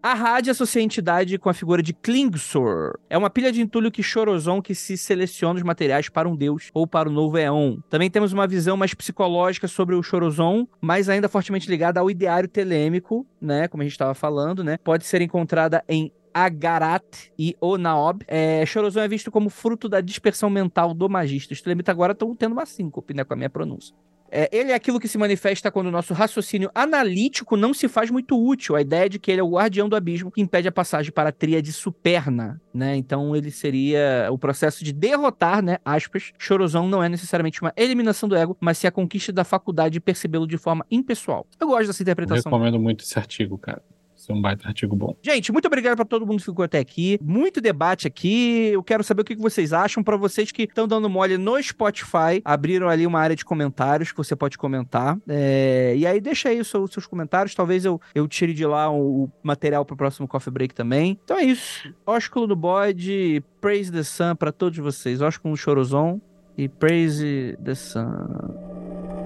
[0.03, 2.98] A rádio associa a entidade com a figura de Klingsor.
[3.07, 6.72] É uma pilha de entulho que Chorozon que se seleciona os materiais para um deus
[6.73, 7.78] ou para o novo Eon.
[7.88, 12.49] Também temos uma visão mais psicológica sobre o Chorozon, mas ainda fortemente ligada ao ideário
[12.49, 13.68] telêmico, né?
[13.68, 14.80] Como a gente estava falando, né?
[14.84, 18.26] Pode ser encontrada em Agarat e Onaob.
[18.28, 21.53] É, Chorozon é visto como fruto da dispersão mental do magista.
[21.53, 23.23] Os telemitas agora estão tendo uma síncope, né?
[23.23, 23.95] Com a minha pronúncia.
[24.31, 28.09] É, ele é aquilo que se manifesta quando o nosso raciocínio analítico não se faz
[28.09, 28.77] muito útil.
[28.77, 31.29] A ideia de que ele é o guardião do abismo que impede a passagem para
[31.29, 32.95] a tríade superna, né?
[32.95, 35.79] Então ele seria o processo de derrotar, né?
[35.83, 36.31] Aspas.
[36.37, 39.99] Chorozão não é necessariamente uma eliminação do ego, mas sim a conquista da faculdade de
[39.99, 41.45] percebê-lo de forma impessoal.
[41.59, 42.49] Eu gosto dessa Eu interpretação.
[42.49, 43.81] recomendo muito esse artigo, cara.
[44.22, 45.15] Esse é um baita artigo bom.
[45.19, 47.18] Gente, muito obrigado para todo mundo que ficou até aqui.
[47.23, 48.68] Muito debate aqui.
[48.72, 50.03] Eu quero saber o que vocês acham.
[50.03, 54.18] Para vocês que estão dando mole no Spotify, abriram ali uma área de comentários que
[54.18, 55.18] você pode comentar.
[55.27, 57.56] É, E aí, deixa aí os seus, comentários.
[57.56, 61.19] Talvez eu, eu tire de lá o, material para o próximo Coffee Break também.
[61.23, 61.91] Então é isso.
[62.06, 65.19] Ósculo do Bode, Praise the Sun para todos vocês.
[65.19, 66.22] Ósculo no Chorozon
[66.56, 68.11] e Praise the Sun.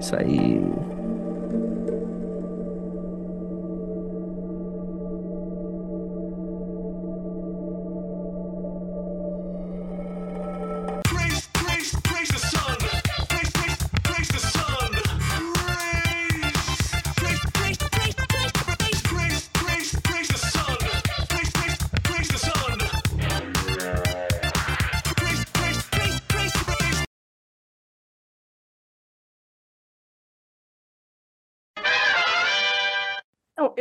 [0.00, 0.95] Isso aí.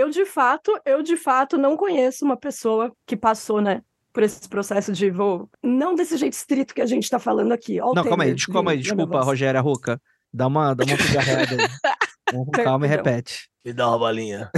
[0.06, 3.82] Eu de fato, eu de fato não conheço uma pessoa que passou, né,
[4.14, 7.82] por esse processo de vou, não desse jeito estrito que a gente tá falando aqui.
[7.82, 9.26] Ó o Não, calma aí, des- calma aí, desculpa, voz.
[9.26, 10.02] Rogério Arruca.
[10.34, 11.68] Dá uma, dá uma pigarreada aí.
[12.66, 13.48] Calma e repete.
[13.64, 14.50] Me dá uma balinha.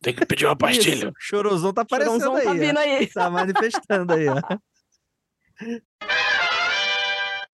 [0.00, 1.10] Tem que pedir uma pastilha.
[1.10, 2.44] O Chorozão tá aparecendo Chorãozão aí.
[2.44, 3.06] tá vindo aí.
[3.08, 4.40] Tá manifestando aí, ó.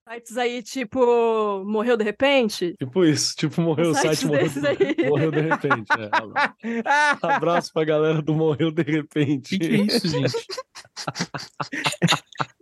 [0.08, 2.74] Sites aí, tipo, morreu de repente?
[2.78, 4.96] Tipo isso, tipo morreu o site, morreu, aí.
[5.10, 5.88] morreu de repente.
[5.98, 6.80] é.
[7.34, 9.58] Abraço pra galera do Morreu de repente.
[9.58, 10.32] Que que é isso, gente?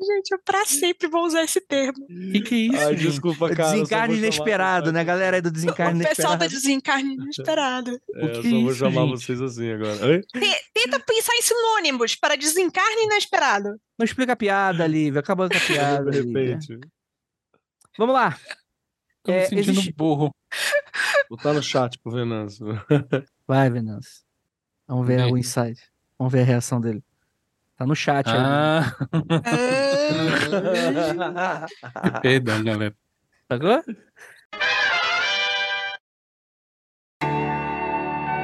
[0.07, 2.07] Gente, eu pra sempre vou usar esse termo.
[2.07, 3.73] Que que é isso, Ai, desculpa, cara.
[3.73, 5.03] Desencarne inesperado, né?
[5.03, 6.55] Galera aí do desencarne o pessoal tá inesperado.
[6.63, 8.01] desencarne inesperado.
[8.15, 9.11] É, O eu que só é vou isso, chamar gente?
[9.25, 10.07] vocês assim agora.
[10.07, 10.21] Oi?
[10.21, 13.71] Te- Tenta pensar em sinônimos para desencarne inesperado.
[13.99, 15.21] Não explica a piada, Lívia.
[15.21, 16.11] Acabou com a piada.
[16.11, 16.59] De Lívia.
[17.99, 18.37] Vamos lá.
[19.23, 20.35] Tô me É, sentindo existe- burro.
[21.31, 22.67] Botar no chat pro Venâncio.
[23.47, 24.23] Vai, Venâncio.
[24.87, 25.81] Vamos ver o insight.
[26.19, 27.03] Vamos ver a reação dele.
[27.77, 28.37] Tá no chat aí.
[28.39, 28.95] Ah,
[31.95, 32.95] Ah, perdão, galera.
[33.51, 33.83] Sacou?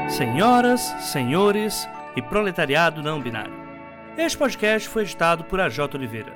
[0.08, 0.80] Senhoras,
[1.12, 3.52] senhores e proletariado não binário.
[4.16, 6.32] Este podcast foi editado por AJ Oliveira.